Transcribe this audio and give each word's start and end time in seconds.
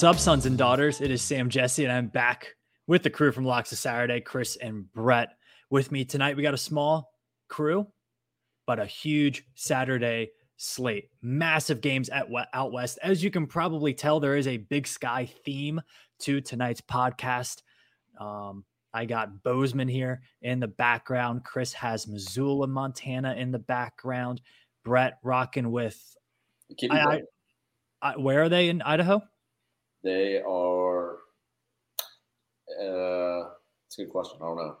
What's 0.00 0.16
up, 0.16 0.18
sons 0.18 0.46
and 0.46 0.56
daughters? 0.56 1.02
It 1.02 1.10
is 1.10 1.20
Sam 1.20 1.50
Jesse, 1.50 1.84
and 1.84 1.92
I'm 1.92 2.06
back 2.06 2.54
with 2.86 3.02
the 3.02 3.10
crew 3.10 3.32
from 3.32 3.44
Locks 3.44 3.70
of 3.70 3.76
Saturday, 3.76 4.22
Chris 4.22 4.56
and 4.56 4.90
Brett. 4.94 5.36
With 5.68 5.92
me 5.92 6.06
tonight, 6.06 6.38
we 6.38 6.42
got 6.42 6.54
a 6.54 6.56
small 6.56 7.12
crew, 7.48 7.86
but 8.66 8.78
a 8.78 8.86
huge 8.86 9.44
Saturday 9.56 10.30
slate. 10.56 11.10
Massive 11.20 11.82
games 11.82 12.08
at 12.08 12.28
out 12.54 12.72
west. 12.72 12.98
As 13.02 13.22
you 13.22 13.30
can 13.30 13.46
probably 13.46 13.92
tell, 13.92 14.20
there 14.20 14.38
is 14.38 14.46
a 14.46 14.56
big 14.56 14.86
sky 14.86 15.30
theme 15.44 15.82
to 16.20 16.40
tonight's 16.40 16.80
podcast. 16.80 17.60
Um, 18.18 18.64
I 18.94 19.04
got 19.04 19.42
Bozeman 19.42 19.88
here 19.88 20.22
in 20.40 20.60
the 20.60 20.68
background. 20.68 21.44
Chris 21.44 21.74
has 21.74 22.08
Missoula, 22.08 22.68
Montana 22.68 23.34
in 23.34 23.50
the 23.50 23.58
background. 23.58 24.40
Brett 24.82 25.18
rocking 25.22 25.70
with. 25.70 26.16
I, 26.90 26.96
I, 26.96 27.20
I, 28.00 28.16
where 28.16 28.44
are 28.44 28.48
they 28.48 28.70
in 28.70 28.80
Idaho? 28.80 29.20
They 30.02 30.40
are. 30.40 31.18
Uh, 32.80 33.50
it's 33.86 33.98
a 33.98 34.04
good 34.04 34.10
question. 34.10 34.38
I 34.42 34.46
don't 34.46 34.56
know. 34.56 34.76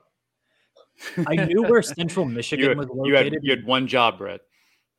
I 1.26 1.44
knew 1.46 1.62
where 1.62 1.82
Central 1.82 2.24
Michigan 2.24 2.68
had, 2.68 2.78
was 2.78 2.88
located. 2.88 3.06
You 3.06 3.14
had, 3.14 3.32
you 3.42 3.50
had 3.50 3.64
one 3.64 3.86
job, 3.86 4.18
Brett. 4.18 4.40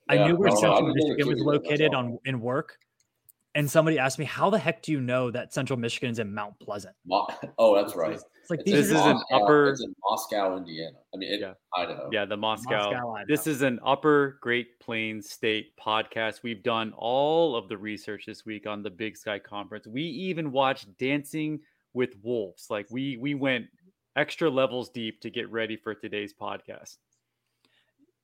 I 0.09 0.16
yeah, 0.16 0.28
knew 0.28 0.36
where 0.36 0.52
Central 0.52 0.94
Michigan 0.94 1.28
was 1.28 1.39
located 1.41 1.94
on 1.94 2.17
in 2.25 2.41
work, 2.41 2.78
and 3.53 3.69
somebody 3.69 3.99
asked 3.99 4.17
me, 4.17 4.25
"How 4.25 4.49
the 4.49 4.57
heck 4.57 4.81
do 4.81 4.91
you 4.91 5.02
know 5.02 5.30
that 5.31 5.53
Central 5.53 5.77
Michigan 5.77 6.11
is 6.11 6.19
in 6.19 6.33
Mount 6.33 6.57
Pleasant?" 6.59 6.95
Oh, 7.57 7.75
that's 7.75 7.95
right. 7.95 8.13
It's 8.13 8.49
like 8.49 8.63
this 8.66 8.88
is 8.88 8.94
an 8.94 9.21
upper. 9.31 9.69
It's 9.69 9.83
in 9.83 9.94
Moscow, 10.03 10.57
Indiana. 10.57 10.97
I 11.13 11.17
mean, 11.17 11.39
yeah. 11.39 11.53
Idaho. 11.75 12.09
Yeah, 12.11 12.25
the 12.25 12.38
Moscow. 12.38 12.91
Moscow 12.91 13.16
this 13.27 13.47
is 13.47 13.61
an 13.61 13.79
Upper 13.85 14.38
Great 14.41 14.79
Plains 14.79 15.29
State 15.29 15.73
podcast. 15.77 16.44
We've 16.44 16.63
done 16.63 16.94
all 16.97 17.55
of 17.55 17.67
the 17.69 17.77
research 17.77 18.25
this 18.25 18.45
week 18.45 18.66
on 18.67 18.83
the 18.83 18.89
Big 18.89 19.17
Sky 19.17 19.38
Conference. 19.38 19.85
We 19.85 20.03
even 20.03 20.52
watched 20.52 20.97
Dancing 20.97 21.59
with 21.94 22.16
Wolves. 22.23 22.67
Like 22.69 22.88
we 22.89 23.17
we 23.17 23.35
went 23.35 23.66
extra 24.16 24.49
levels 24.49 24.89
deep 24.89 25.22
to 25.22 25.29
get 25.29 25.52
ready 25.52 25.75
for 25.75 25.94
today's 25.94 26.33
podcast. 26.33 26.97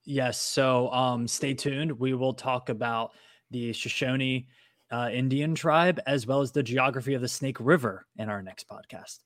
Yes. 0.05 0.41
So 0.41 0.89
um, 0.91 1.27
stay 1.27 1.53
tuned. 1.53 1.91
We 1.91 2.13
will 2.13 2.33
talk 2.33 2.69
about 2.69 3.11
the 3.51 3.73
Shoshone 3.73 4.47
uh, 4.91 5.09
Indian 5.11 5.55
tribe 5.55 5.99
as 6.05 6.25
well 6.25 6.41
as 6.41 6.51
the 6.51 6.63
geography 6.63 7.13
of 7.13 7.21
the 7.21 7.27
Snake 7.27 7.57
River 7.59 8.05
in 8.17 8.29
our 8.29 8.41
next 8.41 8.67
podcast. 8.69 9.19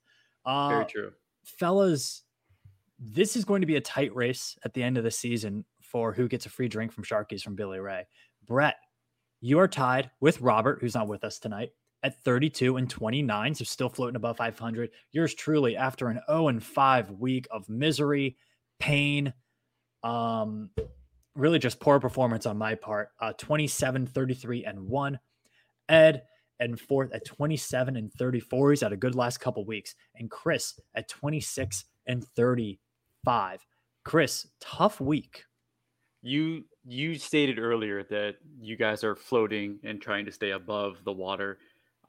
Uh, 0.46 0.70
Very 0.70 0.86
true. 0.86 1.12
Fellas, 1.44 2.24
this 3.00 3.36
is 3.36 3.46
going 3.46 3.62
to 3.62 3.68
be 3.68 3.76
a 3.76 3.82
tight 3.82 4.16
race 4.16 4.58
at 4.64 4.74
the 4.74 4.84
end 4.84 4.98
of 4.98 5.04
the 5.04 5.12
season 5.12 5.66
for 5.82 6.14
who 6.14 6.28
gets 6.28 6.46
a 6.46 6.50
free 6.50 6.68
drink 6.68 6.92
from 6.92 7.04
Sharkies 7.04 7.42
from 7.42 7.56
Billy 7.56 7.80
Ray. 7.80 8.08
Brett, 8.46 8.76
you 9.42 9.60
are 9.60 9.68
tied 9.68 10.12
with 10.20 10.42
Robert, 10.42 10.80
who's 10.82 10.96
not 10.96 11.08
with 11.08 11.24
us 11.24 11.40
tonight, 11.40 11.72
at 12.04 12.24
32 12.24 12.78
and 12.78 12.90
29, 12.90 13.56
so 13.56 13.64
still 13.64 13.90
floating 13.90 14.16
above 14.16 14.38
500. 14.38 14.90
Yours 15.12 15.34
truly, 15.34 15.76
after 15.76 16.08
an 16.08 16.20
0 16.30 16.48
and 16.48 16.64
5 16.64 17.12
week 17.12 17.48
of 17.52 17.68
misery, 17.70 18.38
pain, 18.80 19.34
um, 20.04 20.70
really 21.36 21.60
just 21.60 21.80
poor 21.80 22.00
performance 22.00 22.46
on 22.46 22.58
my 22.58 22.76
part. 22.76 23.10
Uh, 23.20 23.34
27, 23.34 24.08
33, 24.08 24.66
and 24.66 24.80
1. 24.88 25.20
Ed 25.92 26.24
and 26.60 26.80
fourth 26.80 27.12
at 27.14 27.26
27 27.26 27.96
and 27.96 28.12
34. 28.14 28.72
He's 28.72 28.82
had 28.82 28.94
a 28.94 28.98
good 28.98 29.16
last 29.16 29.40
couple 29.40 29.66
weeks. 29.66 29.96
And 30.16 30.30
Chris 30.30 30.80
at 30.96 31.10
26 31.10 31.86
and 32.08 32.26
35. 32.36 33.66
Chris, 34.04 34.48
tough 34.60 35.00
week. 35.02 35.44
You 36.24 36.64
you 36.84 37.16
stated 37.16 37.60
earlier 37.60 38.04
that 38.04 38.36
you 38.60 38.76
guys 38.76 39.04
are 39.04 39.16
floating 39.16 39.80
and 39.84 40.02
trying 40.02 40.26
to 40.26 40.32
stay 40.32 40.52
above 40.52 40.98
the 41.04 41.12
water. 41.12 41.60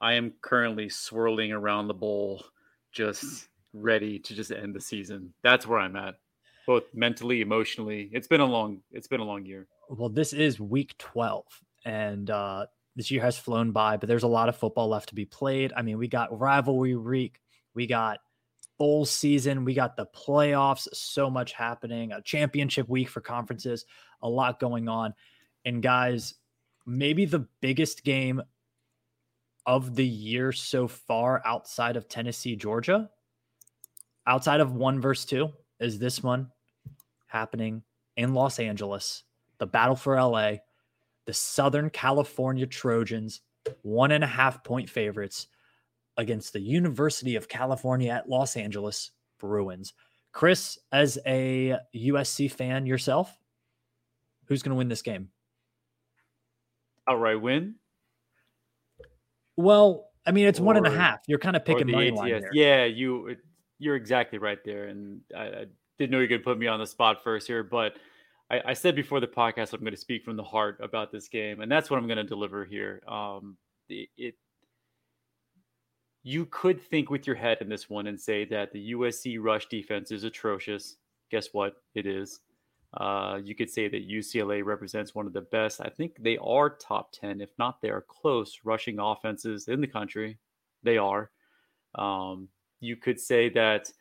I 0.01 0.13
am 0.13 0.33
currently 0.41 0.89
swirling 0.89 1.51
around 1.51 1.87
the 1.87 1.93
bowl, 1.93 2.43
just 2.91 3.47
ready 3.73 4.19
to 4.19 4.35
just 4.35 4.51
end 4.51 4.75
the 4.75 4.81
season. 4.81 5.33
That's 5.43 5.67
where 5.67 5.79
I'm 5.79 5.95
at 5.95 6.15
both 6.65 6.83
mentally, 6.93 7.41
emotionally. 7.41 8.09
It's 8.11 8.27
been 8.27 8.41
a 8.41 8.45
long, 8.45 8.81
it's 8.91 9.07
been 9.07 9.19
a 9.19 9.25
long 9.25 9.45
year. 9.45 9.67
Well, 9.89 10.09
this 10.09 10.33
is 10.33 10.59
week 10.59 10.95
12 10.97 11.45
and 11.85 12.29
uh 12.29 12.65
this 12.95 13.11
year 13.11 13.21
has 13.21 13.37
flown 13.37 13.71
by, 13.71 13.97
but 13.97 14.07
there's 14.07 14.23
a 14.23 14.27
lot 14.27 14.49
of 14.49 14.55
football 14.55 14.87
left 14.87 15.09
to 15.09 15.15
be 15.15 15.25
played. 15.25 15.73
I 15.75 15.81
mean, 15.81 15.97
we 15.97 16.07
got 16.07 16.37
rivalry 16.37 16.95
week, 16.95 17.39
we 17.73 17.87
got 17.87 18.19
bowl 18.77 19.05
season, 19.05 19.65
we 19.65 19.73
got 19.73 19.95
the 19.95 20.07
playoffs, 20.07 20.87
so 20.93 21.29
much 21.29 21.53
happening, 21.53 22.11
a 22.11 22.21
championship 22.21 22.87
week 22.89 23.09
for 23.09 23.21
conferences, 23.21 23.85
a 24.21 24.29
lot 24.29 24.59
going 24.59 24.87
on. 24.87 25.13
And 25.65 25.81
guys, 25.81 26.35
maybe 26.85 27.25
the 27.25 27.47
biggest 27.61 28.03
game 28.03 28.41
of 29.65 29.95
the 29.95 30.05
year 30.05 30.51
so 30.51 30.87
far 30.87 31.41
outside 31.45 31.95
of 31.95 32.07
Tennessee, 32.07 32.55
Georgia, 32.55 33.09
outside 34.27 34.59
of 34.59 34.73
one 34.73 34.99
verse 34.99 35.25
two, 35.25 35.51
is 35.79 35.99
this 35.99 36.21
one 36.21 36.51
happening 37.27 37.83
in 38.17 38.33
Los 38.33 38.59
Angeles, 38.59 39.23
the 39.57 39.65
battle 39.65 39.95
for 39.95 40.21
LA, 40.21 40.55
the 41.25 41.33
Southern 41.33 41.89
California 41.89 42.65
Trojans, 42.65 43.41
one 43.81 44.11
and 44.11 44.23
a 44.23 44.27
half 44.27 44.63
point 44.63 44.89
favorites 44.89 45.47
against 46.17 46.53
the 46.53 46.59
University 46.59 47.35
of 47.35 47.47
California 47.47 48.11
at 48.11 48.29
Los 48.29 48.55
Angeles 48.55 49.11
Bruins. 49.39 49.93
Chris, 50.31 50.79
as 50.91 51.19
a 51.25 51.77
USC 51.95 52.51
fan 52.51 52.85
yourself, 52.85 53.35
who's 54.45 54.63
going 54.63 54.71
to 54.71 54.77
win 54.77 54.87
this 54.87 55.01
game? 55.01 55.29
Outright 57.07 57.41
win? 57.41 57.75
Well, 59.55 60.09
I 60.25 60.31
mean, 60.31 60.47
it's 60.47 60.59
or, 60.59 60.63
one 60.63 60.77
and 60.77 60.87
a 60.87 60.91
half. 60.91 61.19
You're 61.27 61.39
kind 61.39 61.55
of 61.55 61.65
picking 61.65 61.91
money 61.91 62.09
ATS. 62.09 62.17
line 62.17 62.41
there. 62.41 62.49
Yeah, 62.53 62.85
you 62.85 63.35
you're 63.77 63.95
exactly 63.95 64.39
right 64.39 64.59
there, 64.63 64.85
and 64.85 65.21
I, 65.35 65.43
I 65.43 65.65
didn't 65.97 66.11
know 66.11 66.19
you 66.19 66.27
could 66.27 66.43
put 66.43 66.57
me 66.57 66.67
on 66.67 66.79
the 66.79 66.87
spot 66.87 67.23
first 67.23 67.47
here, 67.47 67.63
but 67.63 67.93
I, 68.53 68.61
I, 68.69 68.73
said 68.73 68.95
before 68.95 69.19
the 69.19 69.27
podcast 69.27 69.73
I'm 69.73 69.79
going 69.79 69.93
to 69.93 69.99
speak 69.99 70.23
from 70.23 70.35
the 70.35 70.43
heart 70.43 70.77
about 70.79 71.11
this 71.11 71.27
game, 71.27 71.61
and 71.61 71.71
that's 71.71 71.89
what 71.89 71.97
I'm 71.97 72.07
going 72.07 72.17
to 72.17 72.23
deliver 72.23 72.63
here. 72.63 73.01
Um, 73.07 73.57
it, 73.89 74.09
it, 74.15 74.35
you 76.21 76.45
could 76.45 76.79
think 76.79 77.09
with 77.09 77.25
your 77.25 77.35
head 77.35 77.57
in 77.61 77.69
this 77.69 77.89
one 77.89 78.07
and 78.07 78.19
say 78.19 78.45
that 78.45 78.71
the 78.71 78.91
USC 78.91 79.37
rush 79.41 79.67
defense 79.67 80.11
is 80.11 80.23
atrocious. 80.23 80.97
Guess 81.31 81.49
what? 81.51 81.77
It 81.95 82.05
is. 82.05 82.41
Uh, 82.95 83.39
you 83.43 83.55
could 83.55 83.71
say 83.71 83.87
that 83.87 84.07
UCLA 84.07 84.63
represents 84.63 85.15
one 85.15 85.25
of 85.25 85.33
the 85.33 85.41
best. 85.41 85.81
I 85.81 85.89
think 85.89 86.15
they 86.19 86.37
are 86.37 86.69
top 86.69 87.11
10, 87.11 87.41
if 87.41 87.49
not 87.57 87.81
they 87.81 87.89
are 87.89 88.05
close, 88.07 88.59
rushing 88.63 88.99
offenses 88.99 89.67
in 89.67 89.81
the 89.81 89.87
country. 89.87 90.37
They 90.83 90.99
are. 90.99 91.31
Um, 91.95 92.49
you 92.81 92.97
could 92.97 93.19
say 93.19 93.49
that 93.49 93.91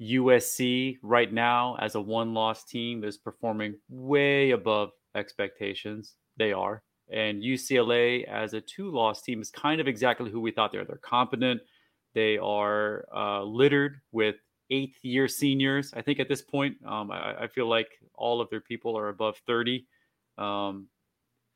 USC 0.00 0.98
right 1.02 1.32
now 1.32 1.76
as 1.78 1.94
a 1.94 2.00
one 2.00 2.32
loss 2.32 2.64
team 2.64 3.04
is 3.04 3.18
performing 3.18 3.74
way 3.88 4.52
above 4.52 4.90
expectations. 5.14 6.14
They 6.36 6.52
are. 6.52 6.82
And 7.12 7.42
UCLA 7.42 8.26
as 8.28 8.54
a 8.54 8.60
two 8.60 8.90
loss 8.90 9.22
team 9.22 9.40
is 9.40 9.50
kind 9.50 9.80
of 9.80 9.88
exactly 9.88 10.30
who 10.30 10.40
we 10.40 10.52
thought 10.52 10.72
they 10.72 10.78
are. 10.78 10.84
They're 10.84 10.96
competent. 10.96 11.60
They 12.14 12.38
are 12.38 13.04
uh, 13.14 13.42
littered 13.42 14.00
with 14.12 14.36
eighth 14.70 14.98
year 15.02 15.28
seniors. 15.28 15.92
I 15.94 16.02
think 16.02 16.20
at 16.20 16.28
this 16.28 16.42
point, 16.42 16.76
um, 16.86 17.10
I, 17.10 17.42
I, 17.42 17.46
feel 17.48 17.68
like 17.68 17.88
all 18.14 18.40
of 18.40 18.48
their 18.50 18.60
people 18.60 18.96
are 18.96 19.08
above 19.08 19.36
30. 19.46 19.84
Um, 20.38 20.86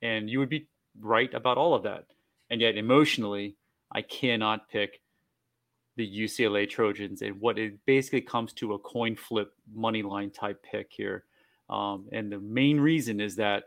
and 0.02 0.28
you 0.28 0.40
would 0.40 0.48
be 0.48 0.68
right 1.00 1.32
about 1.32 1.56
all 1.56 1.74
of 1.74 1.84
that. 1.84 2.06
And 2.50 2.60
yet, 2.60 2.76
emotionally, 2.76 3.56
I 3.92 4.02
cannot 4.02 4.68
pick 4.68 5.00
the 5.96 6.20
UCLA 6.22 6.68
Trojans 6.68 7.22
and 7.22 7.40
what 7.40 7.58
it 7.58 7.74
basically 7.86 8.20
comes 8.20 8.52
to 8.54 8.74
a 8.74 8.78
coin 8.78 9.14
flip 9.16 9.52
money 9.74 10.02
line 10.02 10.30
type 10.30 10.62
pick 10.62 10.88
here. 10.90 11.24
Um, 11.70 12.08
and 12.12 12.30
the 12.30 12.40
main 12.40 12.80
reason 12.80 13.20
is 13.20 13.36
that 13.36 13.64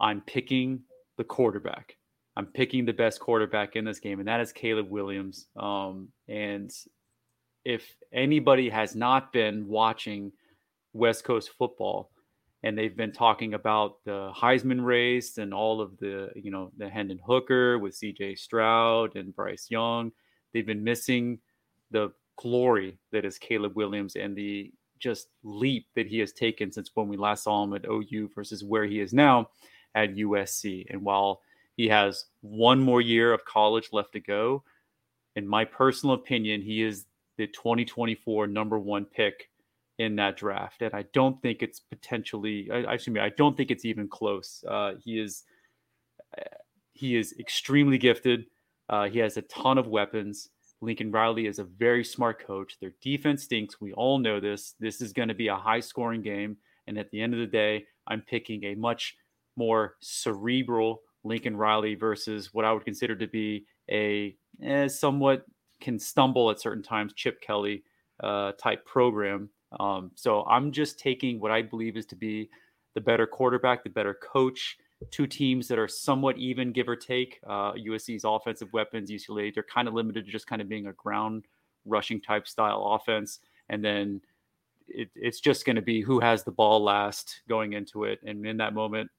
I'm 0.00 0.20
picking 0.22 0.80
the 1.16 1.24
quarterback. 1.24 1.96
I'm 2.36 2.46
picking 2.46 2.84
the 2.84 2.92
best 2.92 3.18
quarterback 3.18 3.74
in 3.74 3.84
this 3.84 3.98
game, 3.98 4.20
and 4.20 4.28
that 4.28 4.40
is 4.40 4.52
Caleb 4.52 4.90
Williams. 4.90 5.48
Um, 5.56 6.08
and 6.28 6.70
if 7.64 7.96
anybody 8.12 8.68
has 8.70 8.94
not 8.94 9.32
been 9.32 9.66
watching 9.66 10.32
West 10.92 11.24
Coast 11.24 11.50
football, 11.58 12.10
and 12.62 12.76
they've 12.76 12.96
been 12.96 13.12
talking 13.12 13.54
about 13.54 14.04
the 14.04 14.32
Heisman 14.34 14.84
race 14.84 15.38
and 15.38 15.54
all 15.54 15.80
of 15.80 15.96
the, 15.98 16.30
you 16.34 16.50
know, 16.50 16.72
the 16.76 16.88
Hendon 16.88 17.20
Hooker 17.24 17.78
with 17.78 17.98
CJ 17.98 18.38
Stroud 18.38 19.16
and 19.16 19.34
Bryce 19.34 19.66
Young, 19.70 20.10
They've 20.52 20.66
been 20.66 20.84
missing 20.84 21.38
the 21.90 22.12
glory 22.36 22.98
that 23.12 23.24
is 23.24 23.38
Caleb 23.38 23.76
Williams 23.76 24.16
and 24.16 24.36
the 24.36 24.72
just 24.98 25.28
leap 25.42 25.86
that 25.94 26.06
he 26.06 26.18
has 26.18 26.32
taken 26.32 26.72
since 26.72 26.90
when 26.94 27.08
we 27.08 27.16
last 27.16 27.44
saw 27.44 27.62
him 27.62 27.74
at 27.74 27.86
OU 27.86 28.30
versus 28.34 28.64
where 28.64 28.84
he 28.84 29.00
is 29.00 29.12
now 29.12 29.48
at 29.94 30.14
USC. 30.14 30.86
And 30.90 31.02
while 31.02 31.40
he 31.76 31.88
has 31.88 32.26
one 32.40 32.80
more 32.80 33.00
year 33.00 33.32
of 33.32 33.44
college 33.44 33.90
left 33.92 34.12
to 34.12 34.20
go, 34.20 34.64
in 35.36 35.46
my 35.46 35.64
personal 35.64 36.14
opinion, 36.14 36.62
he 36.62 36.82
is 36.82 37.06
the 37.36 37.46
2024 37.46 38.48
number 38.48 38.78
one 38.78 39.04
pick 39.04 39.50
in 39.98 40.16
that 40.16 40.36
draft. 40.36 40.82
And 40.82 40.94
I 40.94 41.04
don't 41.12 41.40
think 41.42 41.62
it's 41.62 41.80
potentially, 41.80 42.68
I, 42.72 42.94
I, 42.94 42.98
I 43.20 43.28
don't 43.30 43.56
think 43.56 43.70
it's 43.70 43.84
even 43.84 44.08
close. 44.08 44.64
Uh, 44.66 44.92
he 45.02 45.20
is, 45.20 45.44
he 46.92 47.16
is 47.16 47.34
extremely 47.38 47.98
gifted. 47.98 48.46
Uh, 48.88 49.08
he 49.08 49.18
has 49.18 49.36
a 49.36 49.42
ton 49.42 49.78
of 49.78 49.86
weapons. 49.86 50.48
Lincoln 50.80 51.10
Riley 51.10 51.46
is 51.46 51.58
a 51.58 51.64
very 51.64 52.04
smart 52.04 52.44
coach. 52.44 52.76
Their 52.80 52.92
defense 53.02 53.44
stinks. 53.44 53.80
We 53.80 53.92
all 53.92 54.18
know 54.18 54.40
this. 54.40 54.74
This 54.78 55.00
is 55.00 55.12
going 55.12 55.28
to 55.28 55.34
be 55.34 55.48
a 55.48 55.56
high 55.56 55.80
scoring 55.80 56.22
game. 56.22 56.56
And 56.86 56.98
at 56.98 57.10
the 57.10 57.20
end 57.20 57.34
of 57.34 57.40
the 57.40 57.46
day, 57.46 57.84
I'm 58.06 58.22
picking 58.22 58.64
a 58.64 58.74
much 58.74 59.16
more 59.56 59.96
cerebral 60.00 61.02
Lincoln 61.24 61.56
Riley 61.56 61.94
versus 61.94 62.54
what 62.54 62.64
I 62.64 62.72
would 62.72 62.84
consider 62.84 63.16
to 63.16 63.26
be 63.26 63.66
a 63.90 64.36
eh, 64.62 64.88
somewhat 64.88 65.44
can 65.80 65.98
stumble 65.98 66.50
at 66.50 66.60
certain 66.60 66.82
times 66.82 67.12
Chip 67.14 67.40
Kelly 67.40 67.82
uh, 68.22 68.52
type 68.52 68.84
program. 68.86 69.50
Um, 69.78 70.10
so 70.14 70.44
I'm 70.44 70.72
just 70.72 70.98
taking 70.98 71.40
what 71.40 71.50
I 71.50 71.62
believe 71.62 71.96
is 71.96 72.06
to 72.06 72.16
be 72.16 72.48
the 72.94 73.00
better 73.00 73.26
quarterback, 73.26 73.84
the 73.84 73.90
better 73.90 74.14
coach. 74.14 74.78
Two 75.10 75.26
teams 75.26 75.68
that 75.68 75.78
are 75.78 75.88
somewhat 75.88 76.38
even, 76.38 76.72
give 76.72 76.88
or 76.88 76.96
take. 76.96 77.38
Uh, 77.46 77.72
USC's 77.72 78.24
offensive 78.24 78.72
weapons, 78.72 79.10
UCLA, 79.10 79.54
they're 79.54 79.62
kind 79.62 79.86
of 79.86 79.94
limited 79.94 80.26
to 80.26 80.32
just 80.32 80.46
kind 80.46 80.60
of 80.60 80.68
being 80.68 80.88
a 80.88 80.92
ground 80.92 81.44
rushing 81.84 82.20
type 82.20 82.48
style 82.48 82.84
offense. 82.94 83.38
And 83.68 83.84
then 83.84 84.20
it, 84.88 85.10
it's 85.14 85.40
just 85.40 85.64
going 85.64 85.76
to 85.76 85.82
be 85.82 86.00
who 86.00 86.20
has 86.20 86.42
the 86.42 86.50
ball 86.50 86.82
last 86.82 87.42
going 87.48 87.74
into 87.74 88.04
it. 88.04 88.20
And 88.26 88.44
in 88.46 88.56
that 88.56 88.74
moment, 88.74 89.10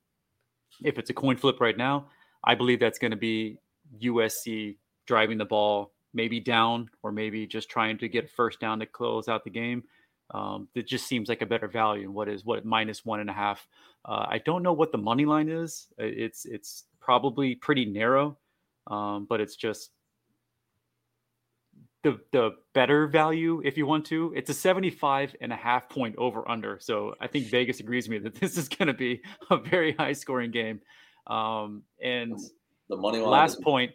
if 0.83 0.97
it's 0.97 1.09
a 1.09 1.13
coin 1.13 1.37
flip 1.37 1.59
right 1.59 1.77
now, 1.77 2.07
I 2.43 2.55
believe 2.55 2.79
that's 2.79 2.99
going 2.99 3.11
to 3.11 3.17
be 3.17 3.57
USC 4.01 4.77
driving 5.05 5.37
the 5.37 5.45
ball, 5.45 5.93
maybe 6.13 6.39
down 6.39 6.89
or 7.03 7.11
maybe 7.11 7.45
just 7.47 7.69
trying 7.69 7.97
to 7.99 8.07
get 8.07 8.25
a 8.25 8.27
first 8.27 8.59
down 8.59 8.79
to 8.79 8.85
close 8.85 9.27
out 9.27 9.43
the 9.43 9.49
game. 9.49 9.83
Um, 10.31 10.67
it 10.75 10.87
just 10.87 11.07
seems 11.07 11.29
like 11.29 11.41
a 11.41 11.45
better 11.45 11.67
value. 11.67 12.03
And 12.03 12.13
what 12.13 12.29
is 12.29 12.45
what 12.45 12.65
minus 12.65 13.03
one 13.03 13.19
and 13.19 13.29
a 13.29 13.33
half? 13.33 13.67
Uh, 14.05 14.25
I 14.29 14.41
don't 14.45 14.63
know 14.63 14.73
what 14.73 14.91
the 14.91 14.97
money 14.97 15.25
line 15.25 15.49
is. 15.49 15.87
It's 15.97 16.45
it's 16.45 16.85
probably 16.99 17.55
pretty 17.55 17.85
narrow, 17.85 18.37
um, 18.87 19.25
but 19.27 19.41
it's 19.41 19.55
just 19.55 19.91
the 22.03 22.19
the 22.31 22.51
better 22.73 23.07
value 23.07 23.61
if 23.65 23.77
you 23.77 23.85
want 23.85 24.05
to. 24.05 24.33
It's 24.35 24.49
a 24.49 24.53
75 24.53 25.35
and 25.41 25.51
a 25.51 25.55
half 25.55 25.89
point 25.89 26.15
over 26.17 26.49
under. 26.49 26.77
So 26.79 27.15
I 27.19 27.27
think 27.27 27.47
Vegas 27.47 27.79
agrees 27.79 28.07
with 28.07 28.23
me 28.23 28.29
that 28.29 28.35
this 28.39 28.57
is 28.57 28.69
going 28.69 28.87
to 28.87 28.93
be 28.93 29.21
a 29.49 29.57
very 29.57 29.93
high 29.93 30.13
scoring 30.13 30.51
game. 30.51 30.81
Um, 31.27 31.83
and 32.03 32.37
the 32.87 32.97
money 32.97 33.19
line 33.19 33.29
last 33.29 33.57
is, 33.57 33.63
point. 33.63 33.91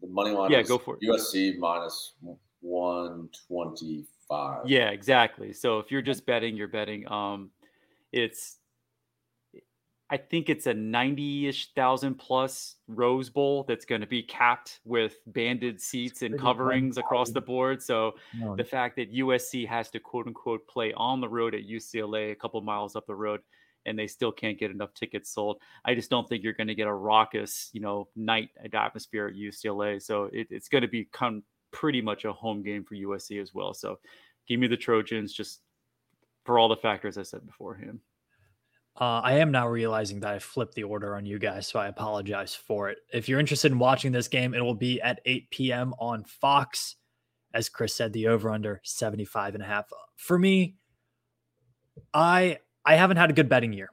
The 0.00 0.08
money 0.08 0.30
line. 0.30 0.50
Yeah, 0.50 0.62
go 0.62 0.78
for 0.78 0.96
it. 1.00 1.08
USC 1.08 1.58
minus 1.58 2.12
125. 2.60 4.06
Yeah, 4.66 4.90
exactly. 4.90 5.52
So 5.52 5.78
if 5.78 5.90
you're 5.90 6.02
just 6.02 6.26
betting, 6.26 6.56
you're 6.56 6.68
betting. 6.68 7.10
Um, 7.10 7.50
it's 8.12 8.58
I 10.10 10.18
think 10.18 10.50
it's 10.50 10.66
a 10.66 10.74
90-ish 10.74 11.72
thousand 11.72 12.16
plus 12.16 12.76
Rose 12.88 13.30
Bowl 13.30 13.64
that's 13.66 13.84
going 13.84 14.02
to 14.02 14.06
be 14.06 14.22
capped 14.22 14.80
with 14.84 15.16
banded 15.26 15.80
seats 15.80 16.22
and 16.22 16.38
coverings 16.38 16.98
across 16.98 17.30
the 17.30 17.40
board. 17.40 17.82
So 17.82 18.14
no. 18.38 18.54
the 18.54 18.64
fact 18.64 18.96
that 18.96 19.12
USC 19.12 19.66
has 19.66 19.90
to 19.90 19.98
quote 19.98 20.26
unquote 20.26 20.68
play 20.68 20.92
on 20.92 21.20
the 21.20 21.28
road 21.28 21.54
at 21.54 21.66
UCLA 21.66 22.32
a 22.32 22.34
couple 22.34 22.60
miles 22.60 22.96
up 22.96 23.06
the 23.06 23.14
road 23.14 23.40
and 23.86 23.98
they 23.98 24.06
still 24.06 24.32
can't 24.32 24.58
get 24.58 24.70
enough 24.70 24.94
tickets 24.94 25.30
sold. 25.30 25.60
I 25.84 25.94
just 25.94 26.10
don't 26.10 26.28
think 26.28 26.44
you're 26.44 26.52
going 26.52 26.68
to 26.68 26.74
get 26.74 26.86
a 26.86 26.92
raucous, 26.92 27.70
you 27.72 27.80
know, 27.80 28.08
night 28.14 28.50
atmosphere 28.72 29.28
at 29.28 29.34
UCLA. 29.34 30.02
So 30.02 30.30
it, 30.32 30.48
it's 30.50 30.68
going 30.68 30.82
to 30.82 30.88
be 30.88 31.02
become 31.02 31.42
pretty 31.74 32.00
much 32.00 32.24
a 32.24 32.32
home 32.32 32.62
game 32.62 32.84
for 32.84 32.94
USC 32.94 33.42
as 33.42 33.52
well. 33.52 33.74
So 33.74 33.98
give 34.48 34.60
me 34.60 34.68
the 34.68 34.76
Trojans 34.76 35.34
just 35.34 35.60
for 36.44 36.58
all 36.58 36.68
the 36.68 36.76
factors 36.76 37.18
I 37.18 37.22
said 37.22 37.44
beforehand. 37.44 37.98
Uh, 38.98 39.20
I 39.24 39.38
am 39.38 39.50
now 39.50 39.66
realizing 39.66 40.20
that 40.20 40.32
I 40.32 40.38
flipped 40.38 40.76
the 40.76 40.84
order 40.84 41.16
on 41.16 41.26
you 41.26 41.40
guys, 41.40 41.66
so 41.66 41.80
I 41.80 41.88
apologize 41.88 42.54
for 42.54 42.90
it. 42.90 42.98
If 43.12 43.28
you're 43.28 43.40
interested 43.40 43.72
in 43.72 43.78
watching 43.80 44.12
this 44.12 44.28
game, 44.28 44.54
it 44.54 44.60
will 44.60 44.74
be 44.74 45.00
at 45.00 45.20
8 45.24 45.50
p.m. 45.50 45.94
on 45.98 46.22
Fox. 46.22 46.94
As 47.52 47.68
Chris 47.68 47.94
said, 47.94 48.12
the 48.12 48.28
over 48.28 48.50
under 48.50 48.80
75 48.84 49.54
and 49.54 49.64
a 49.64 49.66
half. 49.66 49.86
For 50.16 50.38
me, 50.38 50.76
I 52.12 52.58
I 52.84 52.94
haven't 52.94 53.16
had 53.16 53.30
a 53.30 53.32
good 53.32 53.48
betting 53.48 53.72
year. 53.72 53.90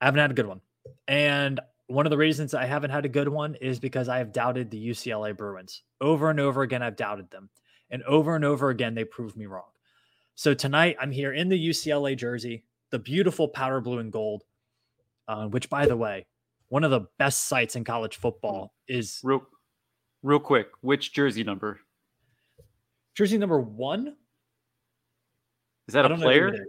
I 0.00 0.06
haven't 0.06 0.20
had 0.20 0.30
a 0.32 0.34
good 0.34 0.46
one. 0.46 0.60
And 1.06 1.60
one 1.90 2.06
of 2.06 2.10
the 2.10 2.16
reasons 2.16 2.54
I 2.54 2.66
haven't 2.66 2.90
had 2.90 3.04
a 3.04 3.08
good 3.08 3.28
one 3.28 3.56
is 3.56 3.80
because 3.80 4.08
I 4.08 4.18
have 4.18 4.32
doubted 4.32 4.70
the 4.70 4.88
UCLA 4.88 5.36
Bruins. 5.36 5.82
Over 6.00 6.30
and 6.30 6.38
over 6.38 6.62
again, 6.62 6.82
I've 6.82 6.96
doubted 6.96 7.30
them. 7.30 7.50
And 7.90 8.02
over 8.04 8.36
and 8.36 8.44
over 8.44 8.70
again, 8.70 8.94
they 8.94 9.04
proved 9.04 9.36
me 9.36 9.46
wrong. 9.46 9.70
So 10.36 10.54
tonight, 10.54 10.96
I'm 11.00 11.10
here 11.10 11.32
in 11.32 11.48
the 11.48 11.68
UCLA 11.68 12.16
jersey 12.16 12.64
the 12.90 12.98
beautiful 12.98 13.48
powder 13.48 13.80
blue 13.80 13.98
and 13.98 14.12
gold, 14.12 14.44
uh, 15.28 15.46
which, 15.46 15.68
by 15.68 15.86
the 15.86 15.96
way, 15.96 16.26
one 16.68 16.84
of 16.84 16.90
the 16.90 17.02
best 17.18 17.46
sites 17.46 17.76
in 17.76 17.84
college 17.84 18.16
football 18.16 18.74
is 18.88 19.20
real, 19.22 19.42
real 20.22 20.40
quick. 20.40 20.68
Which 20.80 21.12
jersey 21.12 21.44
number? 21.44 21.80
Jersey 23.14 23.38
number 23.38 23.60
one. 23.60 24.16
Is 25.88 25.94
that 25.94 26.10
a 26.10 26.16
player? 26.16 26.66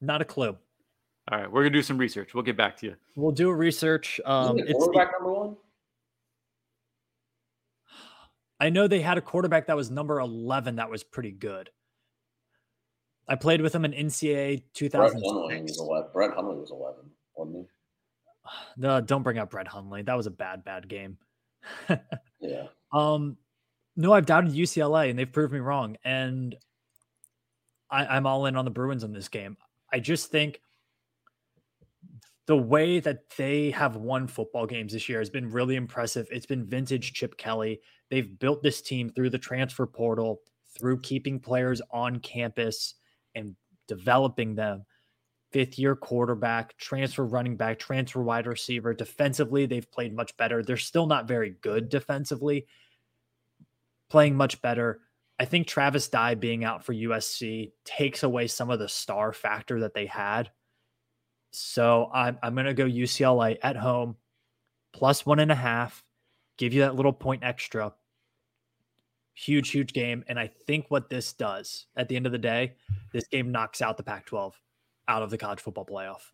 Not 0.00 0.20
a 0.20 0.24
clue. 0.24 0.56
All 1.30 1.38
right, 1.38 1.50
we're 1.50 1.62
gonna 1.62 1.70
do 1.70 1.82
some 1.82 1.98
research. 1.98 2.32
We'll 2.34 2.44
get 2.44 2.56
back 2.56 2.76
to 2.78 2.86
you. 2.86 2.96
We'll 3.14 3.32
do 3.32 3.50
a 3.50 3.54
research. 3.54 4.20
Um, 4.24 4.58
it's 4.58 4.72
quarterback 4.72 5.08
the, 5.08 5.18
number 5.18 5.32
one. 5.32 5.56
I 8.60 8.70
know 8.70 8.88
they 8.88 9.00
had 9.00 9.18
a 9.18 9.20
quarterback 9.20 9.66
that 9.66 9.76
was 9.76 9.90
number 9.90 10.20
eleven 10.20 10.76
that 10.76 10.90
was 10.90 11.04
pretty 11.04 11.32
good. 11.32 11.70
I 13.28 13.34
played 13.34 13.60
with 13.60 13.74
him 13.74 13.84
in 13.84 13.92
NCAA 13.92 14.62
2000. 14.72 15.20
Brett 15.20 15.32
Hundley 15.32 15.62
was 15.62 15.78
11. 15.78 16.10
Brett 16.14 16.30
Hundley 16.32 16.56
was 16.56 16.70
11, 16.70 16.96
wasn't 17.36 17.56
he? 17.56 17.64
No, 18.78 18.98
don't 19.02 19.22
bring 19.22 19.36
up 19.36 19.50
Brett 19.50 19.68
Hundley. 19.68 20.00
That 20.00 20.16
was 20.16 20.26
a 20.26 20.30
bad, 20.30 20.64
bad 20.64 20.88
game. 20.88 21.18
yeah. 22.40 22.68
Um, 22.90 23.36
no, 23.94 24.14
I've 24.14 24.24
doubted 24.24 24.54
UCLA 24.54 25.10
and 25.10 25.18
they've 25.18 25.30
proved 25.30 25.52
me 25.52 25.58
wrong. 25.58 25.98
And 26.02 26.56
I, 27.90 28.06
I'm 28.06 28.26
all 28.26 28.46
in 28.46 28.56
on 28.56 28.64
the 28.64 28.70
Bruins 28.70 29.04
in 29.04 29.12
this 29.12 29.28
game. 29.28 29.58
I 29.92 30.00
just 30.00 30.30
think 30.30 30.62
the 32.48 32.56
way 32.56 32.98
that 32.98 33.28
they 33.36 33.70
have 33.70 33.96
won 33.96 34.26
football 34.26 34.66
games 34.66 34.94
this 34.94 35.06
year 35.06 35.18
has 35.18 35.28
been 35.28 35.50
really 35.50 35.76
impressive. 35.76 36.26
It's 36.30 36.46
been 36.46 36.64
vintage 36.64 37.12
Chip 37.12 37.36
Kelly. 37.36 37.82
They've 38.10 38.38
built 38.38 38.62
this 38.62 38.80
team 38.80 39.10
through 39.10 39.28
the 39.28 39.38
transfer 39.38 39.86
portal, 39.86 40.40
through 40.78 41.02
keeping 41.02 41.40
players 41.40 41.82
on 41.90 42.20
campus 42.20 42.94
and 43.34 43.54
developing 43.86 44.54
them. 44.54 44.86
Fifth 45.52 45.78
year 45.78 45.94
quarterback, 45.94 46.74
transfer 46.78 47.26
running 47.26 47.58
back, 47.58 47.78
transfer 47.78 48.22
wide 48.22 48.46
receiver. 48.46 48.94
Defensively, 48.94 49.66
they've 49.66 49.90
played 49.92 50.14
much 50.14 50.34
better. 50.38 50.62
They're 50.62 50.78
still 50.78 51.06
not 51.06 51.28
very 51.28 51.54
good 51.60 51.90
defensively, 51.90 52.66
playing 54.08 54.36
much 54.36 54.62
better. 54.62 55.00
I 55.38 55.44
think 55.44 55.66
Travis 55.66 56.08
Dye 56.08 56.34
being 56.34 56.64
out 56.64 56.82
for 56.82 56.94
USC 56.94 57.72
takes 57.84 58.22
away 58.22 58.46
some 58.46 58.70
of 58.70 58.78
the 58.78 58.88
star 58.88 59.34
factor 59.34 59.80
that 59.80 59.92
they 59.92 60.06
had. 60.06 60.50
So 61.50 62.10
I'm, 62.12 62.38
I'm 62.42 62.54
going 62.54 62.66
to 62.66 62.74
go 62.74 62.84
UCLA 62.84 63.58
at 63.62 63.76
home, 63.76 64.16
plus 64.92 65.24
one 65.24 65.38
and 65.38 65.50
a 65.50 65.56
half, 65.56 66.04
give 66.56 66.72
you 66.72 66.82
that 66.82 66.94
little 66.94 67.12
point 67.12 67.42
extra. 67.42 67.92
Huge, 69.34 69.70
huge 69.70 69.92
game. 69.92 70.24
And 70.28 70.38
I 70.38 70.48
think 70.66 70.86
what 70.88 71.08
this 71.08 71.32
does 71.32 71.86
at 71.96 72.08
the 72.08 72.16
end 72.16 72.26
of 72.26 72.32
the 72.32 72.38
day, 72.38 72.74
this 73.12 73.26
game 73.28 73.52
knocks 73.52 73.80
out 73.80 73.96
the 73.96 74.02
Pac 74.02 74.26
12 74.26 74.60
out 75.06 75.22
of 75.22 75.30
the 75.30 75.38
college 75.38 75.60
football 75.60 75.86
playoff. 75.86 76.32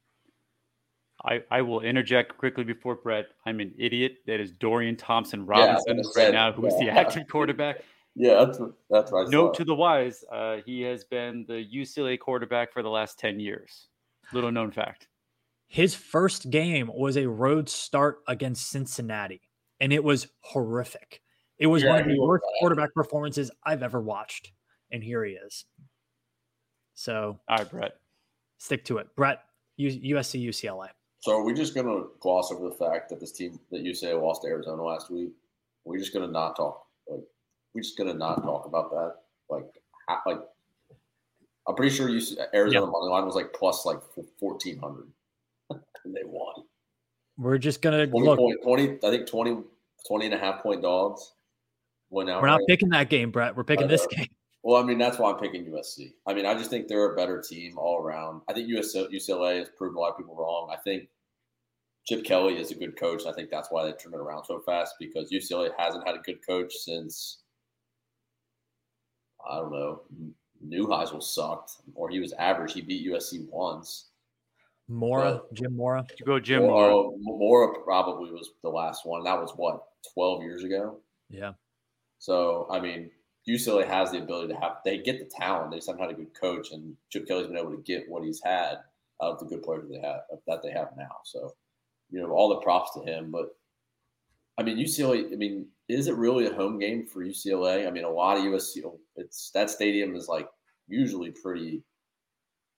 I, 1.25 1.43
I 1.51 1.63
will 1.63 1.81
interject 1.81 2.37
quickly 2.37 2.65
before 2.65 2.97
Brett. 2.97 3.27
I'm 3.47 3.61
an 3.61 3.73
idiot. 3.79 4.19
That 4.27 4.41
is 4.41 4.53
Dorian 4.53 4.97
Thompson 4.97 5.47
Robinson 5.47 5.99
yeah, 5.99 6.23
right 6.23 6.33
now, 6.33 6.53
who's 6.53 6.75
yeah. 6.79 6.87
the 6.87 7.01
active 7.01 7.29
quarterback. 7.29 7.83
Yeah, 8.17 8.45
that's 8.45 8.61
that's 8.89 9.11
right. 9.11 9.29
Note 9.29 9.55
to 9.55 9.65
the 9.65 9.75
wise, 9.75 10.25
uh, 10.31 10.59
he 10.65 10.83
has 10.83 11.03
been 11.03 11.45
the 11.49 11.67
UCLA 11.75 12.17
quarterback 12.17 12.73
for 12.73 12.81
the 12.81 12.89
last 12.89 13.19
ten 13.19 13.41
years. 13.41 13.89
Little 14.33 14.53
known 14.53 14.71
fact. 14.71 15.09
His 15.67 15.95
first 15.95 16.51
game 16.51 16.91
was 16.93 17.17
a 17.17 17.29
road 17.29 17.69
start 17.69 18.19
against 18.29 18.69
Cincinnati, 18.69 19.41
and 19.81 19.93
it 19.93 20.05
was 20.05 20.29
horrific. 20.41 21.21
It 21.59 21.67
was 21.67 21.83
yeah, 21.83 21.91
one 21.91 22.01
of 22.01 22.07
the 22.07 22.21
worst 22.21 22.45
quarterback 22.59 22.95
performances 22.95 23.51
I've 23.65 23.83
ever 23.83 24.01
watched. 24.01 24.53
And 24.91 25.03
here 25.03 25.25
he 25.25 25.33
is. 25.33 25.65
So, 26.95 27.41
all 27.49 27.57
right, 27.57 27.71
Brett, 27.71 27.93
stick 28.59 28.85
to 28.87 28.99
it. 28.99 29.09
Brett, 29.17 29.41
USC, 29.79 30.47
UCLA. 30.47 30.89
So, 31.21 31.33
are 31.33 31.43
we 31.43 31.55
just 31.55 31.75
going 31.75 31.87
to 31.87 32.09
gloss 32.21 32.53
over 32.53 32.69
the 32.69 32.75
fact 32.75 33.09
that 33.11 33.19
this 33.19 33.33
team 33.33 33.59
that 33.71 33.83
UCLA 33.83 34.21
lost 34.21 34.43
to 34.43 34.49
Arizona 34.49 34.83
last 34.83 35.11
week? 35.11 35.31
We're 35.85 35.95
we 35.95 35.99
just 35.99 36.13
going 36.13 36.27
to 36.27 36.33
not 36.33 36.57
talk? 36.57 36.87
Like, 37.09 37.25
we're 37.75 37.83
just 37.83 37.99
going 37.99 38.11
to 38.13 38.17
not 38.17 38.43
talk 38.43 38.67
about 38.67 38.91
that? 38.91 39.15
Like, 39.49 39.67
how, 40.09 40.21
like, 40.27 40.41
I'm 41.67 41.75
pretty 41.75 41.95
sure 41.95 42.09
UC, 42.09 42.37
Arizona 42.55 42.87
yep. 42.87 42.93
money 42.93 43.11
line 43.11 43.25
was 43.25 43.35
like 43.35 43.53
plus 43.53 43.87
like 43.87 43.99
1400 44.39 45.07
and 45.71 46.15
they 46.15 46.21
won. 46.25 46.55
We're 47.37 47.59
just 47.59 47.83
going 47.83 47.99
to 47.99 48.07
20 48.07 48.27
look. 48.27 48.39
Point, 48.39 48.63
20, 48.63 48.99
I 49.03 49.11
think 49.11 49.27
20, 49.27 49.63
20 50.07 50.25
and 50.27 50.35
a 50.35 50.39
half 50.39 50.63
point 50.63 50.83
dogs. 50.83 51.33
We're 52.11 52.25
not 52.25 52.61
picking 52.69 52.91
that 52.91 53.11
game, 53.11 53.31
Brett. 53.31 53.57
We're 53.57 53.65
picking 53.65 53.89
this 53.89 54.07
game. 54.07 54.29
Well, 54.67 54.83
I 54.83 54.87
mean, 54.87 54.97
that's 54.97 55.19
why 55.19 55.31
I'm 55.31 55.39
picking 55.39 55.67
USC. 55.67 56.15
I 56.27 56.33
mean, 56.33 56.47
I 56.47 56.55
just 56.55 56.71
think 56.71 56.89
they're 56.89 57.13
a 57.13 57.15
better 57.15 57.43
team 57.43 57.77
all 57.77 58.03
around. 58.03 58.41
I 58.49 58.55
think 58.55 58.67
US, 58.69 58.97
UCLA 58.97 59.59
has 59.59 59.69
proven 59.77 59.99
a 59.99 60.01
lot 60.01 60.13
of 60.13 60.17
people 60.17 60.35
wrong. 60.35 60.71
I 60.73 60.81
think 60.81 61.11
Chip 62.07 62.25
Kelly 62.25 62.59
is 62.59 62.71
a 62.71 62.75
good 62.75 62.99
coach. 62.99 63.27
I 63.27 63.33
think 63.33 63.51
that's 63.51 63.69
why 63.71 63.85
they 63.85 63.93
turned 63.93 64.15
it 64.15 64.21
around 64.21 64.47
so 64.47 64.61
fast 64.61 64.95
because 64.99 65.31
UCLA 65.31 65.69
hasn't 65.77 66.07
had 66.07 66.17
a 66.17 66.21
good 66.21 66.39
coach 66.47 66.73
since 66.73 67.43
I 69.47 69.57
don't 69.57 69.71
know. 69.71 70.01
Neuheisel 70.69 71.23
sucked, 71.23 71.73
or 71.95 72.09
he 72.09 72.21
was 72.21 72.33
average. 72.35 72.73
He 72.73 72.81
beat 72.81 73.07
USC 73.07 73.47
once. 73.51 74.07
Mora, 74.89 75.41
but, 75.49 75.55
Jim 75.55 75.77
Mora. 75.77 76.07
You 76.19 76.27
go 76.27 76.39
Jim 76.39 76.63
Mora. 76.63 77.11
Mora 77.19 77.83
probably 77.85 78.31
was 78.31 78.51
the 78.63 78.69
last 78.69 79.07
one. 79.07 79.25
That 79.25 79.41
was 79.41 79.53
what 79.57 79.83
twelve 80.13 80.43
years 80.43 80.63
ago. 80.65 80.99
Yeah. 81.31 81.53
So 82.19 82.67
I 82.71 82.81
mean, 82.81 83.11
UCLA 83.49 83.87
has 83.87 84.13
the 84.13 84.19
ability 84.19 84.53
to 84.53 84.61
have. 84.61 84.79
They 84.85 84.99
get 84.99 85.19
the 85.19 85.37
talent. 85.37 85.71
They 85.71 85.79
just 85.79 85.89
haven't 85.89 86.03
had 86.03 86.11
a 86.11 86.15
good 86.15 86.35
coach, 86.39 86.73
and 86.73 86.97
Chip 87.11 87.27
Kelly's 87.27 87.47
been 87.47 87.57
able 87.57 87.71
to 87.71 87.83
get 87.83 88.09
what 88.09 88.25
he's 88.25 88.43
had 88.43 88.79
out 89.23 89.33
of 89.33 89.39
the 89.39 89.47
good 89.47 89.63
players 89.63 89.89
they 89.89 90.01
have 90.01 90.21
that 90.47 90.63
they 90.63 90.71
have 90.71 90.89
now. 90.97 91.17
So, 91.25 91.55
you 92.11 92.21
know, 92.21 92.31
all 92.31 92.49
the 92.49 92.61
props 92.61 92.93
to 92.95 93.01
him. 93.01 93.31
But 93.31 93.57
I 94.59 94.63
mean, 94.63 94.79
UCLA. 94.79 95.33
I 95.33 95.37
mean, 95.37 95.67
is 95.89 96.07
it 96.09 96.17
really 96.17 96.47
a 96.47 96.55
home 96.55 96.79
game 96.79 97.07
for 97.07 97.25
UCLA? 97.25 97.87
I 97.87 97.91
mean, 97.91 98.05
a 98.05 98.11
lot 98.11 98.37
of 98.39 98.45
USC. 98.45 98.83
It's 99.17 99.51
that 99.51 99.71
stadium 99.71 100.15
is 100.17 100.29
like 100.29 100.49
usually 100.89 101.31
pretty 101.31 101.83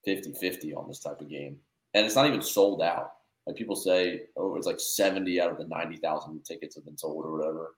50-50 0.07 0.77
on 0.77 0.89
this 0.89 1.01
type 1.01 1.21
of 1.21 1.29
game, 1.29 1.57
and 1.95 2.07
it's 2.07 2.15
not 2.15 2.27
even 2.27 2.43
sold 2.43 2.83
out. 2.83 3.13
Like 3.47 3.57
people 3.57 3.77
say, 3.77 4.23
oh, 4.37 4.57
it's 4.57 4.67
like 4.67 4.81
seventy 4.81 5.41
out 5.41 5.53
of 5.53 5.59
the 5.59 5.69
ninety 5.69 5.97
thousand 5.97 6.45
tickets 6.45 6.75
have 6.75 6.85
been 6.85 6.99
sold 6.99 7.25
or 7.25 7.37
whatever. 7.37 7.77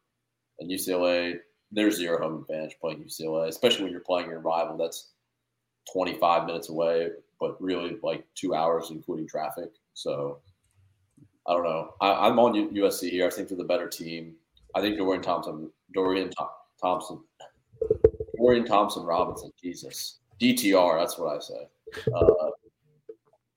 And 0.59 0.71
UCLA, 0.71 1.39
there's 1.71 1.97
zero 1.97 2.19
home 2.19 2.41
advantage 2.41 2.77
playing 2.81 3.05
UCLA, 3.05 3.49
especially 3.49 3.85
when 3.85 3.93
you're 3.93 4.01
playing 4.01 4.31
your 4.31 4.41
rival. 4.41 4.79
That's 4.79 5.11
25 5.93 6.47
minutes 6.47 6.69
away, 6.71 7.11
but 7.41 7.61
really 7.61 7.97
like 8.03 8.25
two 8.35 8.55
hours, 8.55 8.91
including 8.91 9.29
traffic. 9.29 9.71
So 9.95 10.41
I 11.47 11.55
don't 11.55 11.65
know. 11.65 11.91
I, 12.01 12.29
am 12.29 12.39
on 12.39 12.75
USC 12.75 13.11
here. 13.11 13.27
I 13.27 13.31
think 13.31 13.49
they're 13.49 13.57
the 13.57 13.65
better 13.65 13.89
team. 13.89 14.35
I 14.75 14.81
think 14.81 14.99
Dorian 14.99 15.23
Thompson, 15.23 15.71
Dorian 15.95 16.31
Thompson, 16.81 17.21
Dorian 18.49 18.65
Thompson 18.65 19.03
Robinson, 19.03 19.53
Jesus, 19.63 20.21
DTR. 20.41 20.99
That's 20.99 21.19
what 21.19 21.37
I 21.37 21.39
say. 21.39 21.69
Uh, 22.15 22.49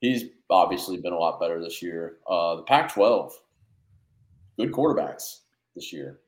he's 0.01 0.25
obviously 0.49 0.97
been 0.97 1.13
a 1.13 1.17
lot 1.17 1.39
better 1.39 1.61
this 1.61 1.81
year. 1.81 2.17
Uh, 2.27 2.57
the 2.57 2.63
Pac-12, 2.63 3.31
good 4.59 4.73
quarterbacks 4.73 5.43
this 5.77 5.93
year. 5.93 6.19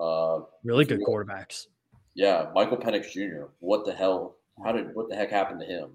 Uh, 0.00 0.40
really 0.64 0.86
good 0.86 1.00
quarterbacks. 1.00 1.66
Yeah, 2.14 2.46
Michael 2.54 2.78
Penix 2.78 3.12
Jr. 3.12 3.48
What 3.60 3.84
the 3.84 3.92
hell? 3.92 4.36
How 4.64 4.72
did 4.72 4.94
what 4.94 5.10
the 5.10 5.14
heck 5.14 5.30
happened 5.30 5.60
to 5.60 5.66
him? 5.66 5.90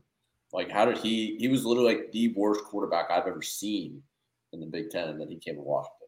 Like, 0.54 0.70
how 0.70 0.86
did 0.86 1.00
he? 1.00 1.38
He 1.40 1.48
was 1.48 1.66
literally 1.66 1.96
like 1.96 2.12
the 2.12 2.36
worst 2.38 2.64
quarterback 2.66 3.10
I've 3.10 3.26
ever 3.26 3.42
seen 3.42 4.00
in 4.54 4.60
the 4.60 4.68
Big 4.68 4.92
Ten, 4.92 5.10
and 5.10 5.20
then 5.20 5.28
he 5.28 5.38
came 5.38 5.56
to 5.56 5.62
Washington. 5.62 6.08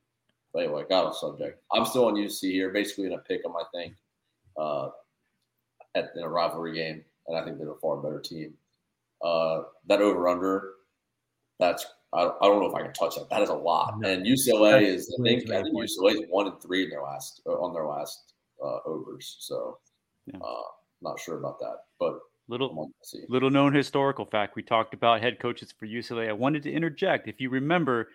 But 0.53 0.65
anyway, 0.65 0.83
got 0.87 1.07
off 1.07 1.17
subject. 1.17 1.59
I'm 1.71 1.85
still 1.85 2.05
on 2.05 2.13
UC 2.13 2.51
here, 2.51 2.69
basically 2.69 3.07
in 3.07 3.13
a 3.13 3.17
pick 3.17 3.41
'em, 3.43 3.55
I 3.55 3.63
think, 3.73 3.95
uh, 4.55 4.89
at 5.95 6.11
in 6.15 6.23
a 6.23 6.29
rivalry 6.29 6.75
game, 6.75 7.03
and 7.27 7.37
I 7.37 7.43
think 7.43 7.57
they're 7.57 7.71
a 7.71 7.79
far 7.79 7.97
better 7.97 8.19
team. 8.19 8.53
Uh, 9.23 9.63
that 9.87 10.01
over 10.01 10.27
under, 10.27 10.71
that's 11.59 11.85
I, 12.13 12.25
I 12.41 12.47
don't 12.47 12.59
know 12.59 12.67
if 12.67 12.75
I 12.75 12.81
can 12.81 12.93
touch 12.93 13.15
that. 13.15 13.29
That 13.29 13.41
is 13.41 13.49
a 13.49 13.55
lot. 13.55 13.99
No. 13.99 14.09
And 14.09 14.25
UCLA 14.25 14.81
that's 14.81 15.07
is 15.07 15.17
I 15.19 15.23
think 15.23 15.49
I 15.49 15.63
think 15.63 15.75
UCLA 15.75 16.13
is 16.13 16.21
one 16.29 16.47
and 16.47 16.61
three 16.61 16.83
in 16.83 16.89
their 16.89 17.01
last 17.01 17.41
uh, 17.47 17.53
on 17.53 17.73
their 17.73 17.85
last 17.85 18.33
uh, 18.63 18.79
overs. 18.85 19.37
So 19.39 19.79
yeah. 20.27 20.37
uh, 20.37 20.63
not 21.01 21.19
sure 21.19 21.37
about 21.37 21.59
that, 21.59 21.77
but 21.99 22.19
little 22.47 22.91
little 23.29 23.49
known 23.49 23.73
historical 23.73 24.25
fact. 24.25 24.55
We 24.55 24.63
talked 24.63 24.93
about 24.93 25.21
head 25.21 25.39
coaches 25.39 25.73
for 25.77 25.87
UCLA. 25.87 26.29
I 26.29 26.33
wanted 26.33 26.63
to 26.63 26.71
interject. 26.71 27.27
If 27.27 27.39
you 27.39 27.49
remember, 27.49 28.09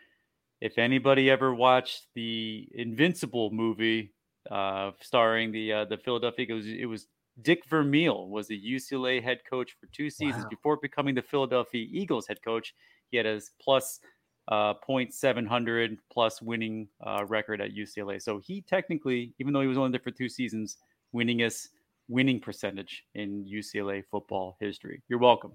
if 0.61 0.79
anybody 0.79 1.31
ever 1.31 1.55
watched 1.55 2.07
the 2.15 2.69
Invincible 2.75 3.51
movie 3.51 4.13
uh, 4.51 4.93
starring 5.01 5.51
the 5.53 5.73
uh, 5.73 5.85
the 5.87 5.99
Philadelphia 5.99 6.45
Eagles, 6.45 6.67
it 6.67 6.87
was 6.87 7.07
Dick 7.43 7.65
Vermeil 7.67 8.29
was 8.29 8.49
the 8.49 8.61
UCLA 8.61 9.23
head 9.23 9.41
coach 9.49 9.77
for 9.81 9.87
two 9.87 10.11
seasons 10.11 10.45
wow. 10.45 10.51
before 10.51 10.77
becoming 10.77 11.15
the 11.15 11.23
Philadelphia 11.23 11.87
Eagles 11.91 12.27
head 12.27 12.43
coach. 12.43 12.75
He 13.11 13.17
had 13.17 13.27
his 13.27 13.53
plus 13.61 14.01
uh, 14.49 14.75
0.700 14.89 15.99
plus 16.11 16.43
winning 16.43 16.89
uh, 17.07 17.25
record 17.27 17.61
at 17.61 17.73
UCLA. 17.75 18.21
So 18.21 18.39
he 18.39 18.63
technically, 18.63 19.35
even 19.39 19.53
though 19.53 19.61
he 19.61 19.67
was 19.67 19.79
only 19.79 19.91
there 19.91 20.01
for 20.01 20.11
two 20.11 20.29
seasons, 20.29 20.79
winning 21.13 21.39
winningest 21.39 21.69
winning 22.09 22.41
percentage 22.41 23.05
in 23.15 23.45
UCLA 23.45 24.03
football 24.11 24.57
history. 24.61 25.03
You're 25.09 25.19
welcome. 25.19 25.53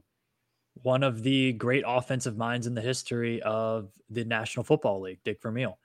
One 0.83 1.03
of 1.03 1.23
the 1.23 1.53
great 1.53 1.83
offensive 1.85 2.37
minds 2.37 2.67
in 2.67 2.75
the 2.75 2.81
history 2.81 3.41
of 3.41 3.89
the 4.09 4.23
National 4.23 4.63
Football 4.63 5.01
League, 5.01 5.19
Dick 5.23 5.41
Vermeil. 5.41 5.77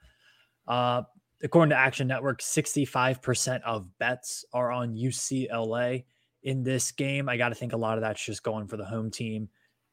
Uh, 0.67 1.03
according 1.43 1.69
to 1.71 1.77
Action 1.77 2.07
Network, 2.07 2.41
65% 2.41 3.61
of 3.63 3.97
bets 3.97 4.45
are 4.53 4.71
on 4.71 4.95
UCLA 4.95 6.05
in 6.43 6.63
this 6.63 6.91
game. 6.91 7.29
I 7.29 7.37
got 7.37 7.49
to 7.49 7.55
think 7.55 7.73
a 7.73 7.77
lot 7.77 7.97
of 7.97 8.01
that's 8.01 8.23
just 8.23 8.43
going 8.43 8.67
for 8.67 8.77
the 8.77 8.85
home 8.85 9.11
team. 9.11 9.49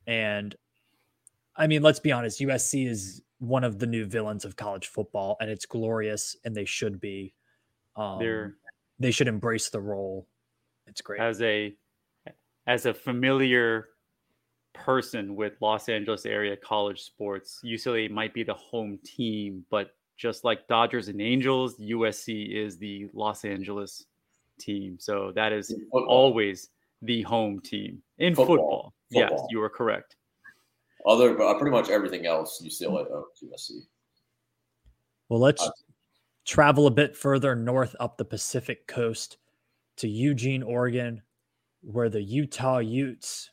And 0.06 0.54
I 1.56 1.66
mean, 1.66 1.82
let's 1.82 2.00
be 2.00 2.12
honest, 2.12 2.40
USC 2.40 2.88
is 2.88 3.22
one 3.38 3.64
of 3.64 3.78
the 3.78 3.86
new 3.86 4.06
villains 4.06 4.44
of 4.44 4.56
college 4.56 4.86
football, 4.86 5.36
and 5.40 5.50
it's 5.50 5.66
glorious, 5.66 6.36
and 6.44 6.54
they 6.54 6.64
should 6.64 7.00
be. 7.00 7.34
Um, 7.96 8.18
They're 8.18 8.56
they 8.98 9.10
should 9.10 9.28
embrace 9.28 9.70
the 9.70 9.80
role. 9.80 10.26
It's 10.86 11.00
great 11.00 11.20
as 11.20 11.40
a 11.42 11.74
as 12.66 12.86
a 12.86 12.94
familiar 12.94 13.88
person 14.72 15.34
with 15.34 15.54
Los 15.60 15.88
Angeles 15.88 16.26
area 16.26 16.56
college 16.56 17.02
sports. 17.02 17.60
UCLA 17.64 18.10
might 18.10 18.34
be 18.34 18.42
the 18.42 18.54
home 18.54 18.98
team, 19.04 19.64
but 19.70 19.94
just 20.16 20.44
like 20.44 20.66
Dodgers 20.68 21.08
and 21.08 21.20
Angels, 21.20 21.76
USC 21.78 22.54
is 22.54 22.78
the 22.78 23.08
Los 23.12 23.44
Angeles 23.44 24.06
team. 24.58 24.96
So 24.98 25.32
that 25.34 25.52
is 25.52 25.74
always 25.92 26.70
the 27.02 27.22
home 27.22 27.60
team 27.60 28.02
in 28.18 28.34
football. 28.34 28.56
football. 28.56 28.94
football. 29.12 29.38
Yes, 29.38 29.46
you 29.50 29.62
are 29.62 29.68
correct. 29.68 30.16
Other, 31.06 31.34
but 31.34 31.58
pretty 31.58 31.70
much 31.70 31.88
everything 31.88 32.26
else 32.26 32.60
UCLA 32.64 33.06
owns 33.12 33.42
USC. 33.44 33.82
Well, 35.28 35.40
let's 35.40 35.62
uh, 35.62 35.70
travel 36.44 36.86
a 36.86 36.90
bit 36.90 37.16
further 37.16 37.54
north 37.54 37.94
up 38.00 38.16
the 38.16 38.24
Pacific 38.24 38.86
coast 38.86 39.36
to 39.98 40.08
Eugene, 40.08 40.62
Oregon, 40.62 41.22
where 41.82 42.08
the 42.08 42.22
Utah 42.22 42.78
Utes 42.78 43.50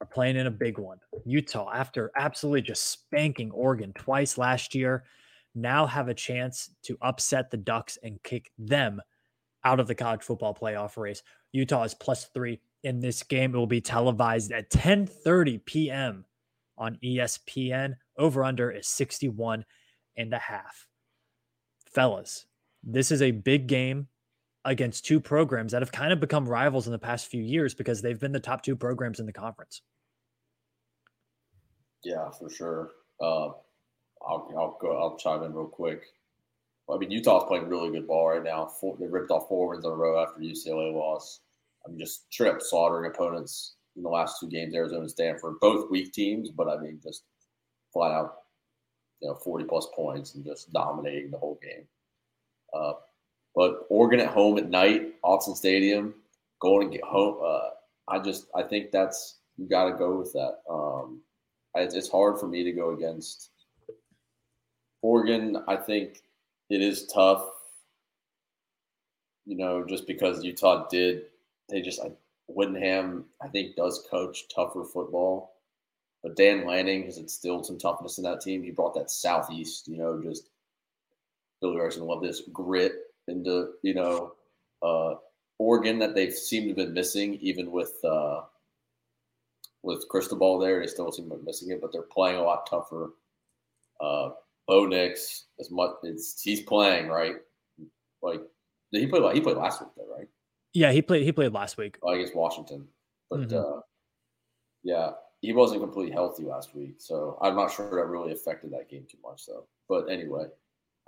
are 0.00 0.06
playing 0.06 0.36
in 0.36 0.46
a 0.46 0.50
big 0.50 0.78
one. 0.78 0.98
Utah, 1.24 1.70
after 1.72 2.10
absolutely 2.16 2.62
just 2.62 2.90
spanking 2.90 3.50
Oregon 3.52 3.92
twice 3.94 4.36
last 4.36 4.74
year, 4.74 5.04
now 5.54 5.86
have 5.86 6.08
a 6.08 6.14
chance 6.14 6.70
to 6.82 6.98
upset 7.02 7.50
the 7.50 7.56
Ducks 7.56 7.98
and 8.02 8.22
kick 8.22 8.50
them 8.58 9.00
out 9.64 9.80
of 9.80 9.86
the 9.86 9.94
college 9.94 10.22
football 10.22 10.54
playoff 10.54 10.96
race. 10.96 11.22
Utah 11.52 11.84
is 11.84 11.94
plus 11.94 12.26
three 12.34 12.60
in 12.82 13.00
this 13.00 13.22
game. 13.22 13.54
It 13.54 13.58
will 13.58 13.66
be 13.66 13.80
televised 13.80 14.52
at 14.52 14.70
10:30 14.70 15.64
p.m. 15.64 16.24
on 16.76 16.98
ESPN. 17.02 17.94
Over 18.16 18.44
under 18.44 18.70
is 18.70 18.86
61 18.88 19.64
and 20.16 20.32
a 20.32 20.38
half. 20.38 20.86
Fellas, 21.86 22.46
this 22.82 23.10
is 23.10 23.22
a 23.22 23.30
big 23.30 23.66
game 23.66 24.08
against 24.64 25.04
two 25.04 25.20
programs 25.20 25.72
that 25.72 25.82
have 25.82 25.92
kind 25.92 26.12
of 26.12 26.20
become 26.20 26.48
rivals 26.48 26.86
in 26.86 26.92
the 26.92 26.98
past 26.98 27.26
few 27.26 27.42
years 27.42 27.74
because 27.74 28.00
they've 28.00 28.20
been 28.20 28.32
the 28.32 28.40
top 28.40 28.62
two 28.62 28.76
programs 28.76 29.20
in 29.20 29.26
the 29.26 29.32
conference. 29.32 29.82
Yeah, 32.02 32.30
for 32.38 32.50
sure. 32.50 32.90
Uh, 33.20 33.50
I'll, 34.26 34.52
I'll 34.56 34.78
go. 34.80 34.96
I'll 34.96 35.16
chime 35.16 35.42
in 35.42 35.54
real 35.54 35.66
quick. 35.66 36.02
I 36.92 36.98
mean, 36.98 37.10
Utah's 37.10 37.44
playing 37.48 37.68
really 37.68 37.90
good 37.90 38.06
ball 38.06 38.28
right 38.28 38.42
now. 38.42 38.66
Four, 38.66 38.96
they 38.98 39.06
ripped 39.06 39.30
off 39.30 39.48
four 39.48 39.68
wins 39.68 39.84
in 39.84 39.90
a 39.90 39.94
row 39.94 40.22
after 40.22 40.40
UCLA 40.40 40.92
loss. 40.92 41.40
I 41.84 41.90
mean, 41.90 41.98
just 41.98 42.26
up 42.42 42.60
slaughtering 42.60 43.10
opponents 43.10 43.76
in 43.96 44.02
the 44.02 44.08
last 44.08 44.38
two 44.40 44.48
games. 44.48 44.74
Arizona 44.74 45.08
Stanford, 45.08 45.60
both 45.60 45.90
weak 45.90 46.12
teams, 46.12 46.50
but 46.50 46.68
I 46.68 46.78
mean, 46.78 47.00
just 47.02 47.24
flat 47.92 48.12
out, 48.12 48.34
you 49.20 49.28
know, 49.28 49.34
forty 49.34 49.64
plus 49.64 49.88
points 49.94 50.34
and 50.34 50.44
just 50.44 50.72
dominating 50.72 51.30
the 51.30 51.38
whole 51.38 51.58
game. 51.62 51.86
Uh, 52.74 52.94
but 53.54 53.86
Oregon 53.88 54.20
at 54.20 54.28
home 54.28 54.58
at 54.58 54.68
night, 54.68 55.14
Autzen 55.22 55.56
Stadium, 55.56 56.14
going 56.60 56.90
to 56.90 56.96
get 56.96 57.04
home. 57.04 57.38
Uh, 57.42 57.70
I 58.08 58.18
just 58.18 58.46
I 58.54 58.62
think 58.62 58.90
that's 58.90 59.38
you 59.56 59.68
got 59.68 59.90
to 59.90 59.96
go 59.96 60.18
with 60.18 60.32
that. 60.32 60.58
Um, 60.68 61.20
it's 61.76 62.10
hard 62.10 62.38
for 62.38 62.46
me 62.46 62.62
to 62.62 62.72
go 62.72 62.94
against 62.94 63.50
Oregon. 65.04 65.62
I 65.68 65.76
think 65.76 66.22
it 66.70 66.80
is 66.80 67.06
tough. 67.06 67.44
You 69.44 69.56
know, 69.58 69.84
just 69.84 70.06
because 70.06 70.42
Utah 70.42 70.88
did, 70.88 71.24
they 71.68 71.82
just 71.82 72.00
I, 72.00 72.10
Whittingham 72.48 73.26
I 73.42 73.48
think 73.48 73.76
does 73.76 74.06
coach 74.10 74.44
tougher 74.54 74.82
football. 74.82 75.52
But 76.22 76.36
Dan 76.36 76.66
Lanning 76.66 77.04
has 77.04 77.18
instilled 77.18 77.66
some 77.66 77.76
toughness 77.78 78.16
in 78.16 78.24
that 78.24 78.40
team. 78.40 78.62
He 78.62 78.70
brought 78.70 78.94
that 78.94 79.10
southeast, 79.10 79.86
you 79.88 79.98
know, 79.98 80.22
just 80.22 80.48
Billy 81.60 81.76
Erickson 81.76 82.06
love 82.06 82.22
this 82.22 82.40
grit 82.50 82.94
into 83.28 83.72
you 83.82 83.92
know 83.92 84.32
uh, 84.82 85.16
Oregon 85.58 85.98
that 85.98 86.14
they've 86.14 86.32
seemed 86.32 86.64
to 86.64 86.68
have 86.70 86.76
been 86.76 86.94
missing, 86.94 87.34
even 87.42 87.70
with 87.70 88.02
uh, 88.04 88.40
with 89.82 90.08
Cristobal 90.08 90.58
there. 90.58 90.80
They 90.80 90.86
still 90.86 91.12
seem 91.12 91.28
to 91.28 91.36
be 91.36 91.44
missing 91.44 91.70
it, 91.72 91.82
but 91.82 91.92
they're 91.92 92.00
playing 92.00 92.38
a 92.38 92.42
lot 92.42 92.66
tougher. 92.70 93.10
Uh, 94.00 94.30
Bo 94.66 94.86
Nix, 94.86 95.46
as 95.60 95.70
much 95.70 95.90
it's 96.02 96.40
he's 96.42 96.62
playing 96.62 97.08
right. 97.08 97.36
Like 98.22 98.40
did 98.92 99.00
he 99.02 99.06
play? 99.06 99.34
He 99.34 99.40
played 99.40 99.56
last 99.56 99.80
week 99.80 99.90
though, 99.96 100.14
right? 100.16 100.28
Yeah, 100.72 100.92
he 100.92 101.02
played. 101.02 101.22
He 101.24 101.32
played 101.32 101.52
last 101.52 101.76
week. 101.76 101.98
Oh, 102.02 102.12
against 102.12 102.34
Washington, 102.34 102.88
but 103.30 103.40
Mhm. 103.40 103.52
uh, 103.78 103.80
yeah, 104.82 105.12
he 105.40 105.52
wasn't 105.52 105.80
completely 105.82 106.12
healthy 106.12 106.44
last 106.44 106.74
week, 106.74 106.96
so 107.00 107.38
I'm 107.42 107.54
not 107.54 107.70
sure 107.70 107.90
that 107.90 108.06
really 108.06 108.32
affected 108.32 108.70
that 108.72 108.88
game 108.88 109.06
too 109.10 109.18
much, 109.22 109.46
though. 109.46 109.66
But 109.88 110.08
anyway, 110.10 110.46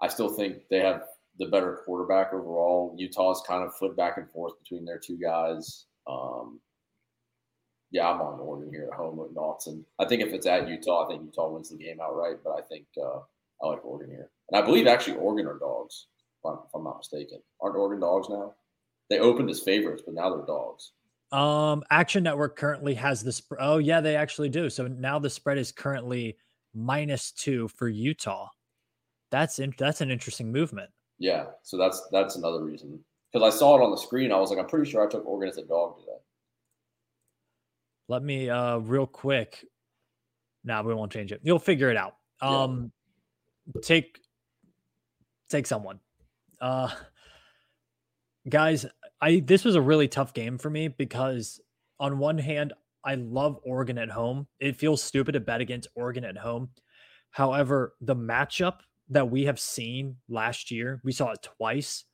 I 0.01 0.09
still 0.09 0.29
think 0.29 0.69
they 0.69 0.81
have 0.81 1.09
the 1.39 1.47
better 1.47 1.83
quarterback 1.85 2.33
overall. 2.33 2.95
Utah's 2.97 3.43
kind 3.47 3.63
of 3.65 3.75
flipped 3.75 3.97
back 3.97 4.19
and 4.19 4.31
forth 4.31 4.59
between 4.59 4.85
their 4.85 4.99
two 4.99 5.17
guys. 5.19 5.87
Um, 6.07 6.61
yeah, 7.91 8.09
I'm 8.11 8.21
on 8.21 8.41
Oregon 8.41 8.71
here 8.73 8.89
at 8.91 8.97
home 8.97 9.17
with 9.17 9.35
Dawson. 9.35 9.85
I 9.99 10.07
think 10.07 10.23
if 10.23 10.33
it's 10.33 10.47
at 10.47 10.69
Utah, 10.69 11.05
I 11.05 11.09
think 11.09 11.25
Utah 11.25 11.51
wins 11.51 11.71
the 11.71 11.77
game 11.77 12.01
outright. 12.01 12.39
But 12.45 12.59
I 12.59 12.63
think 12.63 12.87
uh, 13.03 13.21
I 13.63 13.67
like 13.67 13.85
Oregon 13.85 14.11
here, 14.11 14.31
and 14.51 14.63
I 14.63 14.65
believe 14.65 14.87
actually 14.87 15.17
Oregon 15.17 15.47
are 15.47 15.59
dogs, 15.59 16.09
if 16.45 16.51
I'm, 16.51 16.59
if 16.65 16.75
I'm 16.75 16.85
not 16.85 16.99
mistaken. 16.99 17.41
Aren't 17.61 17.77
Oregon 17.77 18.01
dogs 18.01 18.29
now? 18.29 18.55
They 19.09 19.19
opened 19.19 19.51
as 19.51 19.61
favorites, 19.61 20.03
but 20.05 20.15
now 20.15 20.35
they're 20.35 20.47
dogs. 20.47 20.93
Um, 21.33 21.83
Action 21.91 22.23
Network 22.23 22.57
currently 22.57 22.95
has 22.95 23.23
the 23.23 23.33
spread. 23.33 23.61
Oh, 23.63 23.79
yeah, 23.79 24.01
they 24.01 24.17
actually 24.17 24.49
do. 24.49 24.71
So 24.71 24.87
now 24.87 25.19
the 25.19 25.31
spread 25.31 25.59
is 25.59 25.73
currently 25.73 26.37
minus 26.75 27.33
two 27.33 27.69
for 27.69 27.89
Utah. 27.89 28.49
That's 29.31 29.59
in, 29.59 29.75
that's 29.77 30.01
an 30.01 30.11
interesting 30.11 30.53
movement. 30.53 30.91
Yeah, 31.19 31.47
so 31.63 31.77
that's 31.77 32.07
that's 32.13 32.37
another 32.37 32.63
reason. 32.63 33.01
Because 33.33 33.55
I 33.55 33.57
saw 33.57 33.77
it 33.77 33.83
on 33.83 33.91
the 33.91 33.97
screen, 33.97 34.31
I 34.31 34.39
was 34.39 34.51
like, 34.51 34.59
I'm 34.59 34.67
pretty 34.67 34.91
sure 34.91 35.07
I 35.07 35.11
took 35.11 35.27
Oregon 35.27 35.49
as 35.49 35.57
a 35.57 35.65
dog 35.65 35.99
today. 35.99 36.19
Let 38.09 38.23
me 38.23 38.51
uh 38.51 38.79
real 38.79 39.07
quick. 39.07 39.65
Now 40.63 40.83
we 40.83 40.95
won't 40.95 41.11
change 41.11 41.33
it. 41.33 41.41
You'll 41.43 41.59
figure 41.59 41.91
it 41.91 41.97
out. 41.97 42.15
Um 42.41 42.93
take 43.83 44.21
take 45.49 45.67
someone. 45.67 46.01
Uh 46.61 46.91
guys, 48.49 48.87
I 49.21 49.41
this 49.41 49.65
was 49.65 49.75
a 49.75 49.81
really 49.81 50.09
tough 50.09 50.35
game 50.35 50.59
for 50.59 50.71
me 50.71 50.89
because 50.89 51.61
on 51.99 52.19
one 52.19 52.39
hand, 52.39 52.73
I 53.05 53.15
love 53.15 53.59
Oregon 53.63 53.99
at 53.99 54.11
home. 54.11 54.47
It 54.59 54.77
feels 54.77 55.03
stupid 55.03 55.33
to 55.33 55.41
bet 55.41 55.61
against 55.61 55.89
Oregon 55.95 56.25
at 56.25 56.37
home. 56.37 56.71
However, 57.31 57.95
the 58.01 58.17
matchup 58.17 58.79
that 59.11 59.31
we 59.31 59.45
have 59.45 59.61
seen 59.61 60.17
last 60.29 60.71
year, 60.71 61.01
we 61.05 61.13
saw 61.13 61.31
it 61.31 61.43
twice. 61.43 62.05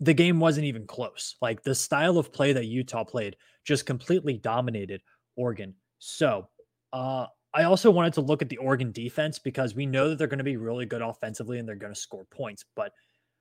The 0.00 0.14
game 0.14 0.40
wasn't 0.40 0.66
even 0.66 0.86
close. 0.86 1.36
Like 1.40 1.62
the 1.62 1.74
style 1.74 2.18
of 2.18 2.32
play 2.32 2.52
that 2.52 2.66
Utah 2.66 3.04
played 3.04 3.36
just 3.64 3.86
completely 3.86 4.36
dominated 4.36 5.00
Oregon. 5.36 5.74
So, 5.98 6.48
uh, 6.92 7.26
I 7.56 7.64
also 7.64 7.90
wanted 7.90 8.12
to 8.14 8.20
look 8.20 8.42
at 8.42 8.50
the 8.50 8.58
Oregon 8.58 8.92
defense 8.92 9.38
because 9.38 9.74
we 9.74 9.86
know 9.86 10.10
that 10.10 10.18
they're 10.18 10.26
going 10.26 10.38
to 10.38 10.44
be 10.44 10.58
really 10.58 10.84
good 10.84 11.00
offensively 11.00 11.58
and 11.58 11.66
they're 11.66 11.74
going 11.74 11.94
to 11.94 11.98
score 11.98 12.26
points. 12.26 12.66
But 12.76 12.92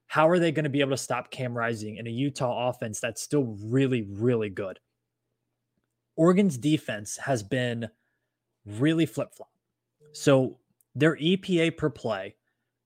how 0.08 0.30
are 0.30 0.40
they 0.40 0.54
going 0.54 0.64
to 0.64 0.70
be 0.70 0.80
able 0.80 0.92
to 0.92 0.98
stop 0.98 1.32
Cam 1.32 1.54
Rising 1.54 1.98
in 1.98 2.08
a 2.08 2.12
Utah 2.12 2.70
offense 2.70 3.02
that's 3.02 3.22
still 3.22 3.58
really, 3.62 4.04
really 4.04 4.50
good? 4.50 4.80
Oregon's 6.16 6.58
defense 6.58 7.18
has 7.18 7.44
been 7.44 7.90
really 8.66 9.06
flip 9.06 9.36
flop. 9.36 9.50
So 10.14 10.60
their 10.96 11.18
EPA 11.18 11.76
per 11.76 11.90
play 11.90 12.36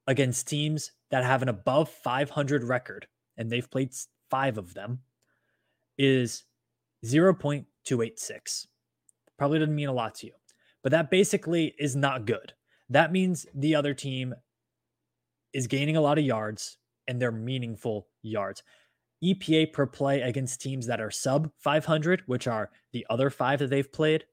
against 0.07 0.47
teams 0.47 0.93
that 1.11 1.23
have 1.23 1.43
an 1.43 1.49
above 1.49 1.89
500 1.89 2.63
record, 2.63 3.05
and 3.37 3.51
they've 3.51 3.69
played 3.69 3.93
five 4.31 4.57
of 4.57 4.73
them, 4.73 5.01
is 5.95 6.45
0.286. 7.05 8.67
Probably 9.37 9.59
doesn't 9.59 9.75
mean 9.75 9.89
a 9.89 9.93
lot 9.93 10.15
to 10.15 10.27
you, 10.27 10.33
but 10.83 10.91
that 10.91 11.09
basically 11.11 11.73
is 11.77 11.95
not 11.95 12.25
good. 12.25 12.53
That 12.89 13.11
means 13.11 13.45
the 13.53 13.75
other 13.75 13.93
team 13.93 14.33
is 15.53 15.67
gaining 15.67 15.97
a 15.97 16.01
lot 16.01 16.17
of 16.17 16.25
yards 16.25 16.77
and 17.07 17.21
they're 17.21 17.31
meaningful 17.31 18.07
yards. 18.21 18.63
EPA 19.23 19.73
per 19.73 19.85
play 19.85 20.21
against 20.21 20.61
teams 20.61 20.87
that 20.87 21.01
are 21.01 21.11
sub 21.11 21.51
500, 21.57 22.23
which 22.25 22.47
are 22.47 22.69
the 22.93 23.05
other 23.09 23.29
five 23.29 23.59
that 23.59 23.69
they've 23.69 23.91
played. 23.91 24.25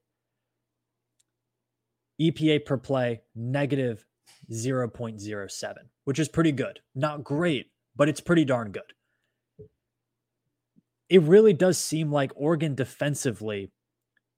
EPA 2.21 2.65
per 2.65 2.77
play 2.77 3.21
negative 3.35 4.05
0.07, 4.51 5.73
which 6.05 6.19
is 6.19 6.29
pretty 6.29 6.51
good. 6.51 6.79
Not 6.95 7.23
great, 7.23 7.67
but 7.95 8.09
it's 8.09 8.21
pretty 8.21 8.45
darn 8.45 8.71
good. 8.71 8.93
It 11.09 11.21
really 11.21 11.53
does 11.53 11.77
seem 11.77 12.11
like 12.11 12.31
Oregon 12.35 12.75
defensively 12.75 13.71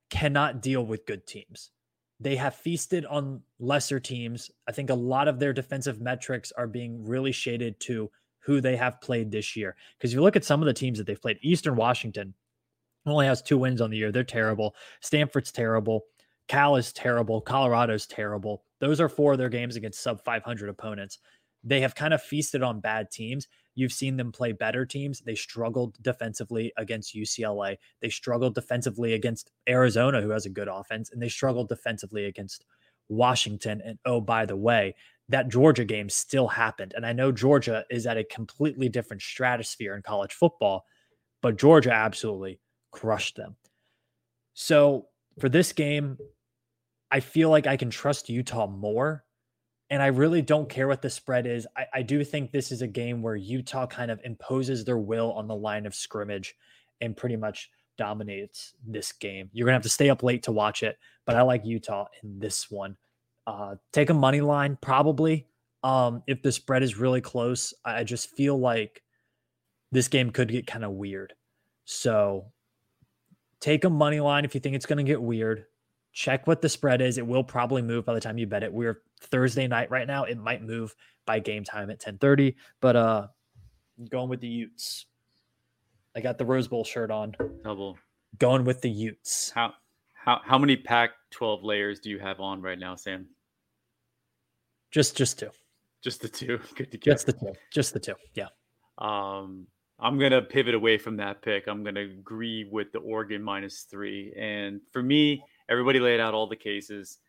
cannot 0.10 0.62
deal 0.62 0.86
with 0.86 1.06
good 1.06 1.26
teams. 1.26 1.72
They 2.20 2.36
have 2.36 2.56
feasted 2.56 3.06
on 3.06 3.42
lesser 3.60 4.00
teams. 4.00 4.52
I 4.68 4.72
think 4.72 4.90
a 4.90 4.96
lot 4.96 5.28
of 5.28 5.40
their 5.40 5.54
defensive 5.54 6.02
metrics 6.02 6.52
are 6.52 6.68
being 6.68 7.06
really 7.06 7.32
shaded 7.32 7.80
to 7.82 8.12
who 8.40 8.62
they 8.62 8.76
have 8.76 9.00
played 9.02 9.32
this 9.32 9.56
year. 9.56 9.76
Because 9.98 10.12
if 10.12 10.16
you 10.16 10.22
look 10.22 10.36
at 10.36 10.44
some 10.44 10.62
of 10.62 10.66
the 10.66 10.74
teams 10.74 10.98
that 10.98 11.08
they've 11.08 11.22
played, 11.22 11.40
Eastern 11.42 11.76
Washington 11.76 12.34
only 13.06 13.26
has 13.26 13.42
two 13.42 13.58
wins 13.58 13.82
on 13.82 13.90
the 13.90 13.98
year. 13.98 14.12
They're 14.12 14.24
terrible. 14.24 14.76
Stanford's 15.02 15.52
terrible. 15.52 16.06
Cal 16.48 16.76
is 16.76 16.92
terrible. 16.92 17.42
Colorado's 17.42 18.08
terrible. 18.08 18.64
Those 18.80 19.00
are 19.00 19.10
four 19.10 19.34
of 19.34 19.38
their 19.38 19.50
games 19.50 19.76
against 19.76 20.02
sub 20.02 20.24
500 20.24 20.68
opponents. 20.68 21.20
They 21.64 21.82
have 21.82 21.96
kind 21.96 22.14
of 22.14 22.22
feasted 22.22 22.64
on 22.64 22.80
bad 22.80 23.12
teams. 23.12 23.48
You've 23.76 23.94
seen 23.94 24.18
them 24.18 24.32
play 24.32 24.52
better 24.52 24.86
teams. 24.86 25.22
They 25.22 25.36
struggled 25.36 26.02
defensively 26.02 26.74
against 26.78 27.16
UCLA. 27.16 27.78
They 28.02 28.10
struggled 28.10 28.56
defensively 28.56 29.14
against 29.14 29.52
Arizona, 29.68 30.22
who 30.22 30.32
has 30.32 30.46
a 30.46 30.50
good 30.50 30.68
offense, 30.68 31.12
and 31.12 31.22
they 31.22 31.30
struggled 31.30 31.70
defensively 31.70 32.26
against 32.26 32.66
Washington. 33.08 33.82
And 33.84 34.00
oh, 34.06 34.22
by 34.22 34.46
the 34.46 34.58
way, 34.58 34.96
that 35.30 35.50
Georgia 35.50 35.86
game 35.86 36.10
still 36.10 36.48
happened. 36.48 36.94
And 36.96 37.06
I 37.06 37.14
know 37.14 37.32
Georgia 37.32 37.86
is 37.90 38.08
at 38.08 38.18
a 38.18 38.24
completely 38.24 38.90
different 38.90 39.22
stratosphere 39.22 39.96
in 39.96 40.02
college 40.02 40.34
football, 40.34 40.86
but 41.42 41.58
Georgia 41.58 41.92
absolutely 41.92 42.60
crushed 42.92 43.36
them. 43.36 43.56
So 44.54 45.08
for 45.40 45.48
this 45.48 45.72
game, 45.72 46.18
I 47.12 47.20
feel 47.20 47.50
like 47.50 47.68
I 47.68 47.78
can 47.78 47.90
trust 47.90 48.30
Utah 48.30 48.68
more. 48.68 49.24
And 49.90 50.04
I 50.04 50.08
really 50.08 50.42
don't 50.42 50.70
care 50.70 50.88
what 50.88 51.02
the 51.02 51.10
spread 51.10 51.48
is. 51.48 51.66
I, 51.76 51.86
I 51.96 52.02
do 52.04 52.24
think 52.24 52.52
this 52.52 52.72
is 52.72 52.82
a 52.82 52.88
game 52.88 53.22
where 53.22 53.36
Utah 53.36 53.88
kind 53.88 54.12
of 54.12 54.22
imposes 54.24 54.86
their 54.86 55.00
will 55.00 55.32
on 55.34 55.48
the 55.48 55.56
line 55.56 55.86
of 55.86 55.96
scrimmage 55.96 56.56
and 57.02 57.18
pretty 57.18 57.36
much 57.36 57.72
dominates 57.98 58.74
this 58.88 59.12
game. 59.12 59.50
You're 59.52 59.66
going 59.66 59.74
to 59.74 59.78
have 59.78 59.84
to 59.84 59.90
stay 59.90 60.10
up 60.10 60.24
late 60.24 60.44
to 60.44 60.52
watch 60.52 60.84
it, 60.84 60.98
but 61.26 61.36
I 61.36 61.42
like 61.42 61.66
Utah 61.66 62.06
in 62.24 62.40
this 62.40 62.70
one. 62.70 62.98
Uh, 63.48 63.76
take 63.92 64.10
a 64.10 64.14
money 64.14 64.42
line, 64.42 64.78
probably. 64.80 65.48
Um, 65.84 66.24
if 66.28 66.42
the 66.42 66.52
spread 66.52 66.84
is 66.84 66.98
really 66.98 67.22
close, 67.22 67.74
I 67.84 68.04
just 68.04 68.30
feel 68.36 68.60
like 68.60 69.02
this 69.92 70.08
game 70.08 70.30
could 70.30 70.50
get 70.50 70.68
kind 70.68 70.86
of 70.86 70.92
weird. 70.92 71.34
So 71.86 72.52
take 73.60 73.86
a 73.86 73.90
money 73.90 74.20
line 74.20 74.46
if 74.46 74.54
you 74.54 74.62
think 74.62 74.76
it's 74.76 74.86
going 74.86 75.04
to 75.04 75.10
get 75.10 75.22
weird. 75.22 75.66
Check 76.14 76.48
what 76.48 76.62
the 76.62 76.70
spread 76.70 77.02
is. 77.02 77.18
It 77.18 77.26
will 77.26 77.44
probably 77.44 77.82
move 77.82 78.06
by 78.06 78.14
the 78.14 78.20
time 78.20 78.38
you 78.38 78.48
bet 78.48 78.64
it. 78.64 78.72
We're 78.74 79.02
Thursday 79.22 79.68
night 79.68 79.90
right 79.92 80.08
now. 80.08 80.24
It 80.24 80.38
might 80.38 80.64
move 80.64 80.96
by 81.26 81.40
game 81.40 81.64
time 81.64 81.90
at 81.90 82.00
10:30, 82.00 82.56
but 82.82 82.96
uh 82.96 83.28
going 84.10 84.30
with 84.30 84.42
the 84.42 84.48
Utes. 84.48 85.06
I 86.16 86.22
got 86.22 86.38
the 86.38 86.46
Rose 86.46 86.68
Bowl 86.68 86.84
shirt 86.84 87.12
on. 87.12 87.36
Double. 87.64 87.98
Going 88.38 88.66
with 88.66 88.82
the 88.82 88.90
Utes. 88.90 89.52
How 89.52 89.74
how 90.14 90.42
how 90.44 90.58
many 90.58 90.76
Pac 90.76 91.12
12 91.32 91.64
layers 91.64 92.00
do 92.00 92.10
you 92.10 92.20
have 92.20 92.40
on 92.40 92.62
right 92.62 92.80
now, 92.80 92.96
Sam? 92.96 93.28
Just 94.92 95.16
just 95.16 95.40
two. 95.40 95.50
Just 96.02 96.22
the 96.22 96.30
two. 96.30 96.60
Good 96.76 96.92
to 96.92 96.98
go. 96.98 97.12
Just 97.12 97.26
the 97.26 97.34
two. 97.34 97.54
Just 97.72 97.94
the 97.94 98.00
two. 98.00 98.16
Yeah. 98.34 98.48
Um, 98.98 99.68
I'm 100.00 100.18
gonna 100.18 100.42
pivot 100.42 100.74
away 100.74 100.98
from 100.98 101.18
that 101.18 101.42
pick. 101.42 101.68
I'm 101.68 101.84
gonna 101.84 102.02
agree 102.02 102.68
with 102.72 102.92
the 102.92 103.00
Oregon 103.00 103.44
minus 103.44 103.82
three. 103.82 104.34
And 104.38 104.82
for 104.92 105.04
me, 105.04 105.44
everybody 105.70 106.00
laid 106.00 106.20
out 106.20 106.34
all 106.34 106.48
the 106.48 106.56
cases. 106.56 107.20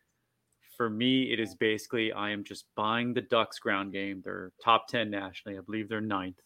For 0.81 0.89
me, 0.89 1.31
it 1.31 1.39
is 1.39 1.55
basically 1.55 2.11
I 2.11 2.31
am 2.31 2.43
just 2.43 2.65
buying 2.75 3.13
the 3.13 3.21
Ducks 3.21 3.59
ground 3.59 3.93
game. 3.93 4.23
They're 4.25 4.51
top 4.65 4.89
10 4.89 5.11
nationally. 5.11 5.59
I 5.59 5.61
believe 5.61 5.91
they're 5.91 6.01
ninth. 6.01 6.41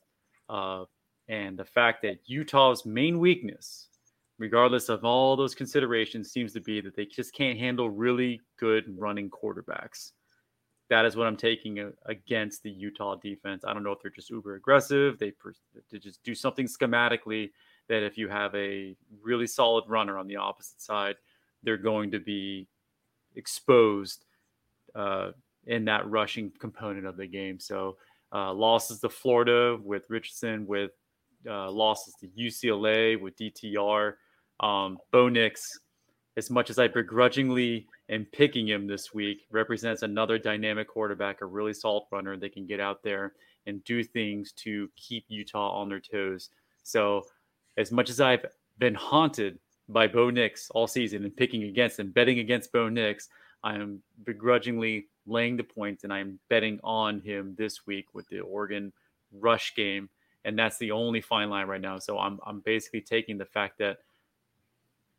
Uh, 0.49 0.87
and 1.29 1.57
the 1.57 1.65
fact 1.65 2.03
that 2.03 2.19
Utah's 2.27 2.85
main 2.85 3.21
weakness, 3.21 3.91
regardless 4.41 4.89
of 4.89 5.05
all 5.05 5.37
those 5.37 5.55
considerations, 5.55 6.33
seems 6.33 6.53
to 6.55 6.61
be 6.61 6.81
that 6.81 6.97
they 6.97 7.07
just 7.07 7.33
can't 7.33 7.57
handle 7.57 7.89
really 7.89 8.41
good 8.59 8.87
running 8.99 9.31
quarterbacks. 9.31 10.11
That 10.91 11.05
is 11.05 11.15
what 11.15 11.29
I'm 11.29 11.37
taking 11.37 11.93
against 12.07 12.65
the 12.65 12.73
Utah 12.73 13.15
defense. 13.15 13.65
I 13.65 13.73
don't 13.73 13.85
know 13.85 13.93
if 13.93 14.01
they're 14.03 14.11
just 14.11 14.31
uber 14.31 14.57
aggressive. 14.57 15.17
They, 15.21 15.33
they 15.93 16.01
just 16.01 16.25
do 16.25 16.35
something 16.35 16.67
schematically 16.67 17.51
that 17.89 18.03
if 18.03 18.19
you 18.19 18.29
have 18.31 18.53
a 18.57 18.97
really 19.23 19.47
solid 19.47 19.85
runner 19.87 20.19
on 20.19 20.27
the 20.27 20.39
opposite 20.39 20.83
side, 20.83 21.15
they're 21.63 21.77
going 21.77 22.11
to 22.11 22.19
be 22.19 22.67
exposed 23.37 24.25
uh, 24.95 25.31
in 25.67 25.85
that 25.87 26.09
rushing 26.09 26.53
component 26.59 27.07
of 27.07 27.17
the 27.17 27.27
game. 27.27 27.59
So 27.59 27.97
uh, 28.33 28.53
losses 28.53 29.01
to 29.01 29.09
Florida 29.09 29.79
with 29.83 30.05
Richardson, 30.09 30.67
with 30.67 30.91
uh, 31.49 31.71
losses 31.71 32.15
to 32.21 32.29
UCLA 32.29 33.21
with 33.21 33.37
DTR, 33.37 34.15
um, 34.61 34.99
Bo 35.13 35.29
Nix. 35.29 35.79
As 36.37 36.51
much 36.51 36.69
as 36.69 36.79
I 36.79 36.89
begrudgingly 36.89 37.87
am 38.09 38.27
picking 38.33 38.67
him 38.67 38.87
this 38.87 39.15
week 39.15 39.43
represents 39.51 40.03
another 40.03 40.39
dynamic 40.39 40.89
quarterback, 40.89 41.41
a 41.41 41.47
really 41.47 41.73
solid 41.73 42.05
runner 42.11 42.37
that 42.37 42.53
can 42.53 42.67
get 42.67 42.81
out 42.81 43.03
there 43.05 43.35
and 43.67 43.85
do 43.85 44.03
things 44.03 44.53
to 44.53 44.91
keep 44.97 45.25
Utah 45.29 45.71
on 45.71 45.89
their 45.89 46.01
toes. 46.01 46.51
So, 46.83 47.23
as 47.77 47.93
much 47.93 48.11
as 48.11 48.21
I've 48.21 48.45
been 48.79 48.95
haunted 48.95 49.59
by 49.89 50.07
Bo 50.07 50.31
Nix 50.31 50.71
all 50.71 50.87
season 50.87 51.25
and 51.25 51.37
picking 51.37 51.65
against 51.65 51.99
and 51.99 52.13
betting 52.13 52.39
against 52.39 52.73
Bo 52.73 52.89
Nix, 52.89 53.29
I 53.63 53.75
am 53.75 54.03
begrudgingly 54.25 55.07
laying 55.27 55.57
the 55.57 55.65
points 55.65 56.05
and 56.05 56.13
I'm 56.13 56.39
betting 56.49 56.81
on 56.83 57.21
him 57.21 57.55
this 57.57 57.87
week 57.87 58.07
with 58.13 58.29
the 58.29 58.41
Oregon 58.41 58.93
rush 59.33 59.75
game. 59.75 60.09
And 60.45 60.59
that's 60.59 60.77
the 60.79 60.91
only 60.91 61.21
fine 61.21 61.49
line 61.49 61.67
right 61.67 61.81
now. 61.81 61.99
So 61.99 62.19
I'm, 62.19 62.39
I'm 62.47 62.61
basically 62.61 63.01
taking 63.01 63.39
the 63.39 63.47
fact 63.47 63.79
that 63.79 63.99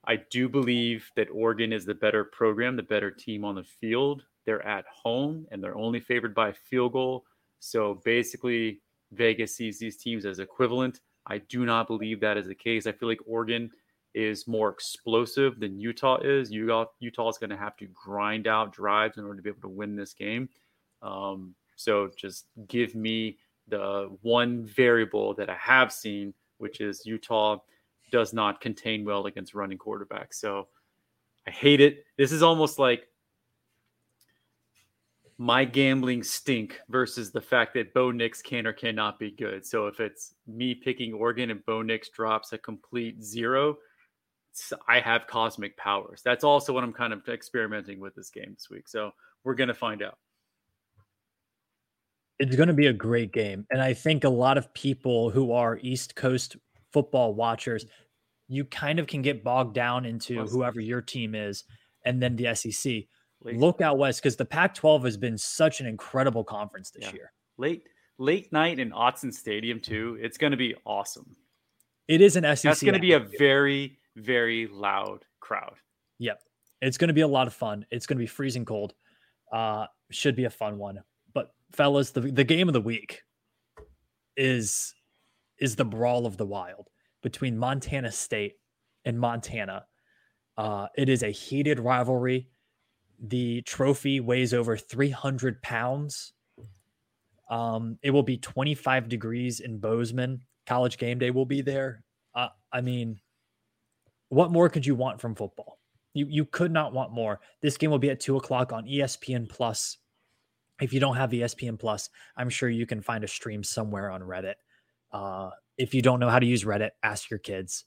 I 0.07 0.17
do 0.17 0.47
believe 0.47 1.09
that 1.15 1.29
Oregon 1.31 1.73
is 1.73 1.85
the 1.85 1.95
better 1.95 2.23
program, 2.23 2.75
the 2.75 2.83
better 2.83 3.09
team 3.09 3.43
on 3.43 3.55
the 3.55 3.63
field. 3.63 4.23
They're 4.45 4.65
at 4.65 4.85
home 4.87 5.47
and 5.51 5.63
they're 5.63 5.77
only 5.77 5.99
favored 5.99 6.35
by 6.35 6.49
a 6.49 6.53
field 6.53 6.93
goal. 6.93 7.25
So 7.59 8.01
basically, 8.05 8.81
Vegas 9.11 9.55
sees 9.55 9.79
these 9.79 9.97
teams 9.97 10.25
as 10.25 10.37
equivalent. 10.37 10.99
I 11.25 11.39
do 11.39 11.65
not 11.65 11.87
believe 11.87 12.19
that 12.19 12.37
is 12.37 12.45
the 12.45 12.53
case. 12.53 12.85
I 12.85 12.91
feel 12.91 13.09
like 13.09 13.21
Oregon 13.25 13.71
is 14.15 14.47
more 14.47 14.69
explosive 14.69 15.59
than 15.59 15.77
Utah 15.77 16.17
is. 16.23 16.49
Utah 16.49 16.85
Utah 16.99 17.29
is 17.29 17.37
going 17.37 17.49
to 17.49 17.57
have 17.57 17.75
to 17.77 17.87
grind 17.87 18.47
out 18.47 18.73
drives 18.73 19.17
in 19.17 19.25
order 19.25 19.37
to 19.37 19.43
be 19.43 19.49
able 19.49 19.61
to 19.61 19.67
win 19.67 19.95
this 19.95 20.13
game. 20.13 20.49
Um, 21.01 21.53
so 21.75 22.09
just 22.17 22.47
give 22.67 22.95
me 22.95 23.37
the 23.67 24.15
one 24.21 24.65
variable 24.65 25.33
that 25.35 25.49
I 25.49 25.55
have 25.55 25.91
seen, 25.91 26.33
which 26.57 26.79
is 26.79 27.05
Utah 27.05 27.57
does 28.11 28.33
not 28.33 28.61
contain 28.61 29.03
well 29.03 29.25
against 29.25 29.53
running 29.53 29.77
quarterbacks. 29.77 30.35
So 30.35 30.67
I 31.45 31.51
hate 31.51 31.81
it. 31.81 32.05
This 32.17 32.31
is 32.31 32.41
almost 32.41 32.79
like 32.79 33.07
my 35.37 35.65
gambling 35.65 36.23
stink 36.23 36.79
versus 36.87 37.31
the 37.31 37.41
fact 37.41 37.73
that 37.73 37.93
Bo 37.93 38.11
Nix 38.11 38.41
can 38.41 38.65
or 38.65 38.71
cannot 38.71 39.19
be 39.19 39.31
good. 39.31 39.65
So 39.65 39.87
if 39.87 39.99
it's 39.99 40.35
me 40.47 40.73
picking 40.73 41.13
Oregon 41.13 41.51
and 41.51 41.65
Bo 41.65 41.81
Nix 41.81 42.07
drops 42.09 42.53
a 42.53 42.57
complete 42.57 43.21
zero, 43.21 43.77
I 44.87 44.99
have 44.99 45.27
cosmic 45.27 45.77
powers. 45.77 46.21
That's 46.23 46.43
also 46.43 46.73
what 46.73 46.83
I'm 46.83 46.93
kind 46.93 47.13
of 47.13 47.27
experimenting 47.27 47.99
with 47.99 48.15
this 48.15 48.29
game 48.29 48.53
this 48.53 48.69
week. 48.69 48.87
So 48.87 49.11
we're 49.43 49.55
going 49.55 49.67
to 49.67 49.73
find 49.73 50.01
out. 50.01 50.17
It's 52.39 52.55
going 52.55 52.67
to 52.67 52.73
be 52.73 52.87
a 52.87 52.93
great 52.93 53.31
game. 53.31 53.65
And 53.71 53.81
I 53.81 53.93
think 53.93 54.23
a 54.23 54.29
lot 54.29 54.57
of 54.57 54.73
people 54.73 55.29
who 55.29 55.53
are 55.53 55.79
East 55.81 56.15
Coast 56.15 56.57
football 56.91 57.33
watchers, 57.33 57.85
you 58.47 58.65
kind 58.65 58.99
of 58.99 59.07
can 59.07 59.21
get 59.21 59.43
bogged 59.43 59.73
down 59.73 60.05
into 60.05 60.45
whoever 60.45 60.79
your 60.79 61.01
team 61.01 61.33
is 61.33 61.63
and 62.05 62.21
then 62.21 62.35
the 62.35 62.53
SEC. 62.55 63.03
Late. 63.43 63.57
Look 63.57 63.81
out 63.81 63.97
west 63.97 64.21
because 64.21 64.35
the 64.35 64.45
Pac 64.45 64.73
12 64.73 65.03
has 65.03 65.17
been 65.17 65.37
such 65.37 65.79
an 65.79 65.85
incredible 65.85 66.43
conference 66.43 66.89
this 66.89 67.05
yeah. 67.05 67.13
year. 67.13 67.31
Late 67.57 67.83
late 68.17 68.51
night 68.51 68.79
in 68.79 68.91
Autzen 68.91 69.33
Stadium, 69.33 69.79
too. 69.79 70.17
It's 70.21 70.37
going 70.37 70.51
to 70.51 70.57
be 70.57 70.75
awesome. 70.85 71.35
It 72.07 72.21
is 72.21 72.35
an 72.35 72.43
SEC. 72.43 72.63
That's 72.63 72.83
going 72.83 72.93
to 72.93 72.99
be 72.99 73.13
a 73.13 73.19
very 73.19 73.97
very 74.15 74.67
loud 74.67 75.25
crowd. 75.39 75.75
Yep. 76.19 76.41
It's 76.81 76.97
going 76.97 77.07
to 77.09 77.13
be 77.13 77.21
a 77.21 77.27
lot 77.27 77.47
of 77.47 77.53
fun. 77.53 77.85
It's 77.91 78.05
going 78.05 78.17
to 78.17 78.23
be 78.23 78.27
freezing 78.27 78.65
cold. 78.65 78.93
Uh, 79.51 79.85
should 80.11 80.35
be 80.35 80.45
a 80.45 80.49
fun 80.49 80.77
one. 80.77 81.01
But 81.33 81.53
fellas, 81.71 82.11
the, 82.11 82.21
the 82.21 82.43
game 82.43 82.67
of 82.67 82.73
the 82.73 82.81
week 82.81 83.21
is 84.37 84.93
is 85.57 85.75
the 85.75 85.85
brawl 85.85 86.25
of 86.25 86.35
the 86.35 86.45
wild 86.45 86.89
between 87.23 87.57
Montana 87.57 88.11
State 88.11 88.55
and 89.05 89.17
Montana. 89.17 89.85
Uh, 90.57 90.87
it 90.97 91.07
is 91.07 91.23
a 91.23 91.29
heated 91.29 91.79
rivalry. 91.79 92.49
The 93.19 93.61
trophy 93.61 94.19
weighs 94.19 94.53
over 94.53 94.75
300 94.75 95.61
pounds. 95.61 96.33
Um, 97.49 97.97
it 98.03 98.11
will 98.11 98.23
be 98.23 98.37
25 98.37 99.07
degrees 99.07 99.61
in 99.61 99.77
Bozeman. 99.77 100.41
College 100.67 100.97
game 100.97 101.19
day 101.19 101.31
will 101.31 101.45
be 101.45 101.61
there. 101.61 102.03
Uh, 102.33 102.49
I 102.73 102.81
mean, 102.81 103.19
what 104.29 104.51
more 104.51 104.69
could 104.69 104.85
you 104.85 104.95
want 104.95 105.21
from 105.21 105.35
football? 105.35 105.79
You 106.13 106.27
you 106.29 106.45
could 106.45 106.71
not 106.71 106.93
want 106.93 107.13
more. 107.13 107.39
This 107.61 107.77
game 107.77 107.91
will 107.91 107.99
be 107.99 108.09
at 108.09 108.19
two 108.19 108.37
o'clock 108.37 108.71
on 108.71 108.85
ESPN 108.85 109.49
Plus. 109.49 109.97
If 110.81 110.93
you 110.93 110.99
don't 110.99 111.15
have 111.15 111.29
ESPN 111.29 111.79
Plus, 111.79 112.09
I'm 112.35 112.49
sure 112.49 112.69
you 112.69 112.85
can 112.85 113.01
find 113.01 113.23
a 113.23 113.27
stream 113.27 113.63
somewhere 113.63 114.09
on 114.09 114.21
Reddit. 114.21 114.55
Uh, 115.11 115.51
if 115.77 115.93
you 115.93 116.01
don't 116.01 116.19
know 116.19 116.29
how 116.29 116.39
to 116.39 116.45
use 116.45 116.63
Reddit, 116.63 116.91
ask 117.03 117.29
your 117.29 117.39
kids. 117.39 117.85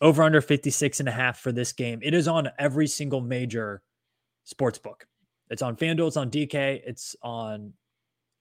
Over 0.00 0.22
under 0.22 0.40
56 0.40 1.00
and 1.00 1.08
a 1.08 1.12
half 1.12 1.38
for 1.38 1.52
this 1.52 1.72
game. 1.72 2.00
It 2.02 2.12
is 2.12 2.26
on 2.26 2.50
every 2.58 2.86
single 2.86 3.20
major 3.20 3.82
sports 4.44 4.78
book. 4.78 5.06
It's 5.48 5.62
on 5.62 5.76
FanDuel, 5.76 6.08
it's 6.08 6.16
on 6.16 6.30
DK, 6.30 6.82
it's 6.84 7.14
on 7.22 7.72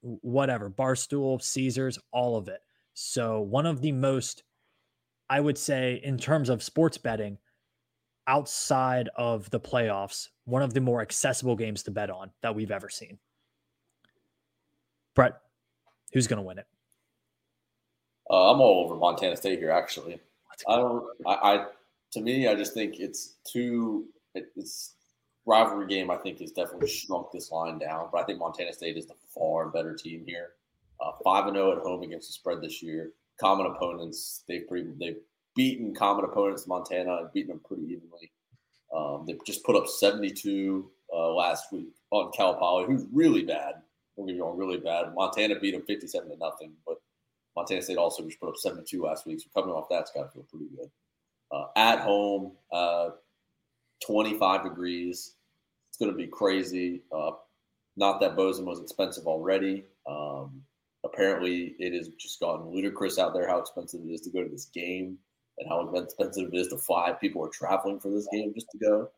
whatever, 0.01 0.69
Barstool, 0.69 1.41
Caesars, 1.41 1.99
all 2.11 2.35
of 2.35 2.47
it. 2.47 2.61
So, 2.93 3.41
one 3.41 3.65
of 3.65 3.81
the 3.81 3.91
most 3.91 4.43
I 5.29 5.39
would 5.39 5.57
say, 5.57 6.01
in 6.03 6.17
terms 6.17 6.49
of 6.49 6.61
sports 6.61 6.97
betting, 6.97 7.37
outside 8.27 9.09
of 9.15 9.49
the 9.49 9.59
playoffs, 9.59 10.29
one 10.45 10.61
of 10.61 10.73
the 10.73 10.81
more 10.81 11.01
accessible 11.01 11.55
games 11.55 11.83
to 11.83 11.91
bet 11.91 12.09
on 12.09 12.31
that 12.41 12.55
we've 12.55 12.71
ever 12.71 12.89
seen. 12.89 13.17
Brett, 15.15 15.41
who's 16.13 16.27
going 16.27 16.37
to 16.37 16.43
win 16.43 16.59
it? 16.59 16.67
Uh, 18.29 18.51
I'm 18.51 18.61
all 18.61 18.83
over 18.83 18.95
Montana 18.95 19.37
State 19.37 19.59
here. 19.59 19.71
Actually, 19.71 20.19
I 20.67 20.75
don't. 20.75 21.05
I, 21.25 21.33
I, 21.33 21.65
to 22.11 22.21
me, 22.21 22.47
I 22.47 22.55
just 22.55 22.73
think 22.73 22.99
it's 22.99 23.35
too. 23.45 24.05
It, 24.33 24.47
it's 24.55 24.95
rivalry 25.45 25.87
game. 25.87 26.09
I 26.09 26.17
think 26.17 26.39
has 26.39 26.51
definitely 26.51 26.89
shrunk 26.89 27.31
this 27.31 27.51
line 27.51 27.77
down. 27.77 28.09
But 28.11 28.21
I 28.21 28.25
think 28.25 28.39
Montana 28.39 28.73
State 28.73 28.97
is 28.97 29.05
the 29.05 29.13
far 29.33 29.69
better 29.69 29.95
team 29.95 30.23
here. 30.25 30.49
Uh, 30.99 31.11
five 31.23 31.45
and 31.45 31.55
zero 31.55 31.73
oh 31.73 31.77
at 31.77 31.83
home 31.83 32.01
against 32.01 32.29
the 32.29 32.33
spread 32.33 32.61
this 32.61 32.81
year 32.81 33.11
common 33.39 33.67
opponents. 33.67 34.43
They've 34.47 34.67
pretty 34.67 34.91
they've 34.99 35.17
beaten 35.55 35.93
common 35.93 36.25
opponents 36.25 36.67
Montana 36.67 37.17
and 37.17 37.33
beaten 37.33 37.49
them 37.49 37.61
pretty 37.65 37.83
evenly. 37.83 38.31
Um, 38.95 39.25
they 39.27 39.37
just 39.45 39.63
put 39.63 39.75
up 39.75 39.87
72 39.87 40.89
uh, 41.13 41.33
last 41.33 41.71
week 41.71 41.93
on 42.11 42.31
Cal 42.31 42.55
Poly, 42.55 42.85
who's 42.85 43.05
really 43.11 43.43
bad. 43.43 43.75
Don't 44.15 44.27
get 44.27 44.35
me 44.35 44.41
wrong, 44.41 44.57
really 44.57 44.77
bad. 44.77 45.13
Montana 45.13 45.59
beat 45.59 45.71
them 45.71 45.83
57 45.85 46.29
to 46.29 46.37
nothing, 46.37 46.73
but 46.85 46.97
Montana 47.55 47.81
State 47.81 47.97
also 47.97 48.23
just 48.23 48.39
put 48.39 48.49
up 48.49 48.55
72 48.57 49.01
last 49.01 49.25
week. 49.25 49.39
So 49.41 49.47
coming 49.53 49.75
off 49.75 49.87
that's 49.89 50.11
got 50.11 50.23
to 50.23 50.29
feel 50.29 50.45
pretty 50.49 50.67
good. 50.75 50.89
Uh, 51.51 51.65
at 51.75 51.99
home, 51.99 52.53
uh, 52.71 53.09
25 54.05 54.63
degrees. 54.63 55.35
It's 55.89 55.97
going 55.97 56.11
to 56.11 56.17
be 56.17 56.27
crazy. 56.27 57.01
Uh, 57.11 57.31
not 57.97 58.19
that 58.19 58.35
Bozeman 58.35 58.69
was 58.69 58.81
expensive 58.81 59.27
already. 59.27 59.85
Um, 60.07 60.61
apparently 61.05 61.75
it 61.79 61.93
has 61.93 62.09
just 62.19 62.39
gotten 62.39 62.71
ludicrous 62.73 63.19
out 63.19 63.33
there 63.33 63.47
how 63.47 63.59
expensive 63.59 64.01
it 64.03 64.11
is 64.11 64.21
to 64.21 64.29
go 64.31 64.43
to 64.43 64.49
this 64.49 64.65
game 64.73 65.17
and 65.57 65.69
how 65.69 65.87
expensive 65.95 66.49
it 66.51 66.57
is 66.57 66.67
to 66.67 66.77
fly. 66.77 67.13
People 67.13 67.45
are 67.45 67.49
traveling 67.49 67.99
for 67.99 68.09
this 68.09 68.27
game 68.31 68.53
just 68.53 68.67
to 68.71 68.77
go. 68.77 69.09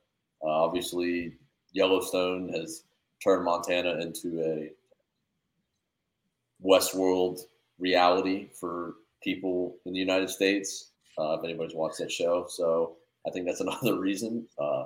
Uh, 0.43 0.49
obviously, 0.49 1.33
Yellowstone 1.71 2.49
has 2.49 2.83
turned 3.23 3.43
Montana 3.43 3.99
into 3.99 4.41
a 4.41 4.71
Westworld 6.63 7.39
reality 7.79 8.49
for 8.59 8.95
people 9.23 9.77
in 9.85 9.93
the 9.93 9.99
United 9.99 10.29
States. 10.29 10.91
Uh, 11.17 11.33
if 11.33 11.43
anybody's 11.43 11.75
watched 11.75 11.97
that 11.97 12.11
show, 12.11 12.45
so 12.47 12.97
I 13.25 13.31
think 13.31 13.47
that's 13.47 13.61
another 13.61 13.99
reason. 13.99 14.47
Uh, 14.59 14.85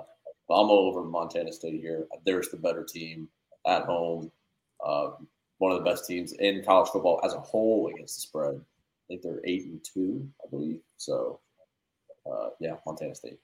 I'm 0.50 0.68
all 0.68 0.88
over 0.88 1.02
Montana 1.02 1.52
State 1.52 1.80
here. 1.80 2.06
There's 2.24 2.48
the 2.48 2.56
better 2.56 2.84
team 2.84 3.28
at 3.66 3.84
home. 3.84 4.30
Uh, 4.84 5.10
one 5.62 5.70
of 5.70 5.78
the 5.78 5.88
best 5.88 6.06
teams 6.06 6.32
in 6.32 6.64
college 6.64 6.88
football 6.88 7.20
as 7.22 7.34
a 7.34 7.38
whole 7.38 7.86
against 7.86 8.16
the 8.16 8.22
spread. 8.22 8.56
I 8.56 9.02
think 9.06 9.22
they're 9.22 9.40
eight 9.44 9.66
and 9.66 9.80
two, 9.84 10.28
I 10.44 10.50
believe. 10.50 10.80
So, 10.96 11.38
uh, 12.26 12.48
yeah, 12.58 12.74
Montana 12.84 13.14
State. 13.14 13.38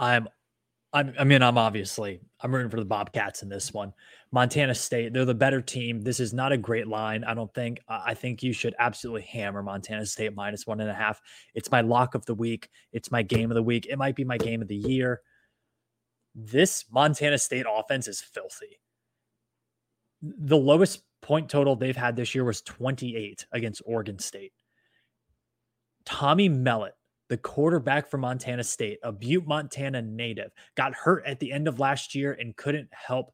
I'm, 0.00 0.28
I'm, 0.92 1.14
I 1.16 1.22
mean, 1.22 1.42
I'm 1.42 1.56
obviously 1.58 2.18
I'm 2.40 2.52
rooting 2.52 2.70
for 2.70 2.80
the 2.80 2.84
Bobcats 2.84 3.44
in 3.44 3.48
this 3.48 3.72
one. 3.72 3.92
Montana 4.32 4.74
State, 4.74 5.12
they're 5.12 5.24
the 5.24 5.32
better 5.32 5.62
team. 5.62 6.00
This 6.00 6.18
is 6.18 6.34
not 6.34 6.50
a 6.50 6.58
great 6.58 6.88
line. 6.88 7.22
I 7.22 7.34
don't 7.34 7.54
think. 7.54 7.78
I 7.88 8.14
think 8.14 8.42
you 8.42 8.52
should 8.52 8.74
absolutely 8.80 9.22
hammer 9.22 9.62
Montana 9.62 10.04
State 10.04 10.34
minus 10.34 10.66
one 10.66 10.80
and 10.80 10.90
a 10.90 10.94
half. 10.94 11.20
It's 11.54 11.70
my 11.70 11.82
lock 11.82 12.16
of 12.16 12.26
the 12.26 12.34
week. 12.34 12.68
It's 12.92 13.12
my 13.12 13.22
game 13.22 13.52
of 13.52 13.54
the 13.54 13.62
week. 13.62 13.86
It 13.86 13.96
might 13.96 14.16
be 14.16 14.24
my 14.24 14.38
game 14.38 14.60
of 14.60 14.66
the 14.66 14.74
year 14.74 15.20
this 16.40 16.84
Montana 16.90 17.36
State 17.36 17.66
offense 17.68 18.06
is 18.06 18.20
filthy. 18.20 18.78
The 20.22 20.56
lowest 20.56 21.02
point 21.20 21.48
total 21.50 21.74
they've 21.74 21.96
had 21.96 22.14
this 22.14 22.34
year 22.34 22.44
was 22.44 22.62
28 22.62 23.46
against 23.52 23.82
Oregon 23.84 24.20
State. 24.20 24.52
Tommy 26.04 26.48
Mellott, 26.48 26.92
the 27.28 27.36
quarterback 27.36 28.08
for 28.08 28.18
Montana 28.18 28.62
State, 28.62 28.98
a 29.02 29.10
Butte, 29.10 29.46
Montana 29.46 30.00
native, 30.00 30.52
got 30.76 30.94
hurt 30.94 31.24
at 31.26 31.40
the 31.40 31.52
end 31.52 31.66
of 31.66 31.80
last 31.80 32.14
year 32.14 32.36
and 32.40 32.56
couldn't 32.56 32.88
help 32.92 33.32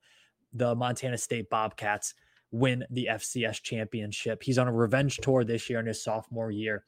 the 0.55 0.75
Montana 0.75 1.19
State 1.19 1.51
Bobcats 1.51 2.15
win 2.51 2.85
the 2.91 3.09
FCS 3.11 3.61
championship. 3.61 4.43
He's 4.43 4.59
on 4.59 4.69
a 4.69 4.73
revenge 4.73 5.19
tour 5.19 5.45
this 5.45 5.69
year 5.69 5.79
in 5.79 5.87
his 5.87 6.03
sophomore 6.03 6.51
year. 6.51 6.85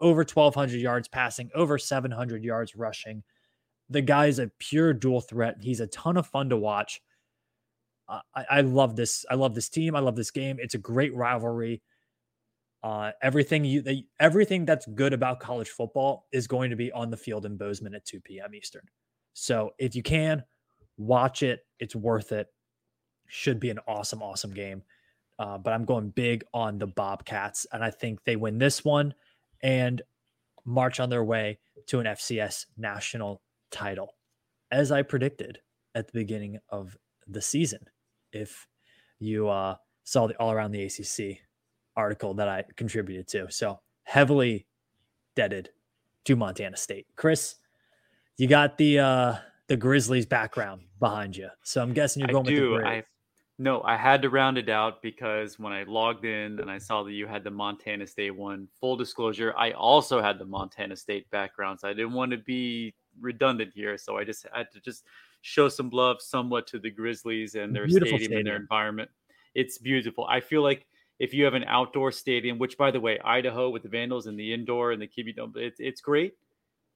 Over 0.00 0.20
1,200 0.22 0.80
yards 0.80 1.06
passing, 1.06 1.50
over 1.54 1.78
700 1.78 2.42
yards 2.42 2.74
rushing. 2.74 3.22
The 3.92 4.02
guy's 4.02 4.38
a 4.38 4.50
pure 4.58 4.92
dual 4.92 5.20
threat. 5.20 5.56
He's 5.60 5.80
a 5.80 5.86
ton 5.86 6.16
of 6.16 6.26
fun 6.26 6.50
to 6.50 6.56
watch. 6.56 7.00
I, 8.08 8.44
I 8.50 8.60
love 8.62 8.96
this. 8.96 9.24
I 9.30 9.34
love 9.34 9.54
this 9.54 9.68
team. 9.68 9.94
I 9.96 10.00
love 10.00 10.16
this 10.16 10.30
game. 10.30 10.58
It's 10.60 10.74
a 10.74 10.78
great 10.78 11.14
rivalry. 11.14 11.82
Uh, 12.82 13.12
everything 13.22 13.64
you 13.64 14.02
everything 14.18 14.64
that's 14.64 14.86
good 14.86 15.12
about 15.12 15.38
college 15.38 15.68
football 15.68 16.26
is 16.32 16.48
going 16.48 16.70
to 16.70 16.76
be 16.76 16.90
on 16.90 17.10
the 17.10 17.16
field 17.16 17.46
in 17.46 17.56
Bozeman 17.56 17.94
at 17.94 18.04
2 18.04 18.20
p.m. 18.20 18.54
Eastern. 18.54 18.82
So 19.34 19.70
if 19.78 19.94
you 19.94 20.02
can 20.02 20.42
watch 20.96 21.42
it, 21.42 21.60
it's 21.78 21.94
worth 21.94 22.32
it. 22.32 22.48
Should 23.28 23.60
be 23.60 23.70
an 23.70 23.78
awesome, 23.86 24.20
awesome 24.20 24.52
game. 24.52 24.82
Uh, 25.38 25.58
but 25.58 25.72
I'm 25.72 25.84
going 25.84 26.10
big 26.10 26.44
on 26.52 26.78
the 26.78 26.86
Bobcats, 26.86 27.66
and 27.72 27.82
I 27.82 27.90
think 27.90 28.24
they 28.24 28.36
win 28.36 28.58
this 28.58 28.84
one 28.84 29.14
and 29.62 30.02
march 30.64 31.00
on 31.00 31.08
their 31.08 31.24
way 31.24 31.58
to 31.86 32.00
an 32.00 32.06
FCS 32.06 32.66
national 32.76 33.40
title, 33.72 34.14
as 34.70 34.92
I 34.92 35.02
predicted 35.02 35.58
at 35.94 36.06
the 36.06 36.12
beginning 36.12 36.58
of 36.68 36.96
the 37.26 37.42
season. 37.42 37.80
If 38.32 38.66
you 39.18 39.48
uh, 39.48 39.76
saw 40.04 40.26
the 40.26 40.36
all 40.36 40.52
around 40.52 40.72
the 40.72 40.84
ACC 40.84 41.38
article 41.96 42.34
that 42.34 42.48
I 42.48 42.64
contributed 42.76 43.28
to, 43.28 43.50
so 43.50 43.80
heavily 44.04 44.66
debted 45.36 45.70
to 46.24 46.36
Montana 46.36 46.76
State. 46.76 47.06
Chris, 47.16 47.56
you 48.38 48.46
got 48.46 48.78
the 48.78 48.98
uh, 48.98 49.34
the 49.68 49.76
Grizzlies 49.76 50.26
background 50.26 50.82
behind 50.98 51.36
you, 51.36 51.48
so 51.62 51.82
I'm 51.82 51.92
guessing 51.92 52.20
you're 52.20 52.32
going 52.32 52.46
I 52.46 52.50
do. 52.50 52.72
with 52.72 52.82
the 52.82 52.88
I, 52.88 53.04
no, 53.58 53.82
I 53.82 53.96
had 53.96 54.22
to 54.22 54.30
round 54.30 54.58
it 54.58 54.68
out 54.68 55.02
because 55.02 55.58
when 55.58 55.72
I 55.72 55.84
logged 55.84 56.24
in 56.24 56.58
and 56.58 56.70
I 56.70 56.78
saw 56.78 57.02
that 57.04 57.12
you 57.12 57.26
had 57.26 57.44
the 57.44 57.50
Montana 57.50 58.06
State 58.06 58.34
one, 58.34 58.66
full 58.80 58.96
disclosure, 58.96 59.54
I 59.56 59.72
also 59.72 60.20
had 60.22 60.38
the 60.38 60.44
Montana 60.44 60.96
State 60.96 61.30
background. 61.30 61.78
So 61.80 61.88
I 61.88 61.92
didn't 61.92 62.14
want 62.14 62.32
to 62.32 62.38
be 62.38 62.94
redundant 63.20 63.72
here. 63.74 63.96
So 63.98 64.16
I 64.16 64.24
just 64.24 64.46
had 64.52 64.70
to 64.72 64.80
just 64.80 65.04
show 65.42 65.68
some 65.68 65.90
love 65.90 66.20
somewhat 66.20 66.66
to 66.68 66.78
the 66.78 66.90
Grizzlies 66.90 67.54
and 67.54 67.74
their 67.74 67.88
stadium, 67.88 68.18
stadium, 68.18 68.38
and 68.38 68.46
their 68.46 68.56
environment. 68.56 69.10
It's 69.54 69.78
beautiful. 69.78 70.26
I 70.28 70.40
feel 70.40 70.62
like 70.62 70.86
if 71.18 71.34
you 71.34 71.44
have 71.44 71.54
an 71.54 71.64
outdoor 71.64 72.12
stadium, 72.12 72.58
which 72.58 72.78
by 72.78 72.90
the 72.90 73.00
way, 73.00 73.18
Idaho 73.24 73.70
with 73.70 73.82
the 73.82 73.88
Vandals 73.88 74.26
and 74.26 74.38
the 74.38 74.52
indoor 74.52 74.92
and 74.92 75.02
the 75.02 75.06
Kibbie 75.06 75.36
Dome, 75.36 75.52
it's, 75.56 75.78
it's 75.78 76.00
great. 76.00 76.34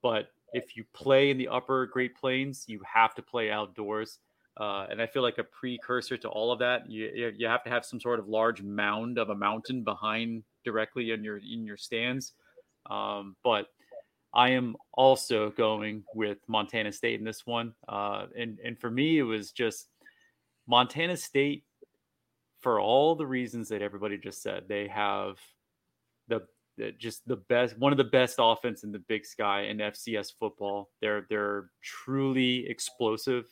But 0.02 0.30
if 0.52 0.76
you 0.76 0.84
play 0.92 1.30
in 1.30 1.38
the 1.38 1.48
upper 1.48 1.86
Great 1.86 2.16
Plains, 2.16 2.64
you 2.66 2.80
have 2.86 3.14
to 3.16 3.22
play 3.22 3.50
outdoors. 3.50 4.18
Uh, 4.58 4.86
and 4.90 5.02
I 5.02 5.06
feel 5.06 5.22
like 5.22 5.38
a 5.38 5.44
precursor 5.44 6.16
to 6.16 6.28
all 6.28 6.50
of 6.50 6.58
that, 6.60 6.90
you 6.90 7.32
you 7.36 7.46
have 7.46 7.62
to 7.64 7.70
have 7.70 7.84
some 7.84 8.00
sort 8.00 8.18
of 8.18 8.26
large 8.26 8.62
mound 8.62 9.18
of 9.18 9.28
a 9.28 9.34
mountain 9.34 9.84
behind 9.84 10.44
directly 10.64 11.10
in 11.10 11.22
your 11.22 11.36
in 11.38 11.66
your 11.66 11.76
stands. 11.76 12.32
Um, 12.88 13.36
but 13.44 13.68
I 14.34 14.50
am 14.50 14.76
also 14.92 15.50
going 15.50 16.04
with 16.14 16.38
Montana 16.46 16.92
State 16.92 17.18
in 17.18 17.24
this 17.24 17.46
one, 17.46 17.74
uh, 17.88 18.26
and 18.36 18.58
and 18.64 18.78
for 18.78 18.90
me 18.90 19.18
it 19.18 19.22
was 19.22 19.52
just 19.52 19.88
Montana 20.66 21.16
State 21.16 21.64
for 22.60 22.80
all 22.80 23.14
the 23.14 23.26
reasons 23.26 23.68
that 23.68 23.82
everybody 23.82 24.18
just 24.18 24.42
said. 24.42 24.64
They 24.68 24.88
have 24.88 25.38
the, 26.76 26.92
just 26.92 27.26
the 27.26 27.36
best 27.36 27.78
one 27.78 27.92
of 27.92 27.98
the 27.98 28.04
best 28.04 28.36
offense 28.38 28.84
in 28.84 28.92
the 28.92 28.98
Big 28.98 29.24
Sky 29.24 29.62
in 29.62 29.78
FCS 29.78 30.32
football. 30.38 30.90
They're 31.00 31.26
they're 31.28 31.70
truly 31.82 32.68
explosive 32.68 33.46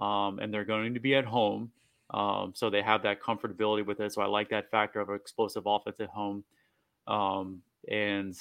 um, 0.00 0.38
and 0.38 0.52
they're 0.52 0.64
going 0.64 0.94
to 0.94 1.00
be 1.00 1.14
at 1.14 1.24
home. 1.24 1.70
Um, 2.12 2.52
so 2.54 2.70
they 2.70 2.82
have 2.82 3.02
that 3.02 3.22
comfortability 3.22 3.84
with 3.84 4.00
it. 4.00 4.12
So 4.12 4.22
I 4.22 4.26
like 4.26 4.50
that 4.50 4.70
factor 4.70 5.00
of 5.00 5.10
explosive 5.10 5.64
offense 5.66 6.00
at 6.00 6.08
home. 6.08 6.44
Um, 7.06 7.60
and 7.90 8.36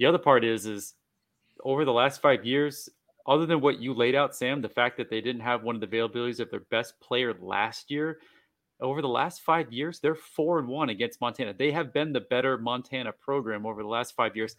the 0.00 0.06
other 0.06 0.18
part 0.18 0.44
is, 0.44 0.66
is 0.66 0.94
over 1.62 1.84
the 1.84 1.92
last 1.92 2.22
five 2.22 2.44
years, 2.44 2.88
other 3.26 3.44
than 3.44 3.60
what 3.60 3.78
you 3.78 3.92
laid 3.92 4.14
out, 4.14 4.34
Sam, 4.34 4.62
the 4.62 4.68
fact 4.68 4.96
that 4.96 5.10
they 5.10 5.20
didn't 5.20 5.42
have 5.42 5.62
one 5.62 5.74
of 5.74 5.80
the 5.82 5.86
availabilities 5.86 6.40
of 6.40 6.50
their 6.50 6.64
best 6.70 6.98
player 7.00 7.34
last 7.38 7.90
year, 7.90 8.18
over 8.80 9.02
the 9.02 9.08
last 9.08 9.42
five 9.42 9.70
years, 9.70 10.00
they're 10.00 10.14
four 10.14 10.58
and 10.58 10.66
one 10.66 10.88
against 10.88 11.20
Montana. 11.20 11.52
They 11.52 11.70
have 11.70 11.92
been 11.92 12.14
the 12.14 12.22
better 12.22 12.56
Montana 12.56 13.12
program 13.12 13.66
over 13.66 13.82
the 13.82 13.88
last 13.88 14.16
five 14.16 14.34
years. 14.34 14.56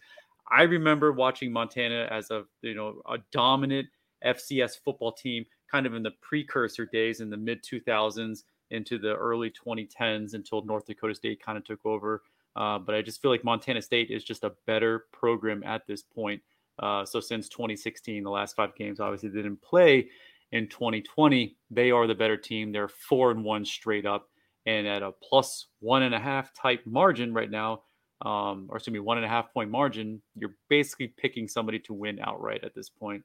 I 0.48 0.62
remember 0.62 1.10
watching 1.10 1.52
Montana 1.52 2.06
as 2.08 2.30
a 2.30 2.44
you 2.60 2.74
know 2.74 3.02
a 3.10 3.18
dominant 3.32 3.88
FCS 4.24 4.78
football 4.84 5.10
team 5.10 5.44
kind 5.68 5.86
of 5.86 5.94
in 5.94 6.04
the 6.04 6.12
precursor 6.20 6.86
days 6.86 7.20
in 7.20 7.30
the 7.30 7.36
mid 7.36 7.64
2000s 7.64 8.44
into 8.70 8.96
the 8.96 9.16
early 9.16 9.50
2010s 9.50 10.34
until 10.34 10.64
North 10.64 10.86
Dakota 10.86 11.16
State 11.16 11.42
kind 11.44 11.58
of 11.58 11.64
took 11.64 11.84
over. 11.84 12.22
Uh, 12.54 12.78
but 12.78 12.94
I 12.94 13.02
just 13.02 13.22
feel 13.22 13.30
like 13.30 13.44
Montana 13.44 13.80
State 13.80 14.10
is 14.10 14.24
just 14.24 14.44
a 14.44 14.52
better 14.66 15.06
program 15.12 15.62
at 15.64 15.86
this 15.86 16.02
point. 16.02 16.42
Uh, 16.78 17.04
so 17.04 17.20
since 17.20 17.48
2016, 17.48 18.22
the 18.22 18.30
last 18.30 18.56
five 18.56 18.74
games 18.74 19.00
obviously 19.00 19.30
didn't 19.30 19.60
play. 19.62 20.08
In 20.52 20.68
2020, 20.68 21.56
they 21.70 21.90
are 21.90 22.06
the 22.06 22.14
better 22.14 22.36
team. 22.36 22.72
They're 22.72 22.88
four 22.88 23.30
and 23.30 23.42
one 23.42 23.64
straight 23.64 24.04
up, 24.04 24.28
and 24.66 24.86
at 24.86 25.02
a 25.02 25.12
plus 25.12 25.68
one 25.80 26.02
and 26.02 26.14
a 26.14 26.18
half 26.18 26.52
type 26.52 26.82
margin 26.84 27.32
right 27.32 27.50
now, 27.50 27.82
um, 28.20 28.66
or 28.68 28.76
excuse 28.76 28.92
me, 28.92 29.00
one 29.00 29.16
and 29.16 29.24
a 29.24 29.30
half 29.30 29.52
point 29.52 29.70
margin, 29.70 30.20
you're 30.36 30.54
basically 30.68 31.08
picking 31.08 31.48
somebody 31.48 31.78
to 31.80 31.94
win 31.94 32.20
outright 32.20 32.64
at 32.64 32.74
this 32.74 32.90
point. 32.90 33.22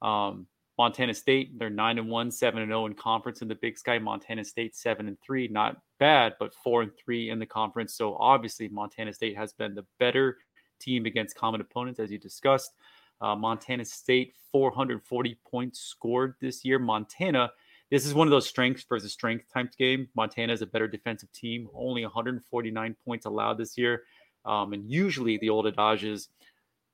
Um, 0.00 0.46
Montana 0.78 1.12
State, 1.12 1.58
they're 1.58 1.68
nine 1.68 1.98
and 1.98 2.08
one, 2.08 2.30
seven 2.30 2.62
and 2.62 2.70
zero 2.70 2.82
oh 2.82 2.86
in 2.86 2.94
conference 2.94 3.42
in 3.42 3.48
the 3.48 3.54
Big 3.54 3.76
Sky. 3.76 3.98
Montana 3.98 4.42
State 4.42 4.74
seven 4.74 5.06
and 5.06 5.18
three, 5.20 5.48
not 5.48 5.76
bad, 6.00 6.34
but 6.40 6.52
four 6.52 6.82
and 6.82 6.90
three 6.96 7.30
in 7.30 7.38
the 7.38 7.46
conference. 7.46 7.94
So 7.94 8.16
obviously, 8.16 8.68
Montana 8.68 9.12
State 9.12 9.36
has 9.36 9.52
been 9.52 9.74
the 9.76 9.86
better 10.00 10.38
team 10.80 11.06
against 11.06 11.36
common 11.36 11.60
opponents, 11.60 12.00
as 12.00 12.10
you 12.10 12.18
discussed. 12.18 12.72
Uh, 13.20 13.36
Montana 13.36 13.84
State 13.84 14.34
440 14.50 15.38
points 15.48 15.78
scored 15.78 16.34
this 16.40 16.64
year. 16.64 16.78
Montana, 16.78 17.52
this 17.90 18.06
is 18.06 18.14
one 18.14 18.26
of 18.26 18.30
those 18.30 18.48
strengths 18.48 18.82
versus 18.82 19.12
strength 19.12 19.44
type 19.52 19.76
game. 19.76 20.08
Montana 20.16 20.52
is 20.52 20.62
a 20.62 20.66
better 20.66 20.88
defensive 20.88 21.30
team, 21.32 21.68
only 21.74 22.02
149 22.02 22.96
points 23.04 23.26
allowed 23.26 23.58
this 23.58 23.76
year. 23.78 24.02
Um, 24.44 24.72
and 24.72 24.90
usually 24.90 25.36
the 25.36 25.50
old 25.50 25.66
adage 25.66 26.04
is 26.04 26.28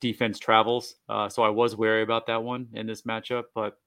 defense 0.01 0.39
travels. 0.39 0.97
Uh, 1.09 1.29
so 1.29 1.43
I 1.43 1.49
was 1.49 1.77
wary 1.77 2.03
about 2.03 2.27
that 2.27 2.43
one 2.43 2.69
in 2.75 2.87
this 2.87 3.03
matchup. 3.03 3.45
But 3.55 3.79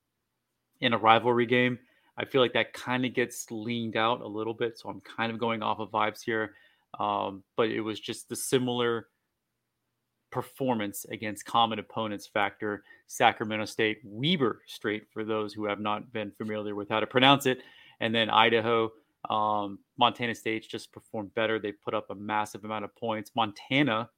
in 0.79 0.93
a 0.93 0.97
rivalry 0.97 1.45
game, 1.45 1.77
I 2.19 2.25
feel 2.25 2.41
like 2.41 2.53
that 2.53 2.73
kind 2.73 3.05
of 3.05 3.13
gets 3.13 3.49
leaned 3.49 3.95
out 3.95 4.21
a 4.21 4.27
little 4.27 4.53
bit. 4.53 4.77
So 4.77 4.89
I'm 4.89 5.01
kind 5.01 5.32
of 5.32 5.39
going 5.39 5.63
off 5.63 5.79
of 5.79 5.89
vibes 5.89 6.21
here. 6.21 6.55
Um, 6.99 7.43
but 7.55 7.69
it 7.69 7.82
was 7.82 7.99
just 7.99 8.27
the 8.29 8.36
similar 8.36 9.08
performance 10.32 11.05
against 11.10 11.45
common 11.45 11.79
opponents 11.79 12.27
factor. 12.27 12.84
Sacramento 13.08 13.65
State, 13.65 13.99
Weber 14.03 14.62
State, 14.67 15.08
for 15.12 15.23
those 15.23 15.53
who 15.53 15.65
have 15.65 15.79
not 15.79 16.12
been 16.12 16.32
familiar 16.32 16.75
with 16.75 16.89
how 16.89 16.99
to 16.99 17.08
pronounce 17.08 17.45
it. 17.45 17.60
And 18.01 18.13
then 18.13 18.29
Idaho, 18.29 18.91
um, 19.29 19.79
Montana 19.97 20.36
State 20.36 20.67
just 20.69 20.91
performed 20.91 21.34
better. 21.36 21.58
They 21.58 21.71
put 21.71 21.93
up 21.93 22.10
a 22.10 22.15
massive 22.15 22.65
amount 22.65 22.86
of 22.86 22.95
points. 22.95 23.32
Montana 23.36 24.10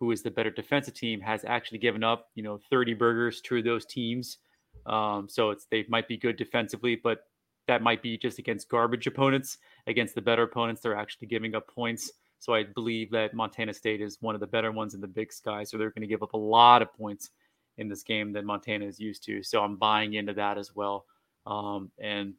who 0.00 0.12
is 0.12 0.22
the 0.22 0.30
better 0.30 0.50
defensive 0.50 0.94
team, 0.94 1.20
has 1.20 1.44
actually 1.46 1.78
given 1.78 2.04
up, 2.04 2.28
you 2.34 2.42
know, 2.42 2.60
30 2.70 2.94
burgers 2.94 3.40
to 3.42 3.62
those 3.62 3.84
teams. 3.84 4.38
Um, 4.86 5.28
so 5.28 5.50
it's 5.50 5.66
they 5.70 5.84
might 5.88 6.08
be 6.08 6.16
good 6.16 6.36
defensively, 6.36 6.96
but 6.96 7.24
that 7.68 7.82
might 7.82 8.02
be 8.02 8.18
just 8.18 8.38
against 8.38 8.68
garbage 8.68 9.06
opponents. 9.06 9.58
Against 9.86 10.14
the 10.14 10.20
better 10.20 10.42
opponents, 10.42 10.80
they're 10.80 10.96
actually 10.96 11.28
giving 11.28 11.54
up 11.54 11.68
points. 11.68 12.10
So 12.40 12.54
I 12.54 12.64
believe 12.64 13.10
that 13.12 13.34
Montana 13.34 13.72
State 13.72 14.00
is 14.00 14.18
one 14.20 14.34
of 14.34 14.40
the 14.40 14.46
better 14.46 14.72
ones 14.72 14.94
in 14.94 15.00
the 15.00 15.06
Big 15.06 15.32
Sky. 15.32 15.64
So 15.64 15.78
they're 15.78 15.90
going 15.90 16.02
to 16.02 16.08
give 16.08 16.22
up 16.22 16.34
a 16.34 16.38
lot 16.38 16.82
of 16.82 16.92
points 16.92 17.30
in 17.78 17.88
this 17.88 18.02
game 18.02 18.32
than 18.32 18.44
Montana 18.44 18.84
is 18.84 18.98
used 18.98 19.24
to. 19.24 19.42
So 19.42 19.62
I'm 19.62 19.76
buying 19.76 20.14
into 20.14 20.34
that 20.34 20.58
as 20.58 20.74
well. 20.74 21.06
Um, 21.46 21.90
and 21.98 22.34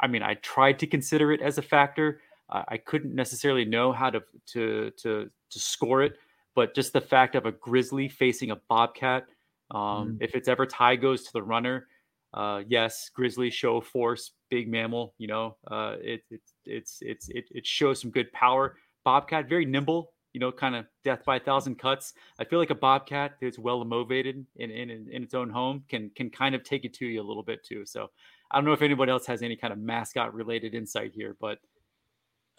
I 0.00 0.06
mean, 0.06 0.22
I 0.22 0.34
tried 0.34 0.78
to 0.80 0.86
consider 0.86 1.32
it 1.32 1.42
as 1.42 1.58
a 1.58 1.62
factor. 1.62 2.20
I, 2.50 2.64
I 2.68 2.76
couldn't 2.78 3.14
necessarily 3.14 3.64
know 3.64 3.92
how 3.92 4.10
to 4.10 4.22
to 4.52 4.90
to 5.02 5.30
to 5.50 5.58
score 5.58 6.02
it 6.02 6.16
but 6.54 6.74
just 6.74 6.92
the 6.92 7.00
fact 7.00 7.34
of 7.36 7.46
a 7.46 7.52
grizzly 7.52 8.08
facing 8.08 8.50
a 8.50 8.56
bobcat, 8.56 9.26
um, 9.70 9.80
mm. 9.80 10.16
if 10.20 10.34
it's 10.34 10.48
ever 10.48 10.66
tie 10.66 10.96
goes 10.96 11.24
to 11.24 11.32
the 11.32 11.42
runner, 11.42 11.86
uh, 12.34 12.62
yes, 12.66 13.10
grizzly 13.14 13.50
show 13.50 13.80
force, 13.80 14.32
big 14.50 14.68
mammal. 14.68 15.14
You 15.18 15.28
know, 15.28 15.56
uh, 15.70 15.96
it, 16.00 16.22
it 16.30 16.40
it's 16.64 16.98
it's 17.00 17.28
it, 17.28 17.44
it 17.50 17.66
shows 17.66 18.00
some 18.00 18.10
good 18.10 18.32
power. 18.32 18.76
Bobcat 19.04 19.48
very 19.48 19.64
nimble. 19.64 20.12
You 20.32 20.38
know, 20.38 20.52
kind 20.52 20.76
of 20.76 20.86
death 21.02 21.24
by 21.24 21.36
a 21.36 21.40
thousand 21.40 21.78
cuts. 21.78 22.12
I 22.38 22.44
feel 22.44 22.60
like 22.60 22.70
a 22.70 22.74
bobcat 22.74 23.32
that's 23.40 23.58
well 23.58 23.84
motivated 23.84 24.46
in, 24.56 24.70
in 24.70 24.90
in 24.90 25.22
its 25.22 25.34
own 25.34 25.50
home 25.50 25.84
can 25.88 26.10
can 26.14 26.30
kind 26.30 26.54
of 26.54 26.62
take 26.62 26.84
it 26.84 26.94
to 26.94 27.06
you 27.06 27.20
a 27.20 27.26
little 27.26 27.42
bit 27.42 27.64
too. 27.64 27.84
So 27.84 28.10
I 28.50 28.56
don't 28.56 28.64
know 28.64 28.72
if 28.72 28.82
anybody 28.82 29.10
else 29.10 29.26
has 29.26 29.42
any 29.42 29.56
kind 29.56 29.72
of 29.72 29.78
mascot 29.78 30.34
related 30.34 30.74
insight 30.74 31.12
here, 31.14 31.36
but 31.40 31.58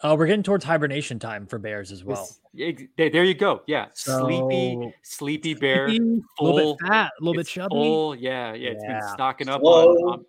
uh, 0.02 0.16
we're 0.18 0.26
getting 0.26 0.42
towards 0.42 0.64
hibernation 0.64 1.18
time 1.18 1.46
for 1.46 1.58
bears 1.58 1.92
as 1.92 2.02
well. 2.02 2.28
there 2.52 3.24
you 3.24 3.34
go. 3.34 3.62
Yeah, 3.68 3.86
so, 3.94 4.20
sleepy, 4.20 4.92
sleepy 5.02 5.54
bear, 5.54 5.88
sleepy, 5.88 6.22
full, 6.38 6.52
a 6.52 6.54
little 6.54 6.76
bit 6.76 6.88
fat, 6.88 7.12
a 7.20 7.24
little 7.24 7.40
bit 7.40 7.46
chubby. 7.46 7.74
Full, 7.74 8.16
yeah, 8.16 8.52
yeah. 8.52 8.70
it's 8.70 8.84
been 8.84 9.00
stocking 9.12 9.48
up 9.48 9.62
on, 9.62 9.96
on, 10.12 10.24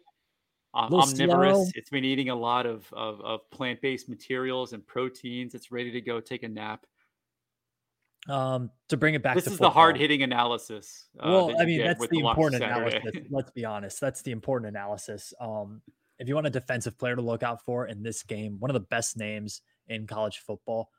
omnivorous. 0.73 1.55
Slow. 1.55 1.65
It's 1.75 1.89
been 1.89 2.05
eating 2.05 2.29
a 2.29 2.35
lot 2.35 2.65
of 2.65 2.91
of, 2.93 3.21
of 3.21 3.49
plant 3.51 3.81
based 3.81 4.09
materials 4.09 4.73
and 4.73 4.85
proteins. 4.85 5.53
It's 5.53 5.71
ready 5.71 5.91
to 5.91 6.01
go 6.01 6.19
take 6.19 6.43
a 6.43 6.49
nap. 6.49 6.85
Um, 8.29 8.71
to 8.87 8.95
bring 8.95 9.15
it 9.15 9.21
back, 9.23 9.35
this 9.35 9.43
to 9.45 9.49
is 9.49 9.57
football, 9.57 9.69
the 9.69 9.73
hard 9.73 9.97
hitting 9.97 10.23
analysis. 10.23 11.09
Uh, 11.19 11.29
well, 11.29 11.61
I 11.61 11.65
mean, 11.65 11.81
that's 11.81 12.07
the 12.07 12.19
important 12.19 12.63
analysis. 12.63 13.01
Let's 13.29 13.51
be 13.51 13.65
honest. 13.65 13.99
That's 13.99 14.21
the 14.21 14.31
important 14.31 14.69
analysis. 14.69 15.33
Um, 15.41 15.81
if 16.19 16.27
you 16.27 16.35
want 16.35 16.47
a 16.47 16.51
defensive 16.51 16.97
player 16.97 17.15
to 17.15 17.21
look 17.21 17.43
out 17.43 17.65
for 17.65 17.87
in 17.87 18.01
this 18.01 18.23
game, 18.23 18.57
one 18.59 18.69
of 18.69 18.75
the 18.75 18.79
best 18.79 19.17
names 19.17 19.61
in 19.87 20.07
college 20.07 20.37
football, 20.37 20.89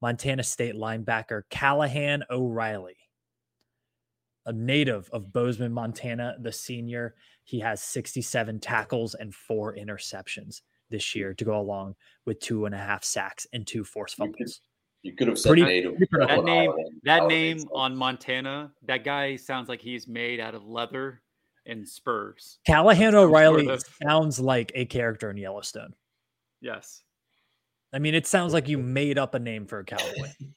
Montana 0.00 0.44
State 0.44 0.76
linebacker 0.76 1.42
Callahan 1.50 2.22
O'Reilly, 2.30 2.96
a 4.46 4.52
native 4.52 5.10
of 5.10 5.32
Bozeman, 5.32 5.72
Montana, 5.72 6.36
the 6.40 6.52
senior. 6.52 7.16
He 7.48 7.60
has 7.60 7.82
67 7.82 8.60
tackles 8.60 9.14
and 9.14 9.34
four 9.34 9.74
interceptions 9.74 10.60
this 10.90 11.10
hmm. 11.10 11.18
year 11.18 11.32
to 11.32 11.44
go 11.46 11.58
along 11.58 11.94
with 12.26 12.40
two 12.40 12.66
and 12.66 12.74
a 12.74 12.78
half 12.78 13.02
sacks 13.02 13.46
and 13.54 13.66
two 13.66 13.84
forced 13.84 14.16
fumbles. 14.16 14.60
You 15.00 15.16
could 15.16 15.28
have 15.28 15.38
said 15.38 15.48
Pretty- 15.48 15.62
native. 15.62 15.96
pretty 15.96 16.26
That 16.26 16.44
name, 16.44 16.70
Holiday- 16.70 16.90
that 17.04 17.18
Holiday 17.20 17.34
name 17.34 17.58
said. 17.60 17.68
on 17.72 17.96
Montana, 17.96 18.74
that 18.82 19.02
guy 19.02 19.36
sounds 19.36 19.70
like 19.70 19.80
he's 19.80 20.06
made 20.06 20.40
out 20.40 20.54
of 20.54 20.66
leather 20.66 21.22
and 21.64 21.88
spurs. 21.88 22.58
Callahan 22.66 23.12
Some 23.12 23.12
sort 23.12 23.30
O'Reilly 23.30 23.68
of- 23.70 23.82
sounds 24.02 24.38
like 24.38 24.70
a 24.74 24.84
character 24.84 25.30
in 25.30 25.38
Yellowstone. 25.38 25.94
Yes. 26.60 27.02
I 27.94 27.98
mean, 27.98 28.14
it 28.14 28.26
sounds 28.26 28.52
like 28.52 28.68
you 28.68 28.76
made 28.76 29.16
up 29.16 29.32
a 29.32 29.38
name 29.38 29.64
for 29.64 29.78
a 29.78 29.84
cowboy. 29.84 30.28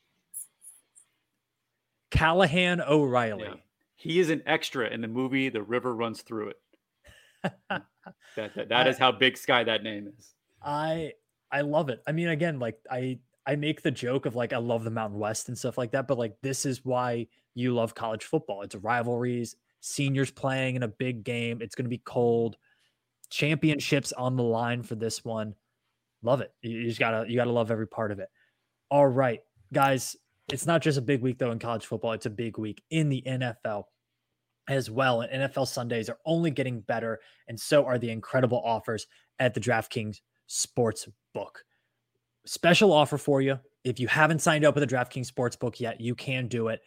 Callahan 2.12 2.82
O'Reilly. 2.82 3.46
Yeah. 3.46 3.56
He 3.96 4.20
is 4.20 4.30
an 4.30 4.44
extra 4.46 4.90
in 4.90 5.00
the 5.00 5.08
movie 5.08 5.48
The 5.48 5.64
River 5.64 5.96
Runs 5.96 6.22
Through 6.22 6.50
It. 6.50 6.58
That, 7.44 7.52
that, 8.36 8.56
that 8.70 8.72
I- 8.72 8.90
is 8.90 8.98
how 8.98 9.12
big 9.12 9.38
Sky 9.38 9.64
that 9.64 9.84
name 9.84 10.12
is. 10.18 10.34
I 10.64 11.14
I 11.52 11.62
love 11.62 11.90
it. 11.90 12.02
I 12.08 12.12
mean, 12.12 12.28
again, 12.30 12.60
like 12.60 12.78
I 12.90 13.20
I 13.46 13.56
make 13.56 13.82
the 13.82 13.92
joke 13.92 14.26
of 14.26 14.36
like 14.36 14.54
I 14.54 14.58
love 14.58 14.84
the 14.84 14.92
Mountain 14.92 15.20
West 15.20 15.48
and 15.50 15.58
stuff 15.58 15.78
like 15.78 15.92
that, 15.92 16.08
but 16.08 16.18
like 16.18 16.36
this 16.42 16.66
is 16.66 16.86
why 16.86 17.28
you 17.56 17.74
love 17.74 17.96
college 17.96 18.24
football. 18.24 18.62
It's 18.62 18.76
rivalries, 18.76 19.56
seniors 19.80 20.32
playing 20.32 20.76
in 20.76 20.84
a 20.84 20.88
big 20.88 21.24
game. 21.24 21.62
It's 21.62 21.76
going 21.76 21.86
to 21.86 21.90
be 21.90 21.98
cold. 22.06 22.58
Championships 23.30 24.12
on 24.12 24.36
the 24.36 24.44
line 24.44 24.84
for 24.84 24.96
this 24.96 25.24
one. 25.24 25.56
Love 26.22 26.42
it. 26.42 26.54
You 26.62 26.80
you 26.80 26.88
just 26.88 27.00
gotta 27.00 27.30
you 27.30 27.36
gotta 27.38 27.52
love 27.52 27.72
every 27.72 27.88
part 27.88 28.12
of 28.12 28.20
it. 28.20 28.30
All 28.90 29.08
right, 29.08 29.40
guys. 29.74 30.16
It's 30.52 30.66
not 30.68 30.82
just 30.82 30.98
a 30.98 31.02
big 31.02 31.22
week 31.22 31.38
though 31.38 31.52
in 31.52 31.60
college 31.60 31.86
football. 31.86 32.12
It's 32.12 32.26
a 32.26 32.30
big 32.30 32.58
week 32.58 32.84
in 32.90 33.08
the 33.10 33.24
NFL 33.26 33.86
as 34.70 34.90
well. 34.90 35.22
And 35.22 35.44
NFL 35.52 35.68
Sundays 35.68 36.10
are 36.10 36.20
only 36.26 36.52
getting 36.52 36.82
better, 36.82 37.20
and 37.48 37.60
so 37.60 37.86
are 37.86 37.98
the 37.98 38.10
incredible 38.10 38.62
offers 38.64 39.08
at 39.40 39.54
the 39.54 39.60
DraftKings 39.60 40.18
Sports 40.48 41.08
Book. 41.34 41.64
Special 42.46 42.92
offer 42.92 43.18
for 43.18 43.42
you. 43.42 43.60
If 43.84 44.00
you 44.00 44.08
haven't 44.08 44.42
signed 44.42 44.66
up 44.66 44.76
with 44.76 44.88
the 44.88 44.96
DraftKings 44.96 45.32
Sportsbook 45.32 45.80
yet, 45.80 46.00
you 46.00 46.16
can 46.16 46.48
do 46.48 46.68
it. 46.68 46.82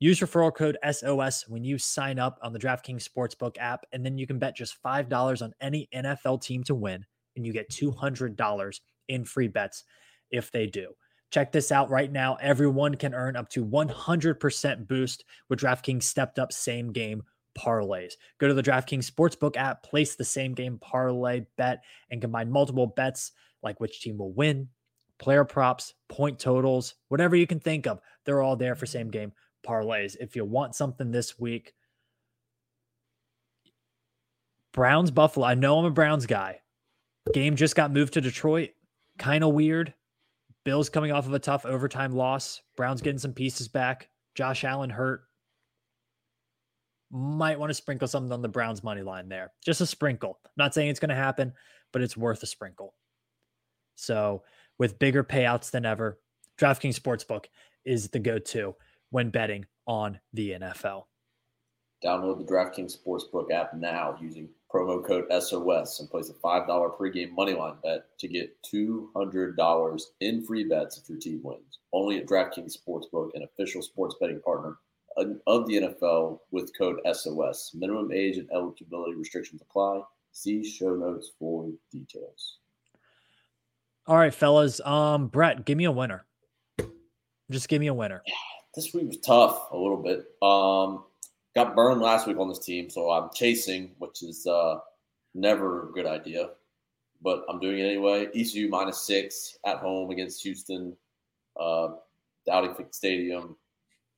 Use 0.00 0.20
referral 0.20 0.54
code 0.54 0.76
SOS 0.90 1.44
when 1.48 1.64
you 1.64 1.78
sign 1.78 2.18
up 2.18 2.38
on 2.42 2.52
the 2.52 2.58
DraftKings 2.58 3.08
Sportsbook 3.08 3.56
app, 3.58 3.84
and 3.92 4.04
then 4.04 4.18
you 4.18 4.26
can 4.26 4.38
bet 4.38 4.56
just 4.56 4.82
$5 4.82 5.42
on 5.42 5.52
any 5.60 5.88
NFL 5.94 6.42
team 6.42 6.64
to 6.64 6.74
win, 6.74 7.04
and 7.36 7.46
you 7.46 7.52
get 7.52 7.70
$200 7.70 8.80
in 9.08 9.24
free 9.24 9.48
bets 9.48 9.84
if 10.30 10.50
they 10.50 10.66
do. 10.66 10.92
Check 11.34 11.50
this 11.50 11.72
out 11.72 11.90
right 11.90 12.12
now. 12.12 12.36
Everyone 12.40 12.94
can 12.94 13.12
earn 13.12 13.34
up 13.34 13.48
to 13.48 13.66
100% 13.66 14.86
boost 14.86 15.24
with 15.48 15.58
DraftKings 15.58 16.04
stepped 16.04 16.38
up 16.38 16.52
same 16.52 16.92
game 16.92 17.24
parlays. 17.58 18.12
Go 18.38 18.46
to 18.46 18.54
the 18.54 18.62
DraftKings 18.62 19.10
Sportsbook 19.10 19.56
app, 19.56 19.82
place 19.82 20.14
the 20.14 20.22
same 20.22 20.54
game 20.54 20.78
parlay 20.78 21.44
bet, 21.56 21.82
and 22.08 22.20
combine 22.20 22.52
multiple 22.52 22.86
bets 22.86 23.32
like 23.64 23.80
which 23.80 24.00
team 24.00 24.16
will 24.16 24.32
win, 24.32 24.68
player 25.18 25.44
props, 25.44 25.94
point 26.08 26.38
totals, 26.38 26.94
whatever 27.08 27.34
you 27.34 27.48
can 27.48 27.58
think 27.58 27.88
of. 27.88 27.98
They're 28.24 28.40
all 28.40 28.54
there 28.54 28.76
for 28.76 28.86
same 28.86 29.10
game 29.10 29.32
parlays. 29.66 30.14
If 30.20 30.36
you 30.36 30.44
want 30.44 30.76
something 30.76 31.10
this 31.10 31.36
week, 31.36 31.72
Browns 34.72 35.10
Buffalo. 35.10 35.48
I 35.48 35.54
know 35.54 35.80
I'm 35.80 35.84
a 35.84 35.90
Browns 35.90 36.26
guy. 36.26 36.60
Game 37.32 37.56
just 37.56 37.74
got 37.74 37.92
moved 37.92 38.12
to 38.12 38.20
Detroit. 38.20 38.70
Kind 39.18 39.42
of 39.42 39.52
weird. 39.52 39.94
Bills 40.64 40.88
coming 40.88 41.12
off 41.12 41.26
of 41.26 41.34
a 41.34 41.38
tough 41.38 41.66
overtime 41.66 42.12
loss. 42.12 42.62
Browns 42.76 43.02
getting 43.02 43.18
some 43.18 43.32
pieces 43.32 43.68
back. 43.68 44.08
Josh 44.34 44.64
Allen 44.64 44.90
hurt. 44.90 45.22
Might 47.10 47.58
want 47.58 47.70
to 47.70 47.74
sprinkle 47.74 48.08
something 48.08 48.32
on 48.32 48.42
the 48.42 48.48
Browns 48.48 48.82
money 48.82 49.02
line 49.02 49.28
there. 49.28 49.52
Just 49.64 49.80
a 49.80 49.86
sprinkle. 49.86 50.40
not 50.56 50.74
saying 50.74 50.88
it's 50.88 51.00
going 51.00 51.10
to 51.10 51.14
happen, 51.14 51.52
but 51.92 52.02
it's 52.02 52.16
worth 52.16 52.42
a 52.42 52.46
sprinkle. 52.46 52.94
So, 53.96 54.42
with 54.78 54.98
bigger 54.98 55.22
payouts 55.22 55.70
than 55.70 55.86
ever, 55.86 56.18
DraftKings 56.58 56.98
Sportsbook 56.98 57.44
is 57.84 58.08
the 58.08 58.18
go 58.18 58.38
to 58.38 58.74
when 59.10 59.30
betting 59.30 59.66
on 59.86 60.18
the 60.32 60.52
NFL. 60.52 61.04
Download 62.04 62.38
the 62.38 62.52
DraftKings 62.52 62.96
Sportsbook 62.98 63.52
app 63.52 63.74
now 63.74 64.16
using 64.20 64.48
promo 64.74 65.04
code 65.04 65.26
SOS 65.30 66.00
and 66.00 66.10
place 66.10 66.30
a 66.30 66.32
$5 66.32 66.98
pregame 66.98 67.34
moneyline 67.34 67.80
bet 67.82 68.06
to 68.18 68.26
get 68.26 68.56
$200 68.64 70.00
in 70.20 70.44
free 70.44 70.64
bets 70.64 70.98
if 70.98 71.08
your 71.08 71.18
team 71.18 71.40
wins. 71.44 71.78
Only 71.92 72.18
at 72.18 72.26
DraftKings 72.26 72.76
Sportsbook, 72.76 73.30
an 73.34 73.44
official 73.44 73.82
sports 73.82 74.16
betting 74.20 74.40
partner 74.40 74.78
of 75.16 75.66
the 75.68 75.76
NFL 75.76 76.40
with 76.50 76.76
code 76.76 76.98
SOS. 77.12 77.70
Minimum 77.74 78.10
age 78.10 78.36
and 78.36 78.50
eligibility 78.52 79.14
restrictions 79.14 79.62
apply. 79.62 80.00
See 80.32 80.68
show 80.68 80.96
notes 80.96 81.30
for 81.38 81.70
details. 81.92 82.58
All 84.08 84.16
right, 84.16 84.34
fellas. 84.34 84.80
Um, 84.80 85.28
Brett, 85.28 85.64
give 85.64 85.78
me 85.78 85.84
a 85.84 85.92
winner. 85.92 86.26
Just 87.48 87.68
give 87.68 87.78
me 87.78 87.86
a 87.86 87.94
winner. 87.94 88.22
This 88.74 88.92
week 88.92 89.06
was 89.06 89.18
tough 89.18 89.68
a 89.70 89.76
little 89.76 90.02
bit. 90.02 90.26
Um, 90.42 91.04
got 91.54 91.74
burned 91.76 92.00
last 92.00 92.26
week 92.26 92.38
on 92.38 92.48
this 92.48 92.58
team, 92.58 92.90
so 92.90 93.10
I'm 93.10 93.30
chasing, 93.34 93.92
which 93.98 94.22
is 94.22 94.46
uh, 94.46 94.78
never 95.34 95.88
a 95.88 95.92
good 95.92 96.06
idea, 96.06 96.50
but 97.22 97.44
I'm 97.48 97.60
doing 97.60 97.78
it 97.78 97.84
anyway. 97.84 98.28
ECU 98.34 98.68
minus 98.68 99.02
six 99.06 99.58
at 99.64 99.78
home 99.78 100.10
against 100.10 100.42
Houston, 100.42 100.96
uh, 101.58 101.88
Dowdy 102.46 102.68
Stadium. 102.90 103.56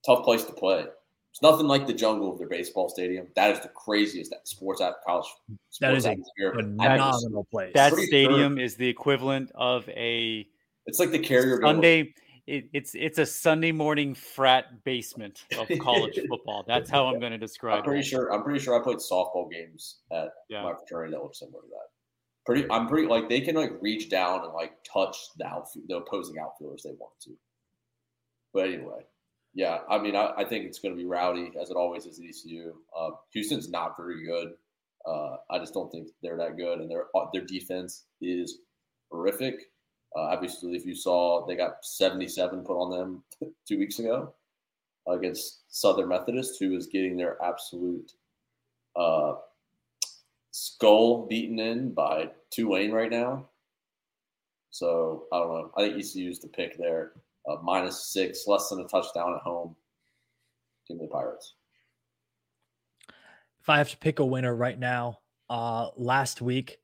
Tough 0.05 0.25
place 0.25 0.45
to 0.45 0.53
play. 0.53 0.85
It's 1.33 1.43
nothing 1.43 1.67
like 1.67 1.87
the 1.87 1.93
jungle 1.93 2.33
of 2.33 2.39
their 2.39 2.49
baseball 2.49 2.89
stadium. 2.89 3.27
That 3.37 3.51
is 3.51 3.61
the 3.61 3.69
craziest 3.69 4.31
that 4.31 4.49
sports 4.49 4.81
at 4.81 4.95
college. 5.07 5.27
Sports 5.27 5.79
That 5.81 5.95
is 5.95 6.07
a 6.07 6.11
atmosphere 6.13 6.53
I've 6.53 6.59
ever. 6.59 6.97
Phenomenal 6.97 7.45
place. 7.51 7.73
That 7.75 7.93
Pretty 7.93 8.07
stadium 8.07 8.59
is 8.59 8.77
the 8.77 8.89
equivalent 8.89 9.51
of 9.55 9.87
a 9.91 10.49
It's 10.87 10.99
like 10.99 11.11
the 11.11 11.19
carrier 11.19 11.59
going- 11.59 11.75
Sunday. 11.77 12.15
It, 12.47 12.69
it's 12.73 12.95
it's 12.95 13.19
a 13.19 13.27
Sunday 13.27 13.73
morning 13.73 14.15
frat 14.15 14.85
basement 14.85 15.45
of 15.59 15.69
college 15.81 16.19
football. 16.29 16.65
That's 16.67 16.89
how 16.89 17.07
I'm 17.07 17.19
going 17.19 17.33
to 17.33 17.39
describe 17.39 17.79
I'm 17.79 17.85
pretty 17.85 18.01
it. 18.01 18.07
sure. 18.07 18.33
I'm 18.33 18.45
pretty 18.45 18.61
sure 18.61 18.79
I 18.81 18.83
played 18.85 18.99
softball 18.99 19.51
games 19.51 19.97
at 20.13 20.29
Yeah. 20.49 20.63
my 20.63 20.75
fraternity 20.75 21.13
that 21.15 21.23
look 21.23 21.35
similar 21.35 21.63
to 21.63 21.69
that. 21.69 21.89
Pretty, 22.45 22.71
I'm 22.71 22.87
pretty 22.87 23.09
like 23.09 23.29
they 23.29 23.41
can 23.41 23.57
like 23.57 23.73
reach 23.81 24.09
down 24.09 24.45
and 24.45 24.53
like 24.53 24.75
touch 24.85 25.17
the 25.37 25.47
outfield, 25.47 25.87
the 25.89 25.97
opposing 25.97 26.37
outfielders 26.39 26.83
they 26.85 26.93
want 26.93 27.15
to. 27.23 27.31
But 28.55 28.69
anyway, 28.69 29.01
yeah, 29.53 29.79
I 29.91 29.99
mean, 29.99 30.15
I, 30.15 30.33
I 30.39 30.45
think 30.45 30.67
it's 30.67 30.79
going 30.79 30.95
to 30.95 31.01
be 31.01 31.07
rowdy 31.07 31.51
as 31.61 31.71
it 31.71 31.77
always 31.77 32.07
is 32.07 32.21
at 32.21 32.25
ECU. 32.27 32.75
Uh, 32.97 33.11
Houston's 33.33 33.69
not 33.69 33.97
very 33.99 34.25
good. 34.25 34.53
Uh, 35.05 35.39
I 35.51 35.59
just 35.59 35.75
don't 35.75 35.91
think 35.91 36.09
they're 36.23 36.37
that 36.37 36.57
good, 36.57 36.79
and 36.79 36.89
their 36.89 37.07
uh, 37.17 37.27
their 37.33 37.45
defense 37.45 38.05
is 38.21 38.59
horrific. 39.11 39.55
Uh, 40.17 40.21
obviously, 40.21 40.75
if 40.75 40.87
you 40.87 40.95
saw, 40.95 41.45
they 41.47 41.57
got 41.57 41.85
77 41.85 42.65
put 42.65 42.81
on 42.81 42.91
them 42.91 43.23
two 43.69 43.79
weeks 43.79 43.99
ago 43.99 44.33
against 45.07 45.65
Southern 45.69 46.09
Methodist, 46.09 46.59
who 46.59 46.75
is 46.75 46.87
getting 46.87 47.17
their 47.17 47.41
absolute 47.43 48.13
uh, 48.97 49.35
skull 50.51 51.27
beaten 51.27 51.59
in 51.59 51.93
by 51.93 52.31
Tulane 52.51 52.93
right 52.93 53.11
now. 53.11 53.47
So 54.71 55.25
I 55.33 55.39
don't 55.39 55.49
know. 55.49 55.71
I 55.77 55.83
think 55.83 55.99
ECU 55.99 56.31
is 56.31 56.41
the 56.41 56.49
pick 56.49 56.79
there. 56.79 57.13
Uh, 57.49 57.57
minus 57.63 58.13
six, 58.13 58.47
less 58.47 58.71
than 58.71 58.81
a 58.81 58.89
touchdown 58.89 59.35
at 59.35 59.43
home. 59.43 59.77
Give 60.89 60.97
me 60.97 61.05
the 61.05 61.13
Pirates. 61.13 61.55
if 63.61 63.69
I 63.69 63.79
have 63.79 63.91
to 63.91 63.97
pick 63.99 64.19
a 64.19 64.25
winner 64.25 64.55
right 64.55 64.79
now, 64.79 65.21
uh, 65.51 65.91
last 65.97 66.41
week, 66.41 66.79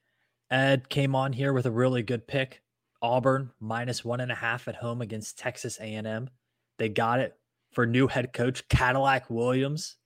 Ed 0.50 0.88
came 0.88 1.14
on 1.14 1.32
here 1.32 1.52
with 1.52 1.66
a 1.66 1.70
really 1.70 2.02
good 2.02 2.26
pick. 2.26 2.61
Auburn 3.02 3.50
minus 3.60 4.04
one 4.04 4.20
and 4.20 4.30
a 4.32 4.34
half 4.34 4.68
at 4.68 4.76
home 4.76 5.02
against 5.02 5.38
Texas 5.38 5.78
A&M. 5.80 6.30
They 6.78 6.88
got 6.88 7.20
it 7.20 7.34
for 7.72 7.84
new 7.86 8.06
head 8.06 8.32
coach 8.32 8.66
Cadillac 8.68 9.28
Williams. 9.28 9.96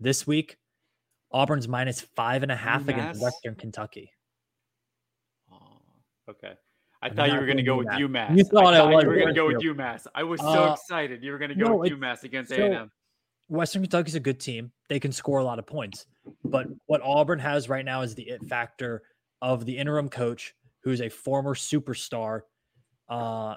This 0.00 0.26
week, 0.26 0.56
Auburn's 1.32 1.66
minus 1.68 2.00
five 2.00 2.42
and 2.44 2.52
a 2.52 2.56
half 2.56 2.86
against 2.88 3.20
Western 3.20 3.56
Kentucky. 3.56 4.12
Oh, 5.52 5.56
okay. 6.30 6.52
I 7.02 7.08
I'm 7.08 7.14
thought 7.16 7.30
you 7.32 7.38
were 7.38 7.46
going 7.46 7.56
to 7.58 7.62
go 7.62 7.76
with 7.76 7.88
UMass. 7.88 8.28
UMass. 8.30 8.36
You 8.38 8.44
thought 8.44 8.74
I 8.74 8.78
I 8.78 8.80
thought 8.80 8.94
was, 8.94 9.02
you 9.04 9.08
were 9.10 9.14
going 9.16 9.28
to 9.28 9.34
go 9.34 9.46
with 9.46 9.56
UMass. 9.58 10.06
I 10.14 10.22
was 10.22 10.40
so 10.40 10.46
Uh, 10.70 10.72
excited. 10.74 11.22
You 11.22 11.32
were 11.32 11.38
going 11.38 11.50
to 11.50 11.54
go 11.54 11.66
no, 11.68 11.76
with 11.76 11.92
it- 11.92 11.98
UMass 11.98 12.22
against 12.24 12.50
so- 12.54 12.56
A&M. 12.56 12.90
Western 13.50 13.80
Kentucky's 13.82 14.14
a 14.14 14.20
good 14.20 14.38
team. 14.38 14.70
They 14.90 15.00
can 15.00 15.10
score 15.10 15.38
a 15.38 15.44
lot 15.44 15.58
of 15.58 15.66
points. 15.66 16.04
But 16.44 16.66
what 16.86 17.00
Auburn 17.02 17.38
has 17.38 17.68
right 17.68 17.84
now 17.84 18.02
is 18.02 18.14
the 18.14 18.28
it 18.28 18.44
factor 18.44 19.02
of 19.40 19.64
the 19.64 19.78
interim 19.78 20.10
coach, 20.10 20.54
who's 20.88 21.00
a 21.00 21.08
former 21.08 21.54
superstar. 21.54 22.40
Uh, 23.08 23.54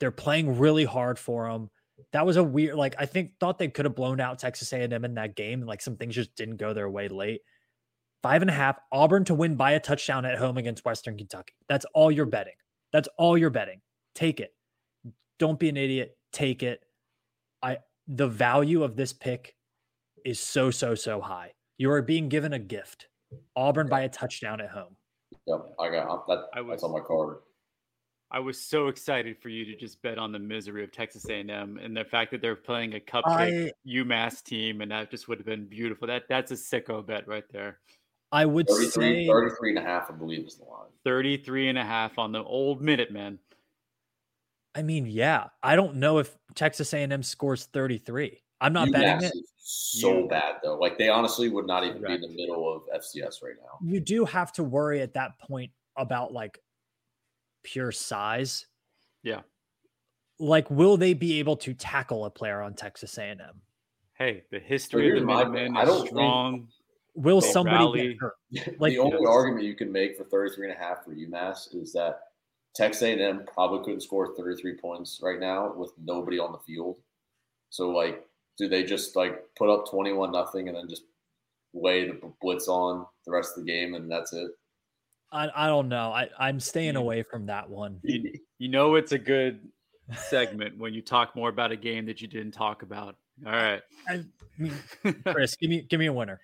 they're 0.00 0.10
playing 0.10 0.58
really 0.58 0.84
hard 0.84 1.18
for 1.18 1.48
him. 1.48 1.70
that 2.12 2.24
was 2.24 2.36
a 2.36 2.44
weird 2.44 2.76
like 2.76 2.94
I 2.98 3.06
think 3.06 3.32
thought 3.40 3.58
they 3.58 3.68
could 3.68 3.84
have 3.84 3.94
blown 3.96 4.20
out 4.20 4.38
Texas 4.38 4.72
A&M 4.72 5.04
in 5.04 5.14
that 5.14 5.34
game 5.36 5.62
like 5.62 5.80
some 5.82 5.96
things 5.96 6.14
just 6.14 6.34
didn't 6.36 6.56
go 6.56 6.72
their 6.72 6.88
way 6.88 7.08
late. 7.08 7.40
Five 8.22 8.42
and 8.42 8.50
a 8.50 8.54
half, 8.54 8.78
Auburn 8.92 9.24
to 9.26 9.34
win 9.34 9.56
by 9.56 9.72
a 9.72 9.80
touchdown 9.80 10.24
at 10.24 10.38
home 10.38 10.56
against 10.58 10.84
Western 10.84 11.16
Kentucky. 11.16 11.54
That's 11.68 11.86
all 11.94 12.10
you're 12.10 12.26
betting. 12.26 12.54
That's 12.92 13.08
all 13.16 13.38
you're 13.38 13.50
betting. 13.50 13.80
Take 14.14 14.40
it. 14.40 14.52
Don't 15.38 15.58
be 15.58 15.68
an 15.68 15.76
idiot. 15.76 16.16
Take 16.32 16.62
it. 16.62 16.80
I 17.62 17.78
the 18.06 18.28
value 18.28 18.82
of 18.84 18.96
this 18.96 19.12
pick 19.12 19.54
is 20.24 20.40
so 20.40 20.70
so 20.70 20.94
so 20.94 21.20
high. 21.20 21.52
You 21.78 21.90
are 21.92 22.02
being 22.02 22.28
given 22.28 22.52
a 22.52 22.58
gift. 22.58 23.08
Auburn 23.56 23.88
by 23.88 24.02
a 24.02 24.08
touchdown 24.08 24.60
at 24.60 24.70
home. 24.70 24.96
Yep, 25.48 25.74
I 25.80 25.90
got 25.90 26.26
that. 26.26 26.44
I 26.54 26.60
was- 26.60 26.72
that's 26.72 26.82
on 26.84 26.92
my 26.92 27.00
card. 27.00 27.38
I 28.30 28.40
was 28.40 28.60
so 28.60 28.88
excited 28.88 29.38
for 29.38 29.48
you 29.48 29.64
to 29.64 29.74
just 29.74 30.02
bet 30.02 30.18
on 30.18 30.32
the 30.32 30.38
misery 30.38 30.84
of 30.84 30.92
Texas 30.92 31.24
A&M 31.30 31.78
and 31.78 31.96
the 31.96 32.04
fact 32.04 32.30
that 32.32 32.42
they're 32.42 32.54
playing 32.54 32.94
a 32.94 33.00
cupcake 33.00 33.24
I 33.24 33.72
UMass 33.86 34.44
team, 34.44 34.82
and 34.82 34.90
that 34.90 35.10
just 35.10 35.28
would 35.28 35.38
have 35.38 35.46
been 35.46 35.64
beautiful. 35.64 36.06
That 36.06 36.24
that's 36.28 36.50
a 36.50 36.54
sicko 36.54 37.04
bet 37.06 37.26
right 37.26 37.50
there. 37.50 37.78
I 38.30 38.44
would 38.44 38.68
33, 38.68 38.90
say 38.90 39.26
33 39.26 39.70
and 39.70 39.78
a 39.78 39.82
half, 39.82 40.10
I 40.10 40.14
believe, 40.14 40.46
is 40.46 40.58
the 40.58 40.64
line. 40.64 40.90
33 41.04 41.70
and 41.70 41.78
a 41.78 41.84
half 41.84 42.18
on 42.18 42.32
the 42.32 42.44
old 42.44 42.82
Minutemen. 42.82 43.38
I 44.74 44.82
mean, 44.82 45.06
yeah. 45.06 45.46
I 45.62 45.74
don't 45.74 45.96
know 45.96 46.18
if 46.18 46.36
Texas 46.54 46.92
A&M 46.92 47.22
scores 47.22 47.64
33. 47.64 48.42
I'm 48.60 48.72
not 48.72 48.90
betting 48.90 49.08
UMass 49.28 49.30
it. 49.30 49.36
is 49.36 49.52
so 49.58 50.20
You- 50.22 50.28
bad 50.28 50.56
though. 50.62 50.76
Like 50.78 50.98
they 50.98 51.08
honestly 51.08 51.48
would 51.48 51.66
not 51.66 51.84
even 51.84 52.02
be 52.02 52.12
in 52.14 52.20
the 52.20 52.28
middle 52.28 52.72
of 52.74 52.82
FCS 52.94 53.42
right 53.42 53.54
now. 53.60 53.78
You 53.82 54.00
do 54.00 54.24
have 54.24 54.52
to 54.54 54.64
worry 54.64 55.00
at 55.00 55.14
that 55.14 55.38
point 55.38 55.70
about 55.96 56.32
like 56.32 56.60
pure 57.62 57.92
size. 57.92 58.66
Yeah. 59.22 59.40
Like 60.38 60.70
will 60.70 60.96
they 60.96 61.14
be 61.14 61.38
able 61.38 61.56
to 61.58 61.74
tackle 61.74 62.24
a 62.24 62.30
player 62.30 62.62
on 62.62 62.74
Texas 62.74 63.18
A&M? 63.18 63.38
Hey, 64.14 64.44
the 64.50 64.58
history 64.58 65.10
of 65.12 65.20
the 65.20 65.26
my- 65.26 65.44
Minutemen 65.44 65.76
I 65.76 65.82
is 65.82 65.88
don't 65.88 65.98
think- 66.00 66.08
strong. 66.10 66.68
Will 67.14 67.40
somebody 67.40 67.76
rally. 67.84 68.08
get 68.08 68.18
hurt? 68.20 68.34
Like- 68.80 68.92
the 68.92 68.98
only 69.00 69.18
Yes. 69.20 69.28
argument 69.28 69.64
you 69.64 69.74
can 69.74 69.90
make 69.90 70.16
for 70.16 70.24
33 70.24 70.70
and 70.70 70.76
a 70.76 70.80
half 70.80 71.04
for 71.04 71.12
UMass 71.14 71.74
is 71.74 71.92
that 71.92 72.20
Texas 72.74 73.02
A&M 73.02 73.44
probably 73.52 73.80
couldn't 73.84 74.02
score 74.02 74.36
33 74.36 74.76
points 74.76 75.18
right 75.22 75.40
now 75.40 75.72
with 75.74 75.92
nobody 75.98 76.38
on 76.38 76.52
the 76.52 76.58
field. 76.58 76.96
So 77.70 77.90
like, 77.90 78.24
do 78.58 78.68
they 78.68 78.82
just 78.82 79.16
like 79.16 79.40
put 79.56 79.70
up 79.70 79.88
21 79.88 80.32
nothing 80.32 80.68
and 80.68 80.76
then 80.76 80.88
just 80.88 81.02
lay 81.74 82.08
the 82.08 82.20
blitz 82.40 82.68
on 82.68 83.06
the 83.24 83.32
rest 83.32 83.56
of 83.56 83.64
the 83.64 83.70
game 83.70 83.94
and 83.94 84.10
that's 84.10 84.32
it? 84.32 84.50
I, 85.30 85.48
I 85.54 85.66
don't 85.66 85.88
know. 85.88 86.10
I, 86.10 86.28
I'm 86.38 86.58
staying 86.58 86.96
away 86.96 87.22
from 87.22 87.46
that 87.46 87.68
one. 87.68 88.00
You, 88.02 88.32
you 88.58 88.68
know 88.68 88.94
it's 88.94 89.12
a 89.12 89.18
good 89.18 89.60
segment 90.16 90.78
when 90.78 90.94
you 90.94 91.02
talk 91.02 91.36
more 91.36 91.50
about 91.50 91.70
a 91.70 91.76
game 91.76 92.06
that 92.06 92.20
you 92.20 92.28
didn't 92.28 92.52
talk 92.52 92.82
about. 92.82 93.16
All 93.46 93.52
right. 93.52 93.82
I 94.08 94.24
mean, 94.58 94.74
Chris, 95.26 95.54
give 95.56 95.70
me 95.70 95.82
give 95.82 96.00
me 96.00 96.06
a 96.06 96.12
winner. 96.12 96.40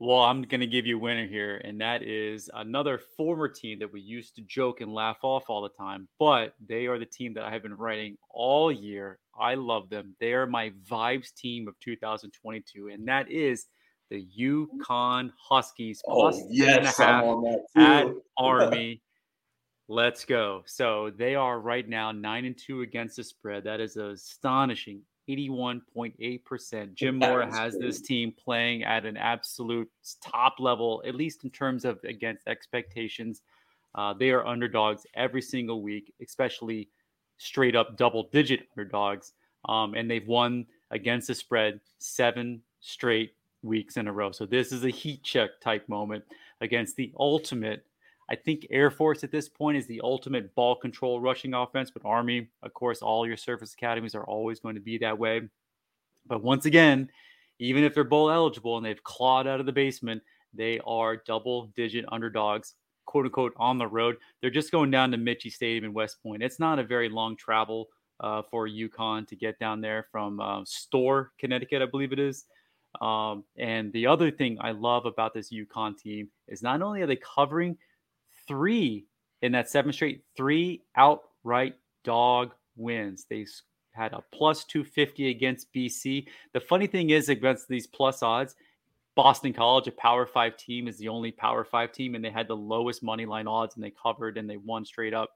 Well, 0.00 0.20
I'm 0.20 0.42
going 0.42 0.60
to 0.60 0.66
give 0.66 0.86
you 0.86 0.96
a 0.96 1.00
winner 1.00 1.26
here, 1.26 1.58
and 1.64 1.80
that 1.80 2.02
is 2.02 2.50
another 2.52 3.00
former 3.16 3.48
team 3.48 3.78
that 3.78 3.92
we 3.92 4.00
used 4.00 4.34
to 4.36 4.42
joke 4.42 4.80
and 4.80 4.92
laugh 4.92 5.18
off 5.22 5.44
all 5.48 5.62
the 5.62 5.68
time, 5.68 6.08
but 6.18 6.54
they 6.66 6.86
are 6.86 6.98
the 6.98 7.06
team 7.06 7.32
that 7.34 7.44
I 7.44 7.50
have 7.50 7.62
been 7.62 7.76
writing 7.76 8.16
all 8.28 8.72
year. 8.72 9.20
I 9.38 9.54
love 9.54 9.88
them. 9.90 10.16
They 10.18 10.32
are 10.32 10.46
my 10.46 10.72
vibes 10.90 11.32
team 11.32 11.68
of 11.68 11.78
2022, 11.78 12.88
and 12.88 13.06
that 13.06 13.30
is 13.30 13.66
the 14.10 14.26
UConn 14.38 15.30
Huskies. 15.38 16.02
Oh 16.06 16.14
plus 16.14 16.38
10 16.38 16.44
and 16.44 16.50
a 16.50 16.82
yes, 16.82 17.00
I'm 17.00 17.24
on 17.24 17.42
that 17.44 17.80
at. 17.80 18.06
Army. 18.38 19.00
Let's 19.86 20.24
go. 20.24 20.62
So 20.66 21.12
they 21.16 21.34
are 21.34 21.60
right 21.60 21.86
now 21.88 22.10
nine 22.10 22.46
and 22.46 22.58
two 22.58 22.82
against 22.82 23.16
the 23.16 23.24
spread. 23.24 23.64
That 23.64 23.80
is 23.80 23.96
astonishing. 23.96 25.02
81.8%. 25.28 26.94
Jim 26.94 27.18
Mora 27.18 27.48
is 27.48 27.54
has 27.54 27.78
this 27.78 28.00
team 28.00 28.32
playing 28.32 28.84
at 28.84 29.06
an 29.06 29.16
absolute 29.16 29.90
top 30.22 30.56
level, 30.58 31.02
at 31.06 31.14
least 31.14 31.44
in 31.44 31.50
terms 31.50 31.84
of 31.84 31.98
against 32.04 32.46
expectations. 32.46 33.42
Uh, 33.94 34.12
they 34.12 34.30
are 34.30 34.46
underdogs 34.46 35.06
every 35.14 35.42
single 35.42 35.82
week, 35.82 36.12
especially 36.20 36.88
straight 37.38 37.76
up 37.76 37.96
double 37.96 38.28
digit 38.32 38.68
underdogs. 38.76 39.32
Um, 39.66 39.94
and 39.94 40.10
they've 40.10 40.26
won 40.26 40.66
against 40.90 41.28
the 41.28 41.34
spread 41.34 41.80
seven 41.98 42.60
straight 42.80 43.32
weeks 43.62 43.96
in 43.96 44.06
a 44.06 44.12
row. 44.12 44.30
So 44.30 44.46
this 44.46 44.72
is 44.72 44.84
a 44.84 44.90
heat 44.90 45.22
check 45.22 45.60
type 45.60 45.88
moment 45.88 46.24
against 46.60 46.96
the 46.96 47.12
ultimate. 47.18 47.84
I 48.30 48.36
think 48.36 48.66
Air 48.70 48.90
Force 48.90 49.22
at 49.22 49.30
this 49.30 49.48
point 49.48 49.76
is 49.76 49.86
the 49.86 50.00
ultimate 50.02 50.54
ball 50.54 50.76
control 50.76 51.20
rushing 51.20 51.54
offense, 51.54 51.90
but 51.90 52.04
Army, 52.04 52.48
of 52.62 52.72
course, 52.72 53.02
all 53.02 53.26
your 53.26 53.36
service 53.36 53.74
academies 53.74 54.14
are 54.14 54.24
always 54.24 54.60
going 54.60 54.74
to 54.74 54.80
be 54.80 54.98
that 54.98 55.18
way. 55.18 55.42
But 56.26 56.42
once 56.42 56.64
again, 56.64 57.10
even 57.58 57.84
if 57.84 57.94
they're 57.94 58.04
bowl 58.04 58.30
eligible 58.30 58.76
and 58.76 58.86
they've 58.86 59.02
clawed 59.04 59.46
out 59.46 59.60
of 59.60 59.66
the 59.66 59.72
basement, 59.72 60.22
they 60.54 60.80
are 60.86 61.16
double 61.16 61.66
digit 61.76 62.04
underdogs, 62.10 62.74
quote 63.06 63.26
unquote, 63.26 63.52
on 63.56 63.78
the 63.78 63.86
road. 63.86 64.16
They're 64.40 64.50
just 64.50 64.72
going 64.72 64.90
down 64.90 65.10
to 65.10 65.18
Michie 65.18 65.50
Stadium 65.50 65.84
in 65.84 65.92
West 65.92 66.22
Point. 66.22 66.42
It's 66.42 66.60
not 66.60 66.78
a 66.78 66.84
very 66.84 67.08
long 67.08 67.36
travel 67.36 67.88
uh, 68.20 68.42
for 68.50 68.68
UConn 68.68 69.26
to 69.28 69.36
get 69.36 69.58
down 69.58 69.80
there 69.80 70.06
from 70.10 70.40
uh, 70.40 70.62
Storrs, 70.64 71.28
Connecticut, 71.38 71.82
I 71.82 71.86
believe 71.86 72.12
it 72.12 72.18
is. 72.18 72.46
Um, 73.00 73.44
and 73.58 73.92
the 73.92 74.06
other 74.06 74.30
thing 74.30 74.56
I 74.60 74.70
love 74.70 75.04
about 75.04 75.34
this 75.34 75.52
UConn 75.52 75.98
team 75.98 76.28
is 76.46 76.62
not 76.62 76.80
only 76.80 77.02
are 77.02 77.06
they 77.06 77.16
covering 77.16 77.76
three 78.46 79.06
in 79.42 79.52
that 79.52 79.68
seven 79.68 79.92
straight, 79.92 80.22
three 80.36 80.82
outright 80.96 81.76
dog 82.04 82.52
wins. 82.76 83.26
They 83.28 83.46
had 83.92 84.12
a 84.12 84.22
plus 84.32 84.64
250 84.64 85.28
against 85.28 85.72
BC. 85.72 86.26
The 86.52 86.60
funny 86.60 86.86
thing 86.86 87.10
is, 87.10 87.28
against 87.28 87.68
these 87.68 87.86
plus 87.86 88.22
odds, 88.22 88.54
Boston 89.14 89.52
College, 89.52 89.86
a 89.86 89.92
Power 89.92 90.26
Five 90.26 90.56
team, 90.56 90.88
is 90.88 90.98
the 90.98 91.08
only 91.08 91.30
Power 91.30 91.64
Five 91.64 91.92
team, 91.92 92.14
and 92.14 92.24
they 92.24 92.30
had 92.30 92.48
the 92.48 92.56
lowest 92.56 93.02
money 93.02 93.26
line 93.26 93.46
odds, 93.46 93.76
and 93.76 93.84
they 93.84 93.92
covered 93.92 94.38
and 94.38 94.48
they 94.50 94.56
won 94.56 94.84
straight 94.84 95.14
up. 95.14 95.30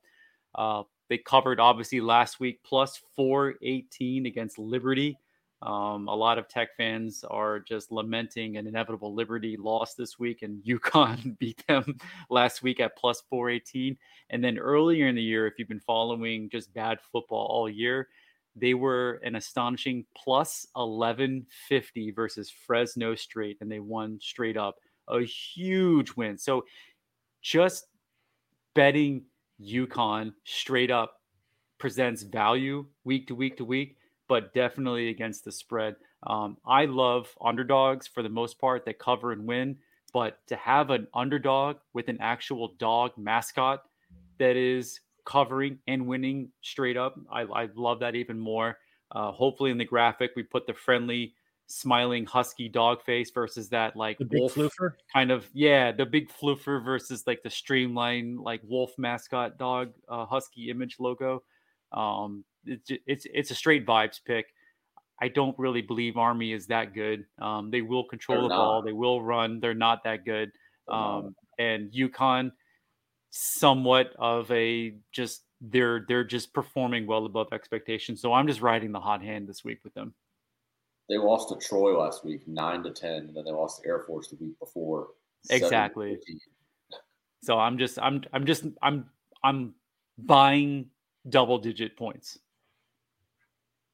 Uh, 0.55 0.83
they 1.09 1.19
covered 1.19 1.61
obviously 1.61 2.01
last 2.01 2.41
week 2.41 2.61
plus 2.65 3.01
418 3.17 4.27
against 4.27 4.59
Liberty. 4.59 5.19
Um, 5.61 6.07
a 6.07 6.15
lot 6.15 6.39
of 6.39 6.49
Tech 6.49 6.77
fans 6.77 7.25
are 7.29 7.59
just 7.59 7.91
lamenting 7.91 8.57
an 8.57 8.67
inevitable 8.67 9.15
Liberty 9.15 9.57
loss 9.57 9.95
this 9.95 10.19
week, 10.19 10.43
and 10.43 10.63
UConn 10.65 11.39
beat 11.39 11.65
them 11.67 11.99
last 12.31 12.63
week 12.63 12.81
at 12.81 12.97
plus 12.97 13.23
418. 13.29 13.97
And 14.31 14.43
then 14.43 14.59
earlier 14.59 15.09
in 15.09 15.15
the 15.15 15.23
year, 15.23 15.47
if 15.47 15.55
you've 15.59 15.69
been 15.69 15.81
following 15.81 16.49
just 16.51 16.73
bad 16.75 16.99
football 17.13 17.47
all 17.47 17.69
year, 17.69 18.09
they 18.55 18.75
were 18.75 19.21
an 19.25 19.37
astonishing 19.37 20.05
plus 20.17 20.67
1150 20.75 22.11
versus 22.13 22.51
Fresno 22.51 23.15
State, 23.15 23.59
and 23.61 23.71
they 23.71 23.81
won 23.81 24.19
straight 24.21 24.57
up. 24.57 24.77
A 25.09 25.23
huge 25.23 26.15
win. 26.17 26.37
So 26.37 26.65
just 27.41 27.87
betting 28.75 29.25
UConn 29.61 30.33
straight 30.45 30.91
up 30.91 31.21
presents 31.79 32.23
value 32.23 32.87
week 33.05 33.27
to 33.29 33.35
week 33.35 33.57
to 33.57 33.65
week, 33.65 33.97
but 34.29 34.53
definitely 34.55 35.09
against 35.09 35.45
the 35.45 35.53
spread. 35.53 35.97
Um, 36.26 36.59
I 36.66 36.85
love 36.87 37.37
underdogs 37.41 38.07
for 38.07 38.22
the 38.22 38.29
most 38.29 38.59
part 38.59 38.85
that 38.85 38.99
cover 38.99 39.33
and 39.33 39.47
win, 39.47 39.79
but 40.12 40.47
to 40.49 40.57
have 40.57 40.91
an 40.91 41.09
underdog 41.14 41.79
with 41.93 42.09
an 42.09 42.18
actual 42.20 42.74
dog 42.79 43.12
mascot 43.16 43.85
that 44.39 44.57
is 44.57 45.01
covering 45.24 45.79
and 45.87 46.07
winning 46.07 46.51
straight 46.62 46.97
up, 46.97 47.18
I, 47.31 47.43
I 47.43 47.68
love 47.74 48.01
that 48.01 48.14
even 48.14 48.39
more. 48.39 48.79
Uh, 49.11 49.33
hopefully, 49.33 49.70
in 49.70 49.79
the 49.79 49.85
graphic, 49.85 50.33
we 50.37 50.43
put 50.43 50.66
the 50.66 50.74
friendly, 50.74 51.35
smiling 51.66 52.24
husky 52.26 52.68
dog 52.68 53.03
face 53.03 53.31
versus 53.31 53.68
that 53.70 53.95
like 53.97 54.18
The 54.18 54.24
big 54.26 54.41
wolf 54.41 54.55
floofer. 54.55 54.97
kind 55.12 55.31
of 55.31 55.47
yeah 55.53 55.93
the 55.93 56.07
big 56.07 56.31
floofer 56.31 56.83
versus 56.83 57.26
like 57.26 57.43
the 57.43 57.51
streamline 57.51 58.37
like 58.37 58.61
wolf 58.64 58.93
mascot 58.99 59.59
dog 59.59 59.93
uh, 60.09 60.24
husky 60.26 60.70
image 60.70 60.97
logo 60.99 61.43
um 61.93 62.45
it's 62.69 62.91
it's 63.07 63.27
it's 63.33 63.51
a 63.51 63.55
straight 63.55 63.87
vibes 63.87 64.21
pick. 64.25 64.47
I 65.21 65.29
don't 65.29 65.59
really 65.59 65.83
believe 65.83 66.16
army 66.16 66.53
is 66.53 66.66
that 66.69 66.95
good. 66.95 67.25
Um 67.41 67.71
they 67.71 67.83
will 67.83 68.05
control 68.05 68.43
They're 68.43 68.49
the 68.49 68.55
ball. 68.55 68.83
They 68.83 68.93
will 68.93 69.23
run. 69.23 69.61
They're 69.61 69.75
not 69.75 70.05
that 70.05 70.25
good. 70.25 70.53
Um 70.89 71.35
and 71.59 71.93
UConn 71.93 72.53
somewhat 73.31 74.14
of 74.19 74.51
a 74.51 74.95
just 75.12 75.45
they're 75.61 76.05
they're 76.09 76.25
just 76.25 76.53
performing 76.53 77.07
well 77.07 77.27
above 77.27 77.49
expectations. 77.53 78.21
So 78.21 78.33
i'm 78.33 78.47
just 78.47 78.61
riding 78.61 78.93
the 78.93 79.01
hot 79.01 79.23
hand 79.23 79.49
this 79.49 79.64
week 79.64 79.81
with 79.85 79.95
them. 79.95 80.14
They 81.09 81.16
lost 81.16 81.49
to 81.49 81.57
Troy 81.57 81.99
last 81.99 82.25
week, 82.25 82.47
nine 82.47 82.83
to 82.83 82.91
ten, 82.91 83.29
and 83.29 83.37
then 83.37 83.45
they 83.45 83.51
lost 83.51 83.83
to 83.83 83.89
Air 83.89 84.01
Force 84.01 84.29
the 84.29 84.37
week 84.37 84.59
before. 84.59 85.09
Exactly. 85.49 86.19
So 87.43 87.59
I'm 87.59 87.79
just 87.79 87.99
I'm 88.01 88.23
I'm 88.33 88.45
just 88.45 88.64
I'm 88.83 89.07
I'm 89.43 89.75
buying 90.19 90.87
double 91.29 91.59
digit 91.59 91.97
points 91.97 92.39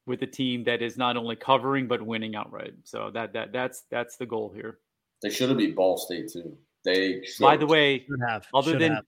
with 0.07 0.23
a 0.23 0.27
team 0.27 0.65
that 0.65 0.83
is 0.83 0.97
not 0.97 1.17
only 1.17 1.37
covering 1.37 1.87
but 1.89 2.03
winning 2.03 2.35
outright. 2.37 2.75
So 2.85 3.11
that 3.13 3.33
that 3.33 3.53
that's 3.53 3.85
that's 3.91 4.17
the 4.17 4.27
goal 4.27 4.53
here. 4.55 4.79
They 5.23 5.31
should 5.31 5.49
have 5.49 5.59
beat 5.59 5.75
Ball 5.75 5.97
State 5.97 6.31
too. 6.31 6.57
They 6.85 7.23
By 7.41 7.57
the 7.57 7.67
way, 7.67 8.01
Should 8.01 8.21
have. 8.29 8.47
other 8.53 8.73
should 8.73 8.81
than 8.81 8.93
have. 8.97 9.05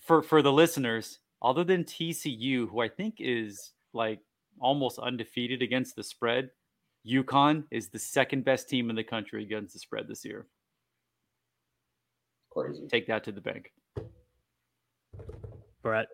for 0.00 0.22
for 0.22 0.40
the 0.40 0.52
listeners, 0.52 1.18
other 1.42 1.62
than 1.62 1.84
TCU, 1.84 2.68
who 2.70 2.80
I 2.80 2.88
think 2.88 3.16
is 3.18 3.72
like 3.92 4.20
almost 4.60 4.98
undefeated 4.98 5.60
against 5.62 5.96
the 5.96 6.02
spread. 6.02 6.50
UConn 7.06 7.64
is 7.70 7.88
the 7.88 7.98
second 7.98 8.44
best 8.44 8.68
team 8.68 8.88
in 8.88 8.96
the 8.96 9.02
country 9.04 9.42
against 9.42 9.72
the 9.72 9.78
spread 9.80 10.06
this 10.08 10.24
year. 10.24 10.46
Crazy. 12.50 12.86
Take 12.88 13.08
that 13.08 13.24
to 13.24 13.32
the 13.32 13.40
bank. 13.40 13.72
Brett, 15.82 16.06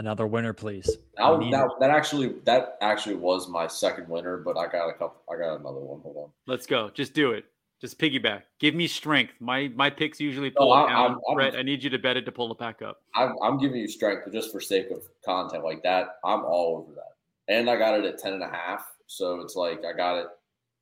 another 0.00 0.26
winner, 0.26 0.52
please. 0.52 0.96
Now, 1.18 1.36
We 1.36 1.44
need 1.44 1.50
now 1.52 1.76
that 1.78 1.90
actually 1.90 2.34
that 2.44 2.76
actually 2.80 3.14
was 3.14 3.48
my 3.48 3.66
second 3.68 4.08
winner, 4.08 4.38
but 4.38 4.56
I 4.56 4.66
got 4.66 4.88
a 4.88 4.92
couple. 4.94 5.20
I 5.32 5.36
got 5.38 5.60
another 5.60 5.78
one. 5.78 6.00
Hold 6.00 6.16
on. 6.16 6.30
Let's 6.46 6.66
go. 6.66 6.90
Just 6.90 7.14
do 7.14 7.32
it. 7.32 7.44
Just 7.80 7.98
piggyback. 7.98 8.42
Give 8.58 8.74
me 8.74 8.86
strength. 8.86 9.34
My 9.40 9.68
my 9.68 9.88
picks 9.88 10.20
usually 10.20 10.50
pull 10.50 10.74
No, 10.74 10.74
it 10.74 10.86
I- 10.86 10.88
down. 10.88 10.98
I'm- 11.12 11.20
I'm- 11.28 11.34
Brett, 11.36 11.54
I 11.56 11.62
need 11.62 11.84
you 11.84 11.90
to 11.90 11.98
bet 11.98 12.16
it 12.16 12.24
to 12.24 12.32
pull 12.32 12.50
it 12.50 12.58
back 12.58 12.82
up. 12.82 13.02
I'm, 13.14 13.34
I'm 13.42 13.58
giving 13.58 13.76
you 13.78 13.88
strength, 13.88 14.22
but 14.24 14.32
just 14.32 14.50
for 14.52 14.60
sake 14.60 14.90
of 14.90 15.02
content 15.24 15.62
like 15.64 15.82
that, 15.84 16.16
I'm 16.24 16.44
all 16.44 16.78
over 16.78 16.92
that. 16.94 17.14
And 17.48 17.70
I 17.70 17.76
got 17.76 17.98
it 17.98 18.04
at 18.04 18.18
10 18.18 18.34
and 18.34 18.42
a 18.42 18.48
half. 18.48 18.86
So 19.06 19.40
it's 19.40 19.56
like 19.56 19.84
I 19.84 19.92
got 19.92 20.18
it. 20.18 20.26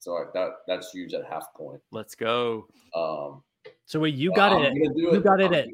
So 0.01 0.17
I, 0.17 0.25
that 0.35 0.51
that's 0.67 0.91
huge 0.91 1.15
at 1.15 1.25
half 1.25 1.53
point. 1.55 1.81
Let's 1.93 2.15
go. 2.15 2.67
Um, 2.95 3.43
So 3.87 4.01
wait, 4.01 4.15
you 4.15 4.33
got 4.33 4.53
I'm 4.53 4.63
it. 4.63 4.67
At, 4.67 4.73
gonna 4.75 4.95
do 4.95 5.01
you 5.03 5.21
got 5.21 5.41
it 5.41 5.53
I'm- 5.53 5.55
at. 5.55 5.69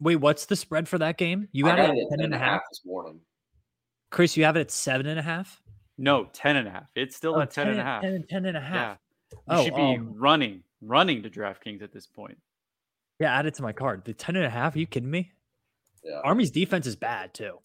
Wait, 0.00 0.16
what's 0.16 0.46
the 0.46 0.56
spread 0.56 0.88
for 0.88 0.98
that 0.98 1.16
game? 1.18 1.48
You 1.52 1.66
I 1.66 1.70
got, 1.70 1.76
got 1.76 1.90
it 1.90 1.98
it 1.98 2.02
at 2.04 2.10
ten 2.10 2.20
and 2.24 2.34
a 2.34 2.38
half. 2.38 2.62
this 2.70 2.82
morning. 2.84 3.20
Chris, 4.10 4.36
you 4.36 4.44
have 4.44 4.56
it 4.56 4.60
at 4.60 4.70
seven 4.70 5.06
and 5.06 5.18
a 5.18 5.22
half. 5.22 5.60
No, 6.00 6.26
10 6.32 6.54
and 6.56 6.68
a 6.68 6.70
half. 6.70 6.88
It's 6.94 7.16
still 7.16 7.34
Oh, 7.34 7.40
at 7.40 7.50
10 7.50 7.68
and 7.68 7.80
a 7.80 7.82
half. 7.82 8.02
10 8.02 8.14
and 8.14 8.28
10 8.28 8.44
and 8.46 8.56
a 8.56 8.60
Yeah. 8.60 8.66
half. 8.68 8.98
You 9.32 9.38
Oh, 9.48 9.64
should 9.64 9.74
be 9.74 9.80
um, 9.96 10.14
running, 10.16 10.62
running 10.80 11.24
to 11.24 11.28
DraftKings 11.30 11.82
at 11.82 11.92
this 11.92 12.06
point. 12.06 12.38
Yeah, 13.18 13.36
add 13.36 13.46
it 13.46 13.54
to 13.54 13.62
my 13.62 13.72
card. 13.72 14.04
The 14.04 14.14
10 14.14 14.36
and 14.36 14.44
a 14.44 14.50
half. 14.50 14.76
Are 14.76 14.78
you 14.78 14.86
kidding 14.86 15.10
me? 15.10 15.32
Yeah. 16.04 16.20
Army's 16.22 16.52
defense 16.52 16.86
is 16.86 16.94
bad 16.94 17.34
too. 17.34 17.58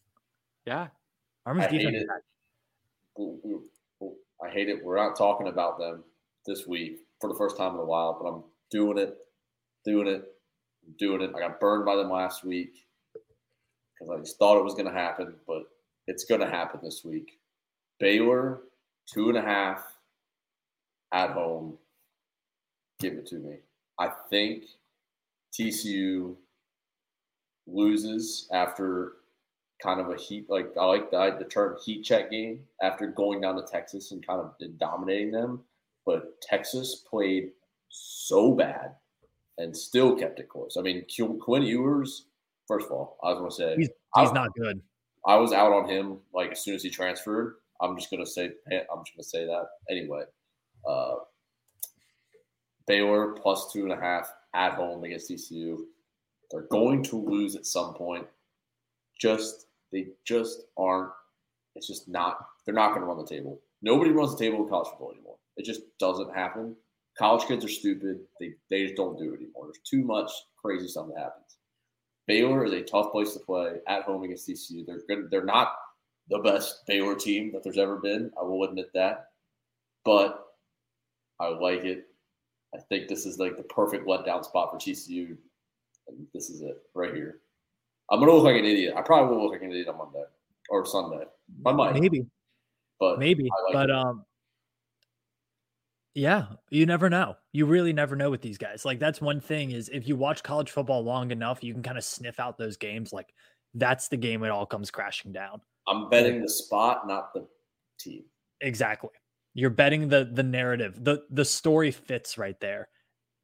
Yeah. 0.66 0.88
Army's 1.46 1.66
I 1.66 1.70
defense 1.70 1.96
is 1.98 2.06
bad. 2.08 2.22
I 4.44 4.50
hate 4.50 4.68
it. 4.68 4.84
We're 4.84 4.98
not 4.98 5.16
talking 5.16 5.48
about 5.48 5.78
them 5.78 6.04
this 6.48 6.66
week 6.66 6.98
for 7.22 7.30
the 7.32 7.38
first 7.38 7.56
time 7.56 7.76
in 7.76 7.80
a 7.82 7.86
while, 7.86 8.18
but 8.20 8.28
I'm 8.28 8.44
doing 8.72 8.98
it, 8.98 9.16
doing 9.86 10.08
it, 10.08 10.26
doing 10.98 11.22
it. 11.22 11.32
I 11.36 11.40
got 11.40 11.60
burned 11.60 11.86
by 11.86 11.96
them 11.96 12.12
last 12.12 12.44
week 12.44 12.86
because 13.94 14.14
I 14.14 14.20
just 14.20 14.38
thought 14.38 14.58
it 14.58 14.64
was 14.64 14.74
going 14.74 14.88
to 14.88 14.94
happen, 14.94 15.36
but 15.48 15.64
it's 16.08 16.26
going 16.26 16.42
to 16.42 16.50
happen 16.50 16.80
this 16.84 17.04
week. 17.04 17.40
Baylor, 18.00 18.62
two 19.12 19.30
and 19.30 19.38
a 19.38 19.42
half 19.42 19.84
at 21.14 21.32
home. 21.32 21.78
Give 23.00 23.14
it 23.14 23.28
to 23.28 23.36
me. 23.36 23.58
I 24.00 24.12
think 24.30 24.66
TCU 25.54 26.36
loses 27.68 28.50
after 28.52 29.14
kind 29.82 30.00
of 30.00 30.10
a 30.10 30.16
heat 30.16 30.50
like 30.50 30.72
I 30.80 30.86
like 30.86 31.12
the, 31.12 31.36
the 31.40 31.46
term 31.46 31.78
heat 31.84 32.04
check 32.04 32.32
game 32.32 32.62
after 32.82 33.08
going 33.08 33.42
down 33.42 33.56
to 33.56 33.64
Texas 33.64 34.12
and 34.12 34.26
kind 34.26 34.40
of 34.40 34.54
dominating 34.80 35.32
them. 35.32 35.62
But 36.06 36.42
Texas 36.42 37.04
played 37.10 37.52
so 37.90 38.54
bad 38.54 38.96
and 39.58 39.76
still 39.76 40.16
kept 40.16 40.40
it 40.40 40.50
close. 40.50 40.76
I 40.78 40.82
mean, 40.82 41.06
Quinn 41.42 41.64
Ewers. 41.64 42.26
First 42.68 42.86
of 42.88 42.94
all, 42.94 43.18
I 43.24 43.30
was 43.30 43.40
going 43.40 43.50
to 43.50 43.56
say 43.56 43.76
He's, 43.78 43.90
I- 44.16 44.32
not 44.34 44.54
good. 44.56 44.82
I 45.26 45.36
was 45.36 45.54
out 45.54 45.72
on 45.72 45.88
him 45.88 46.20
like 46.34 46.52
as 46.52 46.64
soon 46.64 46.76
as 46.76 46.84
he 46.84 46.90
transferred. 46.90 47.56
I'm 47.82 47.98
just 47.98 48.12
gonna 48.12 48.26
say 48.26 48.52
I'm 48.72 49.04
just 49.06 49.16
gonna 49.16 49.24
say 49.24 49.46
that 49.46 49.66
anyway. 49.90 50.24
Uh, 50.88 51.16
Baylor 52.88 53.34
plus 53.34 53.72
two 53.72 53.84
and 53.84 53.92
a 53.94 53.96
half 54.00 54.30
at 54.54 54.74
home 54.74 55.04
against 55.04 55.30
TCU. 55.30 55.78
They're 56.52 56.64
going 56.64 57.04
to 57.04 57.18
lose 57.18 57.56
at 57.56 57.66
some 57.66 57.94
point. 57.94 58.28
Just 59.20 59.68
they 59.92 60.08
just 60.26 60.64
aren't. 60.78 61.12
It's 61.76 61.88
just 61.88 62.08
not. 62.08 62.46
They're 62.66 62.76
not 62.76 62.90
going 62.90 63.02
to 63.02 63.08
run 63.08 63.18
the 63.18 63.26
table. 63.26 63.60
Nobody 63.82 64.12
runs 64.12 64.32
the 64.32 64.44
table 64.44 64.64
in 64.64 64.70
college 64.70 64.90
football 64.90 65.12
anymore. 65.14 65.38
It 65.58 65.66
just 65.66 65.82
doesn't 66.00 66.34
happen. 66.36 66.76
College 67.18 67.48
kids 67.48 67.64
are 67.64 67.70
stupid. 67.70 68.20
They 68.40 68.54
they 68.70 68.84
just 68.84 68.96
don't 68.96 69.18
do 69.18 69.34
it 69.34 69.38
anymore. 69.42 69.66
There's 69.66 69.80
too 69.88 70.04
much 70.04 70.32
crazy 70.58 70.88
stuff 70.88 71.08
that 71.14 71.20
happens. 71.22 71.58
Baylor 72.28 72.66
is 72.66 72.72
a 72.74 72.82
tough 72.82 73.12
place 73.12 73.34
to 73.34 73.40
play 73.40 73.76
at 73.88 74.04
home 74.04 74.24
against 74.24 74.48
TCU. 74.48 74.86
They're 74.86 75.02
good. 75.08 75.30
They're 75.30 75.44
not 75.46 75.74
the 76.30 76.40
best 76.40 76.86
Baylor 76.88 77.16
team 77.16 77.52
that 77.54 77.64
there's 77.64 77.78
ever 77.78 77.98
been. 77.98 78.32
I 78.40 78.44
will 78.44 78.64
admit 78.64 78.90
that, 78.94 79.28
but 80.06 80.46
I 81.40 81.50
like 81.50 81.84
it. 81.84 82.08
I 82.74 82.80
think 82.90 83.08
this 83.08 83.26
is 83.26 83.38
like 83.38 83.58
the 83.58 83.64
perfect 83.64 84.08
letdown 84.08 84.44
spot 84.44 84.72
for 84.72 84.78
TCU, 84.78 85.38
and 86.08 86.26
this 86.34 86.50
is 86.50 86.62
it 86.62 86.78
right 86.96 87.14
here. 87.14 87.40
I'm 88.10 88.20
gonna 88.20 88.32
look 88.34 88.44
like 88.46 88.56
an 88.56 88.66
idiot. 88.66 88.96
I 88.98 89.02
probably 89.02 89.36
will 89.36 89.44
look 89.44 89.54
like 89.54 89.62
an 89.62 89.72
idiot 89.72 89.90
on 89.90 89.98
Monday 89.98 90.24
or 90.70 90.86
Sunday. 90.86 91.26
I 91.66 91.72
might, 91.74 91.94
Maybe, 92.00 92.26
but 93.00 93.20
maybe, 93.20 93.44
like 93.66 93.74
but 93.74 93.90
it. 93.90 93.96
um, 93.96 94.26
yeah, 96.16 96.46
you 96.70 96.86
never 96.86 97.10
know. 97.10 97.36
You 97.52 97.66
really 97.66 97.94
never 97.94 98.16
know 98.16 98.30
with 98.30 98.42
these 98.42 98.58
guys. 98.58 98.86
Like 98.86 99.00
that's 99.00 99.20
one 99.20 99.40
thing 99.40 99.72
is 99.72 99.90
if 99.90 100.08
you 100.08 100.16
watch 100.16 100.44
college 100.44 100.70
football 100.70 101.04
long 101.04 101.32
enough, 101.32 101.64
you 101.64 101.74
can 101.74 101.84
kind 101.84 101.98
of 101.98 102.04
sniff 102.04 102.40
out 102.40 102.58
those 102.58 102.78
games. 102.78 103.12
Like 103.12 103.34
that's 103.74 104.08
the 104.08 104.18
game 104.18 104.44
it 104.44 104.52
all 104.52 104.66
comes 104.66 104.92
crashing 104.92 105.32
down. 105.32 105.62
I'm 105.88 106.10
betting 106.10 106.42
the 106.42 106.50
spot, 106.50 107.08
not 107.08 107.34
the 107.34 107.48
team. 108.00 108.24
Exactly. 108.62 109.10
You're 109.56 109.72
betting 109.72 110.08
the 110.08 110.30
the 110.32 110.44
narrative. 110.44 111.04
The 111.04 111.24
the 111.32 111.46
story 111.46 111.92
fits 111.92 112.38
right 112.38 112.60
there. 112.60 112.90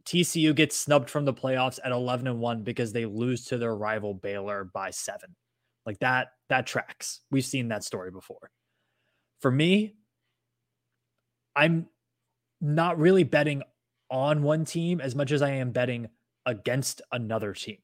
TCU 0.05 0.55
gets 0.55 0.75
snubbed 0.75 1.09
from 1.09 1.25
the 1.25 1.33
playoffs 1.33 1.77
at 1.83 1.91
11 1.91 2.25
and 2.25 2.39
1 2.39 2.63
because 2.63 2.93
they 2.93 3.05
lose 3.05 3.45
to 3.45 3.57
their 3.57 3.75
rival 3.75 4.13
Baylor 4.13 4.63
by 4.63 4.89
7. 4.89 5.35
Like 5.85 5.99
that 5.99 6.29
that 6.49 6.67
tracks. 6.67 7.21
We've 7.31 7.45
seen 7.45 7.67
that 7.69 7.83
story 7.83 8.11
before. 8.11 8.51
For 9.41 9.51
me, 9.51 9.95
I'm 11.55 11.87
not 12.61 12.97
really 12.99 13.23
betting 13.23 13.63
on 14.09 14.43
one 14.43 14.65
team 14.65 14.99
as 15.01 15.15
much 15.15 15.31
as 15.31 15.41
I 15.41 15.51
am 15.51 15.71
betting 15.71 16.07
against 16.45 17.01
another 17.11 17.53
team. 17.53 17.77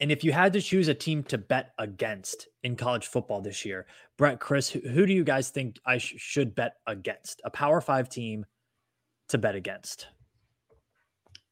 And 0.00 0.12
if 0.12 0.22
you 0.22 0.32
had 0.32 0.52
to 0.52 0.60
choose 0.60 0.88
a 0.88 0.94
team 0.94 1.22
to 1.24 1.38
bet 1.38 1.72
against 1.78 2.48
in 2.62 2.76
college 2.76 3.06
football 3.06 3.40
this 3.40 3.64
year, 3.64 3.86
Brett, 4.18 4.40
Chris, 4.40 4.68
who, 4.68 4.80
who 4.80 5.06
do 5.06 5.12
you 5.12 5.24
guys 5.24 5.48
think 5.48 5.78
I 5.86 5.98
sh- 5.98 6.14
should 6.18 6.54
bet 6.54 6.74
against? 6.86 7.40
A 7.44 7.50
Power 7.50 7.80
Five 7.80 8.10
team 8.10 8.44
to 9.28 9.38
bet 9.38 9.54
against. 9.54 10.08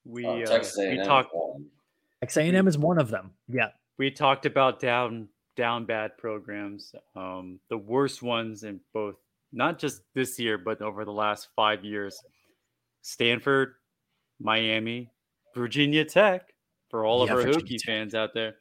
We 0.05 0.27
Uh, 0.27 0.31
uh, 0.31 0.65
we 0.77 0.85
A&M 0.85 1.07
talked 1.07 1.31
won. 1.35 1.67
Texas 2.21 2.43
A&M 2.43 2.69
is 2.69 2.77
one 2.77 2.99
of 2.99 3.11
them. 3.11 3.33
Yeah, 3.49 3.69
we 3.99 4.11
talked 4.11 4.45
about 4.45 4.79
down 4.79 5.29
down 5.57 5.87
bad 5.87 6.19
programs. 6.19 6.95
Um, 7.17 7.61
the 7.71 7.79
worst 7.79 8.23
ones 8.23 8.65
in 8.65 8.81
both 8.93 9.17
not 9.55 9.79
just 9.79 10.03
this 10.15 10.39
year, 10.39 10.59
but 10.59 10.83
over 10.83 11.05
the 11.05 11.13
last 11.13 11.49
five 11.57 11.85
years. 11.85 12.21
Stanford, 13.03 13.75
Miami, 14.41 15.11
Virginia 15.55 16.05
Tech, 16.05 16.53
for 16.91 17.05
all 17.05 17.23
of 17.23 17.31
our 17.31 17.37
Virginia 17.37 17.61
Hokie 17.61 17.79
Tech. 17.79 17.87
fans 17.87 18.15
out 18.15 18.31
there. 18.35 18.57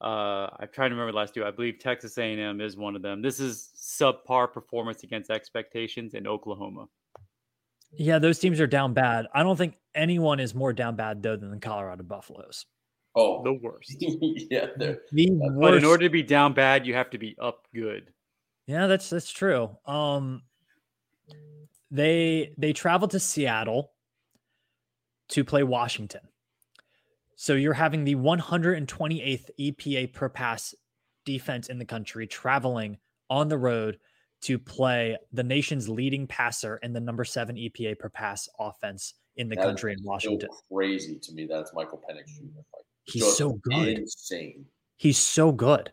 Uh, 0.00 0.48
I'm 0.60 0.68
trying 0.72 0.90
to 0.90 0.94
remember 0.94 1.12
the 1.12 1.18
last 1.18 1.34
two. 1.34 1.44
I 1.44 1.50
believe 1.50 1.78
Texas 1.80 2.16
A&M 2.18 2.60
is 2.60 2.76
one 2.76 2.94
of 2.94 3.02
them. 3.02 3.20
This 3.20 3.40
is 3.40 3.70
subpar 3.76 4.52
performance 4.52 5.02
against 5.02 5.30
expectations 5.30 6.14
in 6.14 6.26
Oklahoma. 6.26 6.86
yeah, 7.92 8.18
those 8.18 8.38
teams 8.38 8.60
are 8.60 8.66
down 8.66 8.94
bad. 8.94 9.26
I 9.34 9.42
don't 9.42 9.56
think 9.56 9.74
anyone 9.94 10.38
is 10.38 10.54
more 10.54 10.72
down 10.72 10.94
bad 10.94 11.22
though 11.22 11.36
than 11.36 11.50
the 11.50 11.58
Colorado 11.58 12.04
Buffaloes. 12.04 12.66
Oh, 13.16 13.42
The 13.42 13.54
worst. 13.54 13.96
yeah, 14.50 14.66
they're 14.76 15.00
The 15.10 15.30
But 15.30 15.60
But 15.60 15.74
in 15.74 15.84
order 15.84 16.04
to 16.04 16.10
be 16.10 16.22
down 16.22 16.52
bad, 16.52 16.86
you 16.86 16.94
have 16.94 17.10
to 17.10 17.18
be 17.18 17.34
up 17.40 17.66
good. 17.74 18.12
Yeah, 18.68 18.86
that's 18.86 19.10
that's 19.10 19.32
true. 19.32 19.76
Um 19.86 20.42
they 21.90 22.52
they 22.58 22.72
traveled 22.72 23.10
to 23.12 23.20
Seattle 23.20 23.92
to 25.30 25.42
play 25.42 25.62
Washington. 25.62 26.20
So 27.34 27.54
you're 27.54 27.72
having 27.74 28.04
the 28.04 28.14
128th 28.16 29.50
EPA 29.58 30.12
per 30.12 30.28
pass 30.28 30.74
defense 31.24 31.68
in 31.68 31.78
the 31.78 31.84
country 31.84 32.26
traveling 32.26 32.98
on 33.30 33.48
the 33.48 33.58
road 33.58 33.98
to 34.42 34.58
play 34.58 35.16
the 35.32 35.42
nation's 35.42 35.88
leading 35.88 36.26
passer 36.26 36.78
and 36.82 36.94
the 36.94 37.00
number 37.00 37.24
7 37.24 37.56
EPA 37.56 37.98
per 37.98 38.08
pass 38.08 38.48
offense 38.58 39.14
in 39.36 39.48
the 39.48 39.56
That 39.56 39.64
country 39.64 39.92
in 39.92 39.98
so 39.98 40.04
Washington. 40.04 40.48
crazy 40.72 41.18
to 41.20 41.32
me. 41.32 41.46
That's 41.46 41.72
Michael 41.74 42.02
Penix 42.08 42.26
Jr. 42.26 42.44
Like, 42.74 42.84
He's 43.04 43.36
so 43.36 43.52
good. 43.62 43.98
insane. 43.98 44.64
He's 44.96 45.18
so 45.18 45.52
good. 45.52 45.92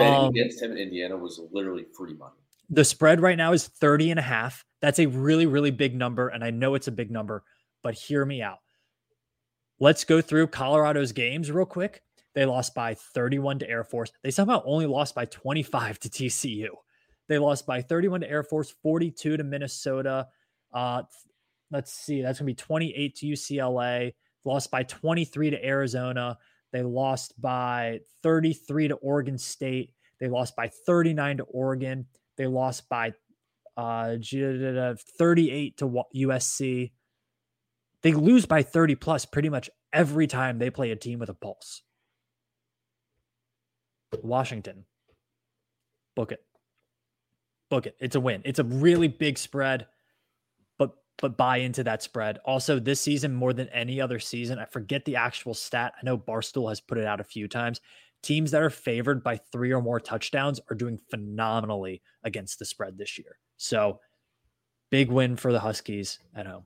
Betting 0.00 0.14
Um, 0.14 0.28
against 0.30 0.62
him 0.62 0.72
in 0.72 0.78
Indiana 0.78 1.16
was 1.16 1.40
literally 1.52 1.84
free 1.96 2.14
money. 2.14 2.34
The 2.68 2.84
spread 2.84 3.20
right 3.20 3.36
now 3.36 3.52
is 3.52 3.66
30 3.66 4.10
and 4.10 4.18
a 4.18 4.22
half. 4.22 4.64
That's 4.80 4.98
a 4.98 5.06
really, 5.06 5.46
really 5.46 5.70
big 5.70 5.94
number. 5.94 6.28
And 6.28 6.44
I 6.44 6.50
know 6.50 6.74
it's 6.74 6.88
a 6.88 6.92
big 6.92 7.10
number, 7.10 7.42
but 7.82 7.94
hear 7.94 8.24
me 8.24 8.42
out. 8.42 8.58
Let's 9.78 10.04
go 10.04 10.20
through 10.20 10.48
Colorado's 10.48 11.12
games 11.12 11.50
real 11.50 11.66
quick. 11.66 12.02
They 12.34 12.44
lost 12.44 12.74
by 12.74 12.94
31 12.94 13.58
to 13.60 13.68
Air 13.68 13.82
Force. 13.82 14.12
They 14.22 14.30
somehow 14.30 14.62
only 14.64 14.86
lost 14.86 15.14
by 15.14 15.24
25 15.24 15.98
to 16.00 16.08
TCU. 16.08 16.68
They 17.28 17.38
lost 17.38 17.66
by 17.66 17.82
31 17.82 18.20
to 18.20 18.30
Air 18.30 18.42
Force, 18.42 18.74
42 18.82 19.36
to 19.36 19.44
Minnesota. 19.44 20.28
Uh, 20.72 21.02
let's 21.70 21.92
see, 21.92 22.22
that's 22.22 22.38
going 22.38 22.46
to 22.46 22.52
be 22.52 22.54
28 22.54 23.16
to 23.16 23.26
UCLA. 23.26 24.14
Lost 24.44 24.70
by 24.70 24.82
23 24.84 25.50
to 25.50 25.64
Arizona. 25.64 26.38
They 26.72 26.82
lost 26.82 27.40
by 27.40 28.00
33 28.22 28.88
to 28.88 28.94
Oregon 28.96 29.38
State. 29.38 29.92
They 30.20 30.28
lost 30.28 30.54
by 30.56 30.70
39 30.86 31.38
to 31.38 31.42
Oregon. 31.44 32.06
They 32.36 32.46
lost 32.46 32.88
by 32.88 33.12
uh, 33.76 34.16
38 34.22 35.76
to 35.78 36.04
USC. 36.16 36.92
They 38.02 38.12
lose 38.12 38.46
by 38.46 38.62
30 38.62 38.94
plus 38.94 39.24
pretty 39.24 39.48
much 39.48 39.68
every 39.92 40.26
time 40.26 40.58
they 40.58 40.70
play 40.70 40.90
a 40.90 40.96
team 40.96 41.18
with 41.18 41.28
a 41.28 41.34
pulse. 41.34 41.82
Washington, 44.22 44.84
book 46.16 46.32
it. 46.32 46.40
Book 47.70 47.86
it. 47.86 47.96
It's 48.00 48.16
a 48.16 48.20
win. 48.20 48.42
It's 48.44 48.58
a 48.58 48.64
really 48.64 49.08
big 49.08 49.38
spread, 49.38 49.86
but 51.20 51.36
buy 51.36 51.58
into 51.58 51.84
that 51.84 52.02
spread. 52.02 52.38
Also, 52.44 52.78
this 52.78 53.00
season 53.00 53.34
more 53.34 53.52
than 53.52 53.68
any 53.68 54.00
other 54.00 54.18
season, 54.18 54.58
I 54.58 54.64
forget 54.64 55.04
the 55.04 55.16
actual 55.16 55.54
stat. 55.54 55.92
I 55.96 56.04
know 56.04 56.16
Barstool 56.16 56.68
has 56.68 56.80
put 56.80 56.98
it 56.98 57.06
out 57.06 57.20
a 57.20 57.24
few 57.24 57.46
times. 57.48 57.80
Teams 58.22 58.50
that 58.50 58.62
are 58.62 58.70
favored 58.70 59.22
by 59.22 59.36
three 59.36 59.72
or 59.72 59.82
more 59.82 60.00
touchdowns 60.00 60.60
are 60.70 60.76
doing 60.76 60.98
phenomenally 61.10 62.02
against 62.24 62.58
the 62.58 62.64
spread 62.64 62.98
this 62.98 63.18
year. 63.18 63.38
So, 63.56 64.00
big 64.90 65.10
win 65.10 65.36
for 65.36 65.52
the 65.52 65.60
Huskies 65.60 66.18
at 66.34 66.46
home. 66.46 66.64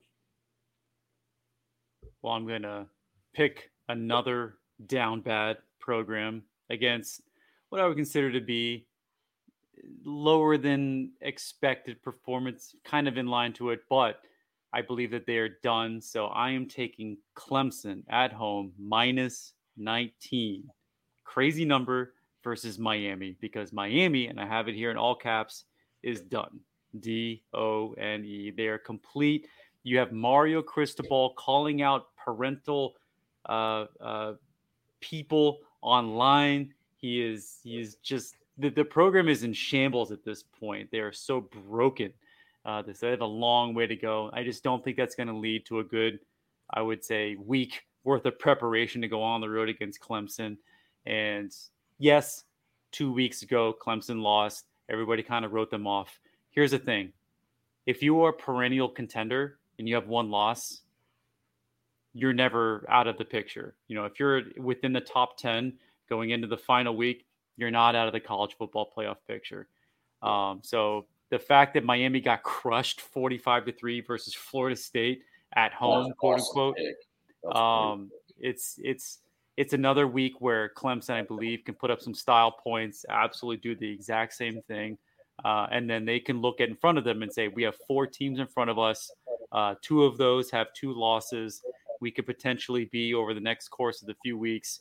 Well, 2.22 2.32
I'm 2.32 2.46
going 2.46 2.62
to 2.62 2.86
pick 3.34 3.70
another 3.88 4.54
down 4.86 5.20
bad 5.20 5.58
program 5.78 6.42
against 6.70 7.20
what 7.68 7.80
I 7.80 7.86
would 7.86 7.96
consider 7.96 8.32
to 8.32 8.40
be 8.40 8.86
lower 10.04 10.56
than 10.56 11.12
expected 11.20 12.02
performance, 12.02 12.74
kind 12.84 13.08
of 13.08 13.18
in 13.18 13.26
line 13.26 13.52
to 13.54 13.70
it, 13.70 13.80
but 13.90 14.20
I 14.74 14.82
believe 14.82 15.12
that 15.12 15.24
they 15.24 15.38
are 15.38 15.50
done. 15.62 16.00
So 16.00 16.26
I 16.26 16.50
am 16.50 16.66
taking 16.66 17.16
Clemson 17.36 18.02
at 18.10 18.32
home 18.32 18.72
minus 18.76 19.52
19. 19.76 20.68
Crazy 21.22 21.64
number 21.64 22.14
versus 22.42 22.76
Miami 22.76 23.36
because 23.40 23.72
Miami, 23.72 24.26
and 24.26 24.40
I 24.40 24.46
have 24.46 24.66
it 24.66 24.74
here 24.74 24.90
in 24.90 24.96
all 24.96 25.14
caps, 25.14 25.64
is 26.02 26.20
done. 26.20 26.58
D 26.98 27.42
O 27.54 27.92
N 27.92 28.24
E. 28.24 28.50
They 28.50 28.66
are 28.66 28.78
complete. 28.78 29.46
You 29.84 29.98
have 29.98 30.12
Mario 30.12 30.60
Cristobal 30.60 31.30
calling 31.30 31.80
out 31.82 32.08
parental 32.16 32.94
uh, 33.48 33.86
uh, 34.00 34.32
people 35.00 35.58
online. 35.82 36.74
He 36.96 37.22
is 37.22 37.58
he 37.62 37.80
is 37.80 37.96
just 37.96 38.36
the, 38.58 38.70
the 38.70 38.84
program 38.84 39.28
is 39.28 39.44
in 39.44 39.52
shambles 39.52 40.10
at 40.10 40.24
this 40.24 40.42
point. 40.42 40.90
They 40.90 41.00
are 41.00 41.12
so 41.12 41.42
broken. 41.68 42.12
Uh, 42.64 42.82
they 42.82 43.10
have 43.10 43.20
a 43.20 43.26
long 43.26 43.74
way 43.74 43.86
to 43.86 43.96
go. 43.96 44.30
I 44.32 44.42
just 44.42 44.62
don't 44.62 44.82
think 44.82 44.96
that's 44.96 45.14
going 45.14 45.28
to 45.28 45.36
lead 45.36 45.66
to 45.66 45.80
a 45.80 45.84
good, 45.84 46.18
I 46.72 46.80
would 46.80 47.04
say, 47.04 47.36
week 47.36 47.82
worth 48.04 48.24
of 48.24 48.38
preparation 48.38 49.02
to 49.02 49.08
go 49.08 49.22
on 49.22 49.40
the 49.40 49.48
road 49.48 49.68
against 49.68 50.00
Clemson. 50.00 50.56
And 51.04 51.52
yes, 51.98 52.44
two 52.92 53.12
weeks 53.12 53.42
ago, 53.42 53.74
Clemson 53.80 54.22
lost. 54.22 54.64
Everybody 54.88 55.22
kind 55.22 55.44
of 55.44 55.52
wrote 55.52 55.70
them 55.70 55.86
off. 55.86 56.18
Here's 56.50 56.70
the 56.70 56.78
thing 56.78 57.12
if 57.86 58.02
you 58.02 58.22
are 58.22 58.30
a 58.30 58.32
perennial 58.32 58.88
contender 58.88 59.58
and 59.78 59.88
you 59.88 59.94
have 59.94 60.08
one 60.08 60.30
loss, 60.30 60.82
you're 62.14 62.32
never 62.32 62.86
out 62.88 63.06
of 63.06 63.18
the 63.18 63.24
picture. 63.24 63.74
You 63.88 63.96
know, 63.96 64.04
if 64.04 64.18
you're 64.18 64.42
within 64.58 64.92
the 64.92 65.00
top 65.00 65.36
10 65.36 65.74
going 66.08 66.30
into 66.30 66.46
the 66.46 66.56
final 66.56 66.96
week, 66.96 67.26
you're 67.56 67.70
not 67.70 67.94
out 67.94 68.06
of 68.06 68.12
the 68.12 68.20
college 68.20 68.56
football 68.56 68.90
playoff 68.96 69.16
picture. 69.26 69.68
Um, 70.22 70.60
so 70.62 71.06
the 71.34 71.38
fact 71.40 71.74
that 71.74 71.82
Miami 71.82 72.20
got 72.20 72.44
crushed 72.44 73.00
45 73.00 73.64
to 73.64 73.72
3 73.72 74.02
versus 74.02 74.34
Florida 74.34 74.76
State 74.76 75.22
at 75.56 75.72
home, 75.72 76.12
quote 76.16 76.38
unquote, 76.38 76.76
um, 77.52 78.08
it's 78.38 78.78
it's 78.84 79.18
it's 79.56 79.72
another 79.72 80.06
week 80.06 80.40
where 80.40 80.70
Clemson, 80.76 81.10
I 81.10 81.22
believe, 81.22 81.64
can 81.64 81.74
put 81.74 81.90
up 81.90 82.00
some 82.00 82.14
style 82.14 82.52
points, 82.52 83.04
absolutely 83.08 83.56
do 83.56 83.74
the 83.74 83.90
exact 83.90 84.34
same 84.34 84.62
thing. 84.68 84.96
Uh, 85.44 85.66
and 85.72 85.90
then 85.90 86.04
they 86.04 86.20
can 86.20 86.40
look 86.40 86.60
at 86.60 86.68
in 86.68 86.76
front 86.76 86.98
of 86.98 87.04
them 87.04 87.24
and 87.24 87.32
say, 87.32 87.48
we 87.48 87.64
have 87.64 87.74
four 87.88 88.06
teams 88.06 88.38
in 88.38 88.46
front 88.46 88.70
of 88.70 88.78
us. 88.78 89.10
Uh, 89.50 89.74
two 89.82 90.04
of 90.04 90.16
those 90.16 90.52
have 90.52 90.72
two 90.72 90.92
losses. 90.92 91.62
We 92.00 92.12
could 92.12 92.26
potentially 92.26 92.84
be 92.84 93.12
over 93.12 93.34
the 93.34 93.40
next 93.40 93.70
course 93.70 94.02
of 94.02 94.06
the 94.06 94.14
few 94.22 94.38
weeks, 94.38 94.78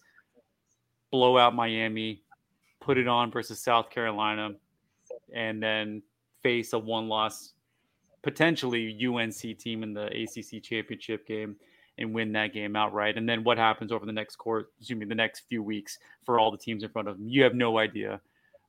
blow 1.11 1.35
out 1.39 1.55
Miami, 1.55 2.21
put 2.79 2.99
it 2.99 3.07
on 3.07 3.31
versus 3.31 3.59
South 3.59 3.89
Carolina, 3.89 4.51
and 5.33 5.61
then 5.61 6.03
face 6.43 6.73
a 6.73 6.79
one 6.79 7.07
loss, 7.07 7.53
potentially 8.21 8.97
UNC 9.05 9.57
team 9.57 9.81
in 9.83 9.93
the 9.93 10.05
ACC 10.05 10.61
championship 10.61 11.25
game 11.25 11.55
and 11.97 12.13
win 12.13 12.31
that 12.33 12.53
game 12.53 12.75
outright. 12.75 13.17
And 13.17 13.27
then 13.27 13.43
what 13.43 13.57
happens 13.57 13.91
over 13.91 14.05
the 14.05 14.11
next 14.11 14.35
course, 14.35 14.65
me, 14.89 15.05
the 15.05 15.15
next 15.15 15.43
few 15.47 15.63
weeks 15.63 15.99
for 16.23 16.39
all 16.39 16.51
the 16.51 16.57
teams 16.57 16.83
in 16.83 16.89
front 16.89 17.07
of 17.07 17.17
them, 17.17 17.27
you 17.27 17.43
have 17.43 17.55
no 17.55 17.77
idea. 17.77 18.19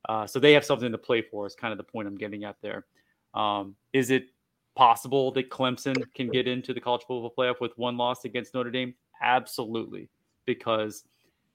Uh, 0.09 0.27
so 0.27 0.39
they 0.39 0.53
have 0.53 0.65
something 0.65 0.93
to 0.93 0.99
play 0.99 1.23
for. 1.23 1.47
Is 1.47 1.55
kind 1.55 1.73
of 1.73 1.79
the 1.79 1.85
point 1.85 2.07
I'm 2.07 2.17
getting 2.17 2.45
at 2.45 2.57
there. 2.61 2.85
Um, 3.33 3.75
is 3.93 4.11
it 4.11 4.27
possible 4.75 5.33
that 5.33 5.51
Clemson 5.51 5.97
can 6.15 6.29
get 6.29 6.47
into 6.47 6.75
the 6.75 6.81
college 6.81 7.03
football 7.03 7.33
playoff 7.37 7.61
with 7.61 7.77
one 7.77 7.97
loss 7.97 8.25
against 8.25 8.55
Notre 8.55 8.71
Dame? 8.71 8.95
Absolutely, 9.23 10.09
because 10.45 11.05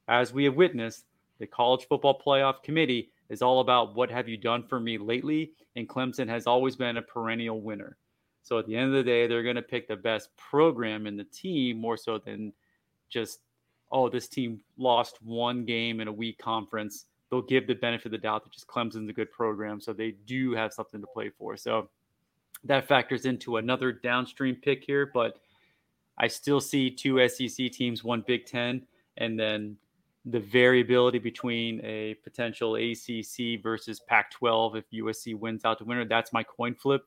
as 0.08 0.34
we 0.34 0.44
have 0.46 0.56
witnessed, 0.56 1.06
the 1.38 1.46
college 1.46 1.86
football 1.88 2.20
playoff 2.20 2.64
committee 2.64 3.12
is 3.30 3.42
all 3.42 3.60
about 3.60 3.96
what 3.96 4.10
have 4.10 4.28
you 4.28 4.38
done 4.38 4.64
for 4.64 4.80
me 4.80 4.98
lately, 4.98 5.52
and 5.76 5.88
Clemson 5.88 6.28
has 6.28 6.48
always 6.48 6.76
been 6.76 6.98
a 6.98 7.02
perennial 7.02 7.62
winner. 7.62 7.98
So 8.44 8.58
at 8.58 8.66
the 8.66 8.76
end 8.76 8.88
of 8.88 8.94
the 8.94 9.04
day, 9.04 9.28
they're 9.28 9.44
going 9.44 9.56
to 9.56 9.62
pick 9.62 9.88
the 9.88 9.96
best 9.96 10.36
program 10.38 11.06
in 11.06 11.16
the 11.16 11.26
team 11.26 11.78
more 11.78 11.98
so 11.98 12.18
than 12.18 12.54
just, 13.10 13.42
oh, 13.92 14.10
this 14.10 14.28
team 14.28 14.62
lost 14.78 15.22
one 15.22 15.66
game 15.66 16.00
in 16.00 16.08
a 16.08 16.12
weak 16.12 16.40
conference. 16.40 17.06
They'll 17.30 17.42
give 17.42 17.68
the 17.68 17.76
benefit 17.76 18.08
of 18.08 18.12
the 18.14 18.18
doubt 18.18 18.44
that 18.44 18.54
just 18.54 18.68
Clemson's 18.68 19.10
a 19.10 19.14
good 19.14 19.32
program. 19.32 19.80
So 19.80 19.94
they 19.94 20.12
do 20.26 20.54
have 20.54 20.74
something 20.74 21.00
to 21.02 21.08
play 21.08 21.30
for. 21.30 21.58
So 21.58 21.90
that 22.64 22.88
factors 22.88 23.26
into 23.26 23.58
another 23.58 23.92
downstream 23.92 24.56
pick 24.56 24.84
here, 24.84 25.06
but 25.14 25.40
I 26.18 26.28
still 26.28 26.60
see 26.60 26.90
two 26.90 27.26
SEC 27.30 27.72
teams, 27.72 28.04
one 28.04 28.24
Big 28.26 28.46
Ten, 28.46 28.82
and 29.18 29.40
then 29.40 29.78
the 30.26 30.40
variability 30.40 31.20
between 31.20 31.80
a 31.84 32.16
potential 32.24 32.76
ACC 32.76 33.62
versus 33.64 34.00
Pac 34.00 34.32
12 34.32 34.76
if 34.76 34.86
USC 34.92 35.36
wins 35.36 35.66
out 35.66 35.78
to 35.80 35.86
winner. 35.86 36.06
That's 36.06 36.34
my 36.34 36.44
coin 36.44 36.76
flip 36.76 37.04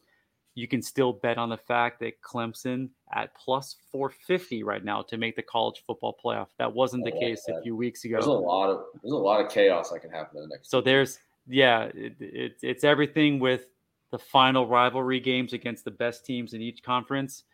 you 0.54 0.68
can 0.68 0.82
still 0.82 1.12
bet 1.12 1.38
on 1.38 1.48
the 1.48 1.56
fact 1.56 2.00
that 2.00 2.20
Clemson 2.20 2.90
at 3.14 3.34
plus 3.34 3.76
450 3.90 4.62
right 4.62 4.84
now 4.84 5.02
to 5.02 5.16
make 5.16 5.34
the 5.34 5.42
college 5.42 5.82
football 5.86 6.16
playoff. 6.22 6.48
That 6.58 6.72
wasn't 6.72 7.04
the 7.04 7.12
case 7.12 7.44
that. 7.46 7.56
a 7.56 7.62
few 7.62 7.74
weeks 7.74 8.04
ago. 8.04 8.16
There's 8.16 8.26
a 8.26 8.32
lot 8.32 8.68
of 8.68 8.84
there's 9.02 9.12
a 9.12 9.16
lot 9.16 9.44
of 9.44 9.50
chaos 9.50 9.90
that 9.90 10.00
can 10.00 10.10
happen 10.10 10.38
in 10.38 10.42
the 10.42 10.48
next. 10.54 10.70
So 10.70 10.80
there's 10.80 11.18
yeah, 11.48 11.84
it, 11.94 12.14
it, 12.20 12.56
it's 12.62 12.84
everything 12.84 13.38
with 13.38 13.66
the 14.10 14.18
final 14.18 14.66
rivalry 14.66 15.20
games 15.20 15.54
against 15.54 15.84
the 15.84 15.90
best 15.90 16.26
teams 16.26 16.52
in 16.52 16.60
each 16.60 16.82
conference, 16.82 17.44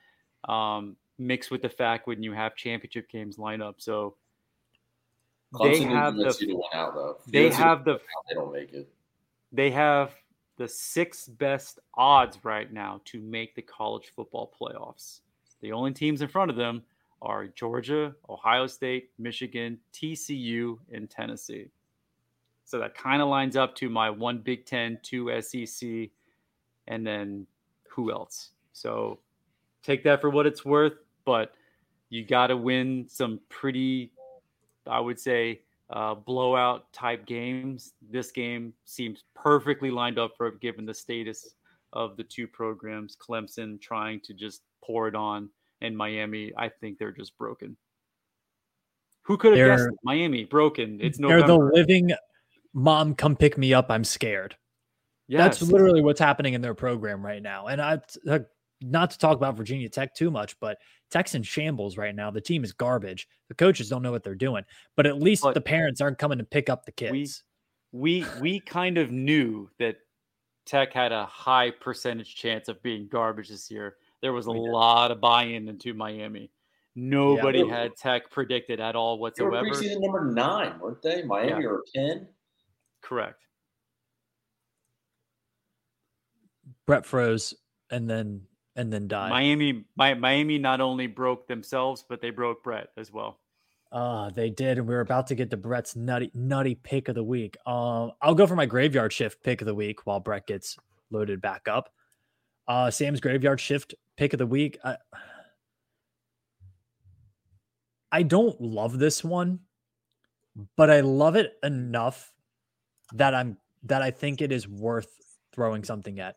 um, 0.49 0.97
mixed 1.19 1.53
with 1.53 1.63
the 1.63 1.69
fact 1.69 2.09
when 2.09 2.23
you 2.23 2.33
have 2.33 2.57
championship 2.57 3.09
games 3.09 3.39
line 3.39 3.63
up. 3.63 3.77
So 3.79 4.17
Clemson 5.55 5.73
they 5.73 5.83
have 5.85 6.17
the 6.17 6.63
out, 6.75 7.21
they 7.27 7.51
have 7.51 7.85
the 7.85 8.01
they 8.29 8.35
don't 8.35 8.53
make 8.53 8.73
it. 8.73 8.89
They 9.53 9.71
have 9.71 10.13
the 10.57 10.69
sixth 10.69 11.31
best 11.39 11.79
odds 11.95 12.39
right 12.45 12.71
now 12.73 13.01
to 13.07 13.21
make 13.21 13.55
the 13.55 13.63
college 13.63 14.13
football 14.15 14.53
playoffs. 14.61 15.21
The 15.61 15.73
only 15.73 15.93
teams 15.93 16.21
in 16.21 16.29
front 16.29 16.51
of 16.51 16.57
them 16.57 16.83
are 17.23 17.47
Georgia, 17.47 18.15
Ohio 18.29 18.67
State, 18.67 19.11
Michigan, 19.19 19.79
TCU, 19.93 20.79
and 20.93 21.09
Tennessee. 21.09 21.69
So 22.65 22.79
that 22.79 22.95
kind 22.95 23.23
of 23.23 23.29
lines 23.29 23.57
up 23.57 23.75
to 23.77 23.89
my 23.89 24.11
one 24.11 24.39
Big 24.39 24.67
Ten, 24.67 24.99
two 25.03 25.33
SEC, 25.41 26.11
and 26.87 27.07
then 27.07 27.47
who 27.89 28.13
else? 28.13 28.51
So 28.73 29.19
take 29.83 30.05
that 30.05 30.21
for 30.21 30.29
what 30.31 30.47
it's 30.47 30.65
worth, 30.65 30.93
but 31.25 31.55
you 32.11 32.25
got 32.25 32.49
to 32.49 32.57
win 32.57 33.07
some 33.09 33.41
pretty, 33.49 34.13
I 34.89 35.01
would 35.01 35.21
say, 35.21 35.61
uh, 35.91 36.15
blowout 36.15 36.93
type 36.93 37.27
games. 37.27 37.93
This 38.11 38.31
game 38.31 38.75
seems 38.85 39.25
perfectly 39.35 39.91
lined 39.91 40.19
up 40.19 40.33
for 40.37 40.51
given 40.51 40.85
the 40.85 40.95
status 40.95 41.55
of 41.93 42.17
the 42.17 42.25
two 42.25 42.47
programs. 42.47 43.17
Clemson 43.17 43.81
trying 43.81 44.21
to 44.21 44.35
just 44.35 44.63
pour 44.85 45.09
it 45.09 45.15
on, 45.15 45.49
and 45.81 45.97
Miami, 45.97 46.53
I 46.59 46.69
think 46.69 46.99
they're 46.99 47.13
just 47.13 47.37
broken. 47.39 47.77
Who 49.23 49.37
could 49.37 49.57
have 49.57 49.67
guessed 49.67 49.89
it? 49.89 49.99
Miami 50.05 50.45
broken? 50.45 50.99
It's 51.01 51.19
November. 51.19 51.47
They're 51.47 51.57
the 51.57 51.71
living 51.75 52.11
mom. 52.73 53.15
Come 53.15 53.37
pick 53.37 53.59
me 53.59 53.75
up. 53.75 53.91
I'm 53.91 54.05
scared. 54.05 54.57
Yes. 55.27 55.59
That's 55.59 55.71
literally 55.71 56.01
what's 56.01 56.21
happening 56.21 56.55
in 56.55 56.63
their 56.63 56.75
program 56.75 57.25
right 57.25 57.43
now. 57.43 57.67
And 57.67 57.83
I, 57.83 58.01
not 58.81 59.11
to 59.11 59.19
talk 59.19 59.37
about 59.37 59.57
Virginia 59.57 59.89
Tech 59.89 60.15
too 60.15 60.31
much, 60.31 60.59
but 60.61 60.79
Tech's 61.11 61.35
in 61.35 61.43
shambles 61.43 61.97
right 61.97 62.15
now. 62.15 62.31
The 62.31 62.41
team 62.41 62.65
is 62.65 62.73
garbage. 62.73 63.29
The 63.49 63.55
coaches 63.55 63.89
don't 63.89 64.03
know 64.03 64.13
what 64.13 64.23
they're 64.23 64.35
doing, 64.35 64.65
but 64.97 65.07
at 65.07 65.19
least 65.19 65.43
but 65.43 65.55
the 65.55 65.61
parents 65.61 66.01
aren't 66.01 66.19
coming 66.19 66.39
to 66.39 66.45
pick 66.45 66.69
up 66.69 66.85
the 66.85 66.93
kids. 66.93 67.43
We 67.93 68.23
we 68.23 68.41
we 68.41 68.61
kind 68.61 68.99
of 68.99 69.11
knew 69.11 69.71
that 69.79 69.97
Tech 70.67 70.93
had 70.93 71.13
a 71.13 71.25
high 71.25 71.71
percentage 71.71 72.35
chance 72.35 72.69
of 72.69 72.83
being 72.83 73.09
garbage 73.09 73.49
this 73.49 73.71
year. 73.71 73.97
There 74.21 74.33
was 74.33 74.47
a 74.47 74.53
lot 74.53 75.11
of 75.11 75.21
buy-in 75.21 75.69
into 75.69 75.95
Miami. 75.95 76.51
Nobody 76.95 77.61
yeah, 77.61 77.83
had 77.83 77.97
Tech 77.97 78.31
predicted 78.31 78.81
at 78.81 78.97
all 78.97 79.19
whatsoever. 79.19 79.63
They 79.63 79.71
were 79.71 79.75
preseason 79.75 80.01
number 80.01 80.25
nine, 80.25 80.79
weren't 80.81 81.01
they? 81.01 81.23
Miami 81.23 81.63
yeah. 81.63 81.69
or 81.69 81.83
ten? 81.95 82.29
Correct. 83.01 83.41
Brett 86.87 87.07
froze 87.07 87.55
and 87.91 88.09
then 88.09 88.43
and 88.79 88.93
then 88.93 89.09
died. 89.09 89.29
Miami, 89.31 89.85
my, 89.97 90.15
Miami 90.15 90.57
not 90.57 90.81
only 90.81 91.09
broke 91.09 91.49
themselves, 91.49 92.05
but 92.09 92.23
they 92.23 92.31
broke 92.31 92.63
Brett 92.63 92.89
as 92.97 93.13
well. 93.13 93.41
Uh, 93.91 94.31
they 94.31 94.51
did, 94.51 94.79
and 94.79 94.87
we 94.87 94.95
are 94.95 95.01
about 95.01 95.27
to 95.27 95.35
get 95.35 95.51
to 95.51 95.57
Brett's 95.57 95.97
nutty 95.97 96.31
nutty 96.35 96.75
pick 96.75 97.09
of 97.09 97.15
the 97.15 97.25
week. 97.25 97.57
Um, 97.67 98.13
I'll 98.23 98.35
go 98.35 98.47
for 98.47 98.55
my 98.55 98.67
graveyard 98.67 99.13
shift 99.13 99.43
pick 99.43 99.61
of 99.61 99.67
the 99.67 99.75
week 99.75 100.07
while 100.07 100.21
Brett 100.21 100.47
gets 100.47 100.77
loaded 101.11 101.41
back 101.41 101.67
up. 101.69 101.91
Uh, 102.69 102.91
Sam's 102.91 103.21
graveyard 103.21 103.61
shift 103.61 103.95
pick 104.17 104.33
of 104.33 104.39
the 104.39 104.47
week. 104.47 104.79
I, 104.85 104.97
I 108.13 108.23
don't 108.23 108.61
love 108.61 108.99
this 108.99 109.25
one, 109.25 109.61
but 110.77 110.91
I 110.91 111.01
love 111.01 111.35
it 111.35 111.55
enough 111.63 112.33
that 113.15 113.35
I'm 113.35 113.57
that 113.85 114.03
I 114.03 114.11
think 114.11 114.43
it 114.43 114.53
is 114.53 114.69
worth 114.69 115.11
throwing 115.53 115.83
something 115.83 116.21
at. 116.21 116.37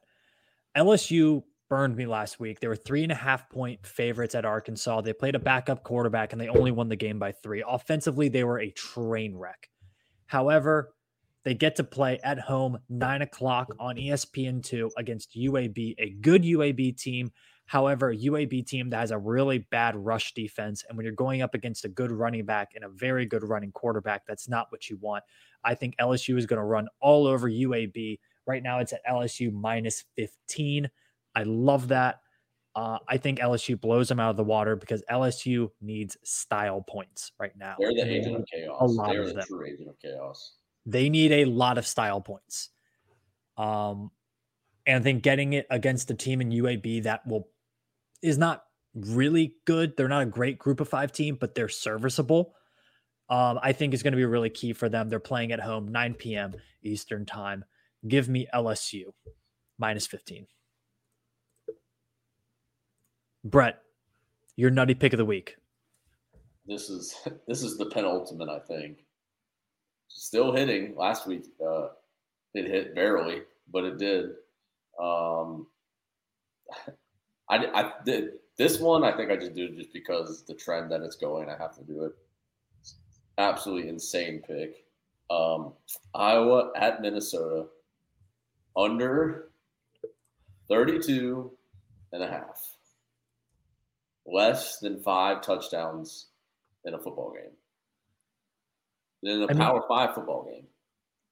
LSU 0.75 1.43
burned 1.71 1.95
me 1.95 2.05
last 2.05 2.37
week. 2.37 2.59
They 2.59 2.67
were 2.67 2.75
three 2.75 3.01
and 3.01 3.13
a 3.13 3.15
half 3.15 3.49
point 3.49 3.87
favorites 3.87 4.35
at 4.35 4.43
Arkansas. 4.43 4.99
They 4.99 5.13
played 5.13 5.35
a 5.35 5.39
backup 5.39 5.85
quarterback 5.85 6.33
and 6.33 6.41
they 6.41 6.49
only 6.49 6.69
won 6.69 6.89
the 6.89 6.97
game 6.97 7.17
by 7.17 7.31
three. 7.31 7.63
Offensively, 7.65 8.27
they 8.27 8.43
were 8.43 8.59
a 8.59 8.71
train 8.71 9.37
wreck. 9.37 9.69
However, 10.25 10.93
they 11.45 11.53
get 11.53 11.77
to 11.77 11.85
play 11.85 12.19
at 12.25 12.39
home 12.39 12.79
nine 12.89 13.21
o'clock 13.21 13.73
on 13.79 13.95
ESPN2 13.95 14.89
against 14.97 15.33
UAB, 15.33 15.95
a 15.97 16.09
good 16.09 16.43
UAB 16.43 16.97
team. 16.97 17.31
However, 17.67 18.13
UAB 18.13 18.67
team 18.67 18.89
that 18.89 18.99
has 18.99 19.11
a 19.11 19.17
really 19.17 19.59
bad 19.59 19.95
rush 19.95 20.33
defense. 20.33 20.83
And 20.89 20.97
when 20.97 21.05
you're 21.05 21.15
going 21.15 21.41
up 21.41 21.53
against 21.53 21.85
a 21.85 21.89
good 21.89 22.11
running 22.11 22.43
back 22.43 22.71
and 22.75 22.83
a 22.83 22.89
very 22.89 23.25
good 23.25 23.47
running 23.47 23.71
quarterback, 23.71 24.25
that's 24.27 24.49
not 24.49 24.67
what 24.73 24.89
you 24.89 24.97
want. 24.97 25.23
I 25.63 25.75
think 25.75 25.95
LSU 26.01 26.37
is 26.37 26.45
going 26.45 26.59
to 26.59 26.65
run 26.65 26.89
all 26.99 27.27
over 27.27 27.49
UAB. 27.49 28.19
Right 28.45 28.61
now, 28.61 28.79
it's 28.79 28.91
at 28.91 28.99
LSU 29.09 29.53
minus 29.53 30.03
15. 30.17 30.89
I 31.35 31.43
love 31.43 31.89
that. 31.89 32.19
Uh, 32.75 32.99
I 33.07 33.17
think 33.17 33.39
LSU 33.39 33.79
blows 33.79 34.07
them 34.07 34.19
out 34.19 34.29
of 34.29 34.37
the 34.37 34.43
water 34.43 34.75
because 34.75 35.03
LSU 35.11 35.69
needs 35.81 36.17
style 36.23 36.81
points 36.81 37.33
right 37.39 37.51
now. 37.57 37.75
They're 37.77 37.93
the 37.93 38.09
agent 38.09 38.37
of 38.37 38.45
chaos. 38.51 38.77
A 38.79 38.85
lot 38.85 39.09
They're 39.09 39.21
of 39.21 39.27
the 39.27 39.33
them. 39.33 39.45
true 39.47 39.65
agent 39.65 39.89
of 39.89 39.99
chaos. 39.99 40.53
They 40.85 41.09
need 41.09 41.31
a 41.31 41.45
lot 41.45 41.77
of 41.77 41.85
style 41.85 42.21
points. 42.21 42.69
Um, 43.57 44.11
and 44.87 44.97
I 44.97 45.03
think 45.03 45.21
getting 45.21 45.53
it 45.53 45.67
against 45.69 46.09
a 46.11 46.13
team 46.13 46.39
in 46.41 46.49
UAB 46.49 47.03
that 47.03 47.27
will 47.27 47.49
is 48.21 48.37
not 48.37 48.63
really 48.95 49.55
good. 49.65 49.95
They're 49.97 50.07
not 50.07 50.23
a 50.23 50.27
great 50.27 50.57
group 50.57 50.79
of 50.79 50.87
five 50.87 51.11
team, 51.11 51.37
but 51.39 51.55
they're 51.55 51.69
serviceable. 51.69 52.55
Um, 53.29 53.59
I 53.61 53.73
think 53.73 53.93
is 53.93 54.03
going 54.03 54.13
to 54.13 54.17
be 54.17 54.25
really 54.25 54.49
key 54.49 54.73
for 54.73 54.89
them. 54.89 55.09
They're 55.09 55.19
playing 55.19 55.51
at 55.51 55.59
home, 55.59 55.89
9 55.91 56.13
p.m. 56.15 56.53
Eastern 56.83 57.25
time. 57.25 57.63
Give 58.07 58.27
me 58.27 58.47
LSU 58.53 59.03
minus 59.77 60.07
15. 60.07 60.47
Brett, 63.43 63.81
your 64.55 64.69
nutty 64.69 64.93
pick 64.93 65.13
of 65.13 65.17
the 65.17 65.25
week. 65.25 65.57
This 66.65 66.89
is 66.89 67.15
this 67.47 67.63
is 67.63 67.77
the 67.77 67.87
penultimate, 67.87 68.49
I 68.49 68.59
think. 68.59 68.99
Still 70.07 70.53
hitting. 70.53 70.95
Last 70.95 71.25
week, 71.27 71.45
uh, 71.65 71.87
it 72.53 72.67
hit 72.67 72.95
barely, 72.95 73.43
but 73.71 73.85
it 73.85 73.97
did. 73.97 74.31
Um, 75.01 75.67
I, 77.49 77.65
I 77.73 77.91
did 78.05 78.33
this 78.57 78.79
one. 78.79 79.03
I 79.03 79.15
think 79.15 79.31
I 79.31 79.35
just 79.35 79.55
do 79.55 79.65
it 79.65 79.77
just 79.77 79.93
because 79.93 80.43
the 80.43 80.53
trend 80.53 80.91
that 80.91 81.01
it's 81.01 81.15
going. 81.15 81.49
I 81.49 81.57
have 81.57 81.75
to 81.77 81.83
do 81.83 82.03
it. 82.03 82.13
Absolutely 83.37 83.89
insane 83.89 84.41
pick. 84.45 84.85
Um, 85.29 85.73
Iowa 86.13 86.71
at 86.75 87.01
Minnesota 87.01 87.65
under 88.75 89.49
32 90.69 91.51
and 92.11 92.23
a 92.23 92.27
half 92.27 92.61
less 94.25 94.79
than 94.79 95.01
five 95.01 95.41
touchdowns 95.41 96.27
in 96.85 96.93
a 96.93 96.97
football 96.97 97.33
game. 97.33 97.51
In 99.23 99.43
a 99.43 99.47
I 99.47 99.53
Power 99.53 99.79
mean, 99.79 99.83
Five 99.87 100.15
football 100.15 100.45
game. 100.45 100.65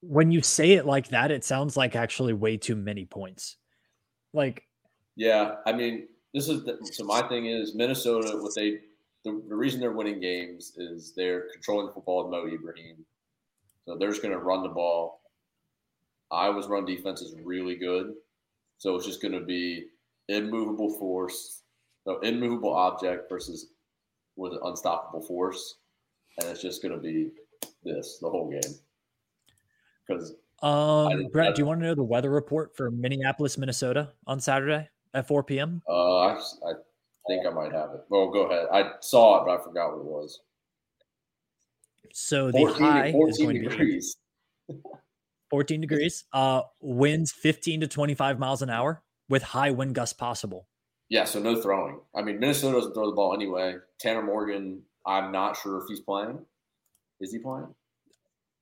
When 0.02 0.32
you 0.32 0.42
say 0.42 0.74
it 0.74 0.86
like 0.86 1.10
that, 1.10 1.32
it 1.32 1.44
sounds 1.44 1.76
like 1.76 1.96
actually 1.96 2.34
way 2.34 2.58
too 2.58 2.76
many 2.76 3.06
points. 3.06 3.58
Like, 4.34 4.64
yeah, 5.16 5.56
I 5.66 5.74
mean, 5.74 6.08
this 6.34 6.48
is 6.48 6.64
the, 6.64 6.78
so. 6.84 7.04
My 7.04 7.22
thing 7.24 7.48
is 7.48 7.74
Minnesota. 7.74 8.38
What 8.38 8.54
they 8.56 8.80
the, 9.26 9.42
the 9.50 9.56
reason 9.56 9.80
they're 9.80 9.92
winning 9.92 10.20
games 10.20 10.74
is 10.78 11.14
they're 11.16 11.48
controlling 11.52 11.88
the 11.88 11.94
football 11.94 12.24
with 12.24 12.32
Mo 12.32 12.48
Ibrahim. 12.48 13.06
So 13.86 13.98
they're 13.98 14.10
just 14.10 14.22
going 14.22 14.34
to 14.34 14.40
run 14.40 14.64
the 14.64 14.70
ball. 14.70 15.22
Iowa's 16.32 16.68
run 16.68 16.86
defense 16.86 17.22
is 17.22 17.34
really 17.44 17.76
good. 17.76 18.14
So 18.78 18.96
it's 18.96 19.06
just 19.06 19.22
going 19.22 19.34
to 19.34 19.42
be 19.42 19.88
immovable 20.28 20.98
force 21.00 21.64
no 22.10 22.20
immovable 22.20 22.74
object 22.74 23.30
versus 23.30 23.72
with 24.36 24.53
an 24.53 24.60
unstoppable 24.64 25.22
force, 25.22 25.76
and 26.39 26.49
it's 26.49 26.62
just 26.62 26.82
going 26.82 26.93
to 26.93 26.99
be 26.99 27.32
this 27.84 28.18
the 28.22 28.30
whole 28.30 28.49
game. 28.49 28.74
Because 30.07 30.34
um, 30.64 31.28
Brad, 31.32 31.53
do 31.53 31.62
you 31.62 31.66
want 31.66 31.80
to 31.82 31.86
know 31.86 31.95
the 31.95 32.03
weather 32.03 32.30
report 32.30 32.76
for 32.76 32.89
Minneapolis, 32.89 33.57
Minnesota 33.57 34.10
on 34.26 34.39
Saturday 34.39 34.89
at 35.14 35.28
4 35.28 35.43
p.m.? 35.43 35.82
Uh, 35.88 36.18
I, 36.18 36.34
I 36.34 36.74
think 37.28 37.45
I 37.45 37.51
might 37.51 37.72
have 37.72 37.91
it. 37.91 38.01
Well, 38.10 38.30
go 38.30 38.49
ahead. 38.49 38.68
I 38.74 38.91
saw 39.01 39.41
it, 39.41 39.45
but 39.45 39.60
I 39.60 39.64
forgot 39.64 39.91
what 39.91 39.99
it 39.99 40.05
was. 40.05 40.39
So 42.12 42.47
the 42.47 42.60
14, 42.60 42.82
high 42.82 43.12
14 43.12 43.30
is 43.30 43.38
going 43.38 43.62
degrees. 43.62 44.18
to 44.68 44.74
be 44.74 44.80
14 45.51 45.82
degrees. 45.82 46.24
Uh, 46.34 46.62
winds 46.82 47.32
15 47.32 47.82
to 47.82 47.88
25 47.88 48.39
miles 48.39 48.62
an 48.62 48.70
hour 48.70 49.03
with 49.30 49.43
high 49.43 49.72
wind 49.72 49.93
gusts 49.95 50.14
possible. 50.14 50.68
Yeah, 51.10 51.24
so 51.24 51.39
no 51.39 51.60
throwing. 51.60 51.99
I 52.16 52.22
mean, 52.22 52.39
Minnesota 52.39 52.78
doesn't 52.78 52.93
throw 52.93 53.10
the 53.10 53.16
ball 53.16 53.34
anyway. 53.34 53.76
Tanner 53.99 54.22
Morgan, 54.22 54.84
I'm 55.05 55.32
not 55.32 55.57
sure 55.57 55.82
if 55.82 55.86
he's 55.88 56.01
playing. 56.01 56.39
Is 57.20 57.32
he 57.32 57.39
playing? 57.39 57.74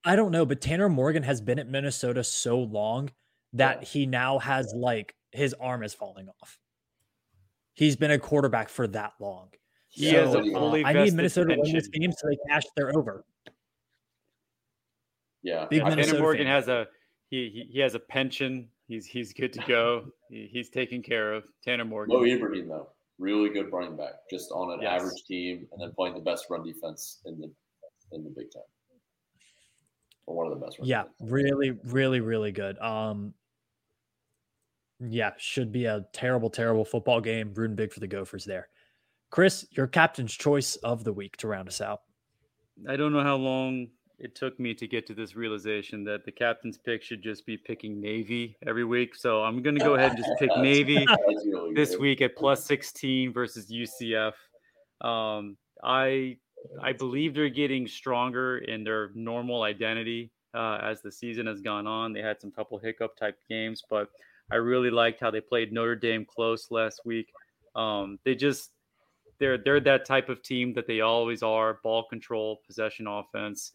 I 0.06 0.16
don't 0.16 0.32
know, 0.32 0.46
but 0.46 0.62
Tanner 0.62 0.88
Morgan 0.88 1.24
has 1.24 1.42
been 1.42 1.60
at 1.60 1.68
Minnesota 1.68 2.24
so 2.24 2.60
long 2.60 3.10
that 3.54 3.82
yeah. 3.82 3.88
he 3.88 4.06
now 4.06 4.40
has 4.40 4.74
like 4.74 5.14
his 5.32 5.54
arm 5.60 5.84
is 5.84 5.94
falling 5.94 6.30
off. 6.42 6.58
He's 7.74 7.98
been 7.98 8.12
a 8.12 8.18
quarterback 8.18 8.70
for 8.70 8.88
that 8.88 9.14
long. 9.20 9.50
He 9.90 10.12
so, 10.12 10.40
uh, 10.56 10.82
I 10.86 10.94
need 10.94 11.14
Minnesota 11.14 11.56
to 11.56 11.62
win 11.62 11.74
this 11.74 11.88
game 11.90 12.12
so 12.12 12.28
they 12.28 12.38
cash 12.50 12.64
their 12.76 12.98
over. 12.98 13.26
Yeah, 15.44 15.66
Big 15.70 15.80
yeah. 15.80 15.96
Tanner 15.96 16.20
Morgan 16.20 16.46
fan. 16.46 16.54
has 16.54 16.68
a 16.68 16.88
he, 17.30 17.50
he 17.50 17.74
he 17.74 17.80
has 17.80 17.94
a 17.94 18.00
pension 18.00 18.70
He's 18.88 19.06
he's 19.06 19.34
good 19.34 19.54
to 19.54 19.64
go. 19.68 20.06
he, 20.30 20.50
he's 20.52 20.70
taken 20.70 21.02
care 21.02 21.34
of. 21.34 21.44
Tanner 21.64 21.86
Morgan. 21.86 22.16
Mo 22.16 22.24
Ibrahim 22.24 22.68
though, 22.70 22.90
really 23.20 23.50
good 23.50 23.72
running 23.72 23.98
back, 23.98 24.14
just 24.32 24.52
on 24.52 24.74
an 24.74 24.80
yes. 24.82 25.02
average 25.02 25.24
team, 25.28 25.68
and 25.72 25.82
then 25.82 25.92
playing 25.96 26.16
the 26.16 26.22
best 26.22 26.46
run 26.50 26.64
defense 26.64 27.20
in 27.26 27.40
the 27.40 27.52
in 28.14 28.24
the 28.24 28.30
Big 28.30 28.50
Ten, 28.52 28.62
or 30.26 30.36
one 30.36 30.52
of 30.52 30.58
the 30.58 30.66
best. 30.66 30.78
yeah, 30.82 31.04
defense. 31.04 31.32
really, 31.32 31.72
really, 31.86 32.22
really 32.22 32.52
good. 32.52 32.78
Um, 32.80 33.34
yeah, 35.00 35.32
should 35.38 35.72
be 35.72 35.86
a 35.86 36.06
terrible, 36.14 36.50
terrible 36.50 36.86
football 36.86 37.22
game. 37.22 37.54
Rooting 37.54 37.76
big 37.76 37.92
for 37.92 38.00
the 38.00 38.08
Gophers 38.08 38.46
there. 38.46 38.70
Chris, 39.30 39.68
your 39.72 39.88
captain's 39.88 40.34
choice 40.34 40.76
of 40.78 41.04
the 41.04 41.14
week 41.14 41.36
to 41.38 41.48
round 41.48 41.68
us 41.68 41.82
out. 41.82 42.02
I 42.88 42.96
don't 42.96 43.12
know 43.12 43.24
how 43.24 43.36
long 43.36 43.88
it 44.20 44.36
took 44.36 44.60
me 44.60 44.74
to 44.74 44.88
get 44.88 45.06
to 45.08 45.14
this 45.14 45.36
realization 45.36 46.04
that 46.06 46.26
the 46.26 46.32
captain's 46.32 46.78
pick 46.78 47.04
should 47.04 47.22
just 47.22 47.46
be 47.46 47.56
picking 47.56 48.02
Navy 48.02 48.58
every 48.66 48.84
week. 48.84 49.16
So 49.16 49.44
I'm 49.44 49.62
going 49.62 49.78
to 49.78 49.84
go 49.84 49.96
ahead 49.96 50.12
and 50.12 50.18
just 50.18 50.32
pick 50.40 50.50
Navy 50.58 51.06
this 51.76 51.98
week 51.98 52.22
at 52.22 52.36
plus 52.36 52.66
16 52.66 53.32
versus 53.32 53.72
UCF. 53.72 54.34
Um, 55.02 55.58
I 55.84 56.38
I 56.82 56.94
believe 56.94 57.36
they're 57.36 57.50
getting 57.50 57.88
stronger 57.88 58.58
in 58.60 58.84
their 58.84 59.12
normal 59.14 59.62
identity 59.62 60.32
uh, 60.56 60.80
as 60.82 61.02
the 61.02 61.12
season 61.12 61.46
has 61.46 61.62
gone 61.62 61.86
on. 61.86 62.14
They 62.14 62.22
had 62.22 62.42
some 62.42 62.52
couple 62.52 62.80
hiccup 62.80 63.16
type 63.16 63.38
games, 63.48 63.84
but 63.88 64.10
I 64.52 64.56
really 64.56 64.90
liked 64.90 65.20
how 65.20 65.30
they 65.30 65.42
played 65.42 65.72
Notre 65.72 65.96
Dame 65.96 66.26
close 66.26 66.72
last 66.72 67.02
week. 67.06 67.32
Um, 67.76 68.18
they 68.26 68.34
just 68.34 68.72
they're 69.40 69.60
they're 69.60 69.80
that 69.82 70.06
type 70.06 70.30
of 70.30 70.42
team 70.42 70.74
that 70.74 70.88
they 70.88 71.02
always 71.02 71.44
are: 71.44 71.80
ball 71.84 72.06
control, 72.10 72.62
possession 72.66 73.06
offense. 73.06 73.74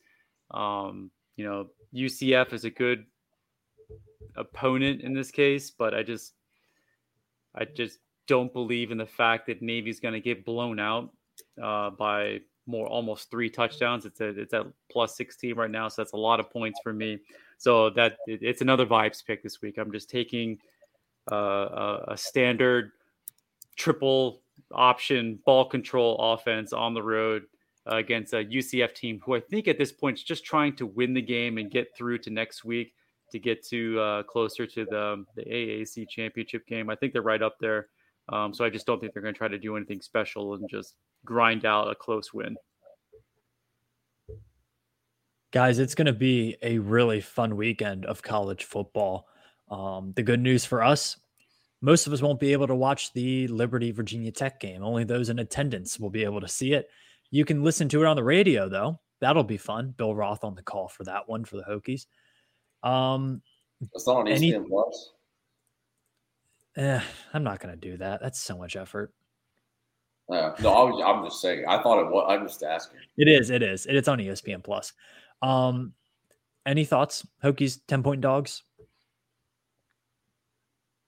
Um, 0.53 1.11
you 1.37 1.45
know, 1.45 1.69
UCF 1.95 2.53
is 2.53 2.65
a 2.65 2.71
good 2.71 3.05
opponent 4.37 5.03
in 5.03 5.15
this 5.15 5.31
case, 5.31 5.71
but 5.71 5.95
I 5.95 6.03
just, 6.03 6.35
I 7.55 7.65
just 7.65 7.99
don't 8.27 8.53
believe 8.53 8.91
in 8.91 8.99
the 8.99 9.07
fact 9.07 9.47
that 9.47 9.63
Navy's 9.63 10.01
going 10.01 10.15
to 10.15 10.21
get 10.21 10.45
blown 10.45 10.79
out 10.79 11.11
uh, 11.63 11.91
by 11.91 12.41
more 12.67 12.87
almost 12.87 13.31
three 13.31 13.51
touchdowns. 13.51 14.07
It's 14.07 14.21
a, 14.21 14.29
it's 14.29 14.55
at 14.55 14.67
plus 14.91 15.17
16 15.17 15.55
right 15.55 15.71
now, 15.71 15.89
so 15.89 16.03
that's 16.03 16.13
a 16.13 16.17
lot 16.17 16.41
of 16.41 16.51
points 16.51 16.81
for 16.83 16.93
me. 16.93 17.19
So 17.59 17.91
that 17.91 18.17
it, 18.27 18.41
it's 18.43 18.61
another 18.61 18.87
vibes 18.87 19.25
pick 19.25 19.43
this 19.43 19.61
week. 19.61 19.79
I'm 19.79 19.93
just 19.93 20.09
taking 20.09 20.59
uh, 21.31 21.37
a, 21.37 22.05
a 22.09 22.17
standard 22.17 22.93
triple 23.77 24.43
option 24.73 25.39
ball 25.45 25.65
control 25.65 26.17
offense 26.19 26.73
on 26.73 26.95
the 26.95 27.03
road 27.03 27.45
uh, 27.91 27.97
against 27.97 28.33
a 28.33 28.45
UCF 28.45 28.95
team 28.95 29.21
who 29.25 29.35
I 29.35 29.41
think 29.41 29.69
at 29.69 29.79
this 29.79 29.93
point 29.93 30.19
is 30.19 30.25
just 30.25 30.45
trying 30.45 30.77
to 30.77 30.87
win 30.87 31.15
the 31.15 31.23
game 31.23 31.59
and 31.59 31.71
get 31.71 31.89
through 31.97 32.19
to 32.19 32.31
next 32.31 32.65
week 32.65 32.95
to 33.33 33.39
get 33.39 33.67
to 33.69 33.99
uh, 33.99 34.23
closer 34.23 34.67
to 34.67 34.85
the 34.85 35.25
the 35.37 35.43
AAC 35.43 36.09
championship 36.09 36.67
game. 36.67 36.91
I 36.91 36.95
think 36.95 37.13
they're 37.13 37.23
right 37.23 37.43
up 37.43 37.57
there. 37.61 37.89
Um, 38.29 38.55
so 38.55 38.65
I 38.65 38.71
just 38.71 38.87
don't 38.87 39.01
think 39.01 39.13
they're 39.13 39.23
going 39.23 39.35
to 39.35 39.39
try 39.39 39.49
to 39.49 39.59
do 39.59 39.77
anything 39.77 40.01
special 40.01 40.55
and 40.55 40.69
just 40.69 40.95
grind 41.25 41.65
out 41.65 41.91
a 41.91 41.95
close 41.95 42.33
win. 42.33 42.57
Guys, 45.51 45.79
it's 45.79 45.95
going 45.95 46.07
to 46.07 46.13
be 46.13 46.57
a 46.63 46.79
really 46.79 47.21
fun 47.21 47.57
weekend 47.57 48.07
of 48.07 48.23
college 48.23 48.65
football. 48.65 49.29
Um, 49.71 50.13
the 50.17 50.23
good 50.23 50.41
news 50.41 50.65
for 50.65 50.83
us, 50.83 51.19
most 51.81 52.07
of 52.07 52.13
us 52.13 52.23
won't 52.23 52.41
be 52.41 52.53
able 52.53 52.69
to 52.69 52.75
watch 52.75 53.13
the 53.13 53.49
Liberty 53.49 53.91
Virginia 53.91 54.31
Tech 54.31 54.61
game. 54.61 54.83
Only 54.83 55.05
those 55.05 55.29
in 55.29 55.41
attendance 55.41 55.99
will 55.99 56.11
be 56.11 56.25
able 56.25 56.41
to 56.41 56.49
see 56.49 56.73
it. 56.73 56.89
You 57.33 57.47
can 57.47 57.65
listen 57.65 57.89
to 57.89 58.03
it 58.03 58.07
on 58.07 58.15
the 58.15 58.23
radio, 58.23 58.69
though. 58.69 59.01
That'll 59.21 59.43
be 59.43 59.57
fun. 59.57 59.95
Bill 59.97 60.15
Roth 60.15 60.45
on 60.45 60.55
the 60.55 60.63
call 60.63 60.89
for 60.89 61.03
that 61.05 61.29
one 61.29 61.45
for 61.45 61.57
the 61.57 61.63
Hokies. 61.63 62.07
Um, 62.83 63.41
it's 63.95 64.07
not 64.07 64.19
on 64.19 64.27
ESPN 64.27 64.69
Plus. 64.69 65.13
Eh, 66.77 67.01
I'm 67.33 67.43
not 67.43 67.59
going 67.59 67.75
to 67.75 67.81
do 67.81 67.97
that. 67.97 68.21
That's 68.21 68.39
so 68.39 68.57
much 68.59 68.77
effort. 68.77 69.13
Yeah, 70.29 70.55
no, 70.61 70.73
I 70.73 70.83
was, 70.85 71.03
I'm 71.05 71.25
just 71.25 71.41
saying. 71.41 71.65
I 71.67 71.83
thought 71.83 72.01
it 72.01 72.11
was. 72.11 72.27
I'm 72.29 72.47
just 72.47 72.63
asking. 72.63 73.01
It 73.17 73.29
is. 73.29 73.51
It 73.51 73.63
is. 73.63 73.87
It's 73.87 74.09
on 74.09 74.19
ESPN 74.19 74.63
Plus. 74.63 74.93
Um, 75.41 75.95
any 76.67 76.85
thoughts? 76.85 77.27
Hokies 77.43 77.81
ten 77.89 78.03
point 78.03 78.21
dogs. 78.21 78.63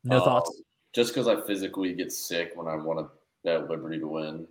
No 0.05 0.19
uh, 0.19 0.25
thoughts. 0.25 0.63
Just 0.95 1.13
because 1.13 1.29
I 1.29 1.41
physically 1.47 1.93
get 1.95 2.13
sick 2.13 2.53
when 2.55 2.67
I 2.67 2.77
want 2.77 2.99
to 3.01 3.11
bet 3.45 3.69
Liberty 3.69 3.99
to 3.99 4.09
win, 4.09 4.47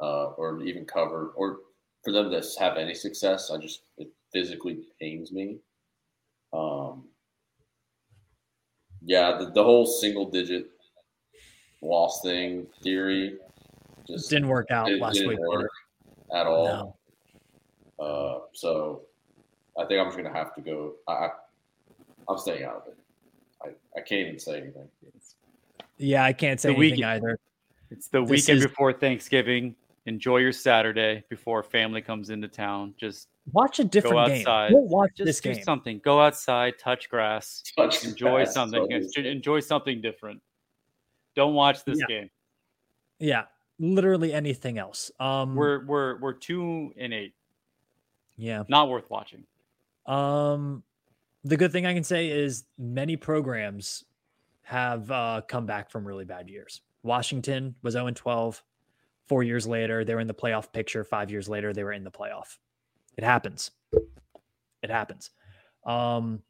uh, 0.00 0.26
or 0.36 0.62
even 0.62 0.84
cover, 0.84 1.32
or 1.36 1.58
for 2.04 2.12
them 2.12 2.30
to 2.30 2.42
have 2.58 2.76
any 2.76 2.94
success, 2.94 3.50
I 3.50 3.58
just 3.58 3.82
it 3.96 4.08
physically 4.32 4.80
pains 5.00 5.32
me. 5.32 5.58
Um, 6.52 7.04
yeah, 9.02 9.36
the, 9.38 9.50
the 9.50 9.62
whole 9.62 9.86
single 9.86 10.30
digit 10.30 10.70
loss 11.82 12.20
thing 12.22 12.66
theory 12.82 13.38
just 14.06 14.30
didn't 14.30 14.48
work 14.48 14.70
out 14.70 14.90
it, 14.90 15.00
last 15.00 15.14
didn't 15.14 15.28
week 15.28 15.38
work 15.38 15.70
at 16.34 16.46
all. 16.46 16.96
No. 17.98 18.04
Uh, 18.04 18.40
so 18.52 19.02
I 19.78 19.84
think 19.84 20.00
I'm 20.00 20.06
just 20.06 20.16
gonna 20.16 20.32
have 20.32 20.54
to 20.54 20.60
go. 20.60 20.94
I, 21.06 21.28
I'm 22.28 22.38
staying 22.38 22.64
out 22.64 22.76
of 22.76 22.88
it. 22.88 22.98
I, 23.62 23.98
I 23.98 24.02
can't 24.02 24.28
even 24.28 24.38
say 24.38 24.60
anything. 24.60 24.88
Yeah, 25.98 26.24
I 26.24 26.32
can't 26.32 26.60
say 26.60 26.68
the 26.68 26.76
anything 26.76 26.90
weekend, 26.98 27.10
either. 27.10 27.38
It's 27.90 28.08
the 28.08 28.20
this 28.20 28.30
weekend 28.30 28.58
is, 28.58 28.66
before 28.66 28.92
Thanksgiving. 28.92 29.74
Enjoy 30.08 30.38
your 30.38 30.52
Saturday 30.52 31.22
before 31.28 31.62
family 31.62 32.00
comes 32.00 32.30
into 32.30 32.48
town. 32.48 32.94
Just 32.96 33.28
watch 33.52 33.78
a 33.78 33.84
different 33.84 34.14
go 34.14 34.20
outside. 34.20 34.68
game. 34.70 34.78
Don't 34.78 34.88
watch 34.88 35.10
Just 35.16 35.26
this 35.26 35.40
do 35.40 35.54
game. 35.54 35.62
something. 35.62 36.00
Go 36.02 36.20
outside, 36.20 36.78
touch 36.78 37.10
grass, 37.10 37.62
touch 37.76 38.04
enjoy 38.04 38.36
grass, 38.36 38.54
something. 38.54 38.90
Enjoy 39.16 39.60
something 39.60 40.00
different. 40.00 40.40
Don't 41.36 41.52
watch 41.54 41.84
this 41.84 41.98
yeah. 42.00 42.06
game. 42.06 42.30
Yeah, 43.18 43.44
literally 43.78 44.32
anything 44.32 44.78
else. 44.78 45.10
Um, 45.20 45.54
we're 45.54 45.84
we're 45.84 46.18
we're 46.20 46.32
two 46.32 46.92
and 46.98 47.12
eight. 47.12 47.34
Yeah, 48.38 48.62
not 48.68 48.88
worth 48.88 49.10
watching. 49.10 49.44
Um, 50.06 50.82
the 51.44 51.58
good 51.58 51.70
thing 51.70 51.84
I 51.84 51.92
can 51.92 52.04
say 52.04 52.28
is 52.28 52.64
many 52.78 53.16
programs 53.16 54.04
have 54.62 55.10
uh, 55.10 55.42
come 55.46 55.66
back 55.66 55.90
from 55.90 56.06
really 56.06 56.24
bad 56.24 56.48
years. 56.48 56.80
Washington 57.02 57.74
was 57.82 57.92
0 57.92 58.10
12. 58.10 58.62
Four 59.28 59.42
years 59.42 59.66
later, 59.66 60.04
they 60.04 60.14
were 60.14 60.20
in 60.20 60.26
the 60.26 60.34
playoff 60.34 60.72
picture. 60.72 61.04
Five 61.04 61.30
years 61.30 61.48
later, 61.48 61.72
they 61.72 61.84
were 61.84 61.92
in 61.92 62.04
the 62.04 62.10
playoff. 62.10 62.56
It 63.16 63.24
happens. 63.24 63.70
It 64.82 64.90
happens. 64.90 65.30
Um, 65.84 66.42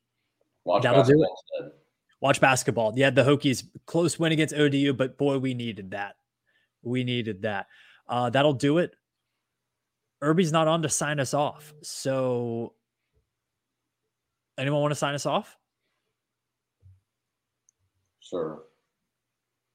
Watch 0.64 0.82
that'll 0.82 1.02
do 1.02 1.22
it. 1.22 1.72
Watch 2.20 2.40
basketball. 2.40 2.92
Yeah, 2.96 3.10
the 3.10 3.24
Hokies 3.24 3.64
close 3.86 4.18
win 4.18 4.32
against 4.32 4.54
ODU, 4.54 4.92
but 4.92 5.16
boy, 5.18 5.38
we 5.38 5.54
needed 5.54 5.92
that. 5.92 6.16
We 6.82 7.04
needed 7.04 7.42
that. 7.42 7.66
Uh, 8.08 8.30
that'll 8.30 8.52
do 8.52 8.78
it. 8.78 8.94
Irby's 10.20 10.52
not 10.52 10.68
on 10.68 10.82
to 10.82 10.88
sign 10.88 11.20
us 11.20 11.32
off. 11.32 11.72
So, 11.82 12.74
anyone 14.58 14.80
want 14.80 14.90
to 14.90 14.96
sign 14.96 15.14
us 15.14 15.26
off? 15.26 15.56
Sure. 18.20 18.62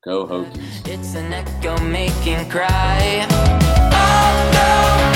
Go 0.05 0.27
Hokies. 0.27 0.85
It's 0.85 1.15
an 1.15 1.31
echo 1.31 1.77
making 1.81 2.49
cry. 2.49 3.25
Oh 3.31 4.49
no, 4.51 5.12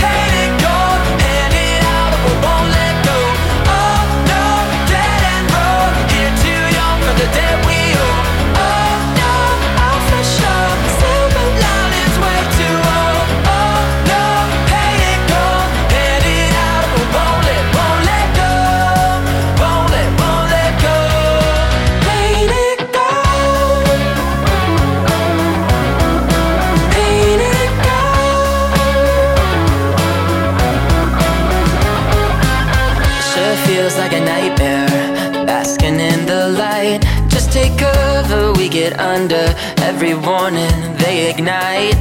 ignite 41.37 41.93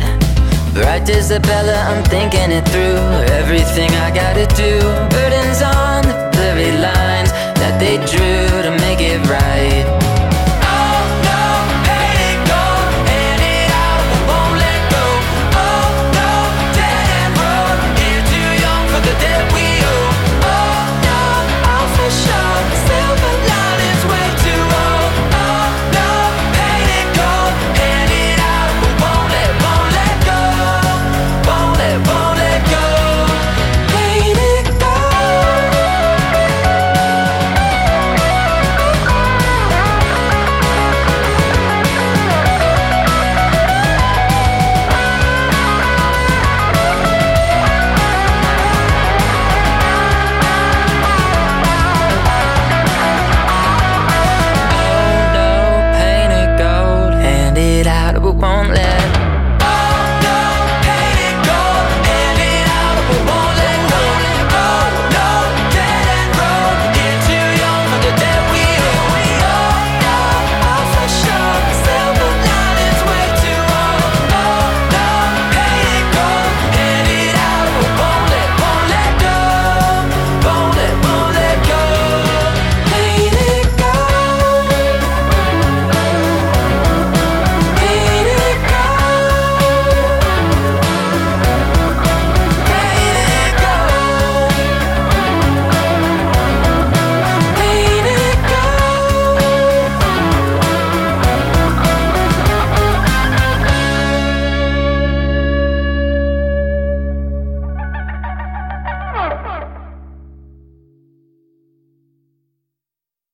Bright 0.72 1.08
Isabella, 1.08 1.76
I'm 1.88 2.02
thinking 2.04 2.50
it 2.50 2.66
through. 2.68 3.00
Everything 3.40 3.90
I 4.06 4.10
gotta 4.10 4.46
do 4.56 4.80
Burdens 5.12 5.60
on 5.62 6.02
the 6.08 6.16
blurry 6.32 6.72
lines 6.72 7.30
That 7.60 7.76
they 7.78 7.96
drew 8.12 8.62
to 8.66 8.72
make 8.84 9.00
it 9.00 9.20
right 9.28 9.75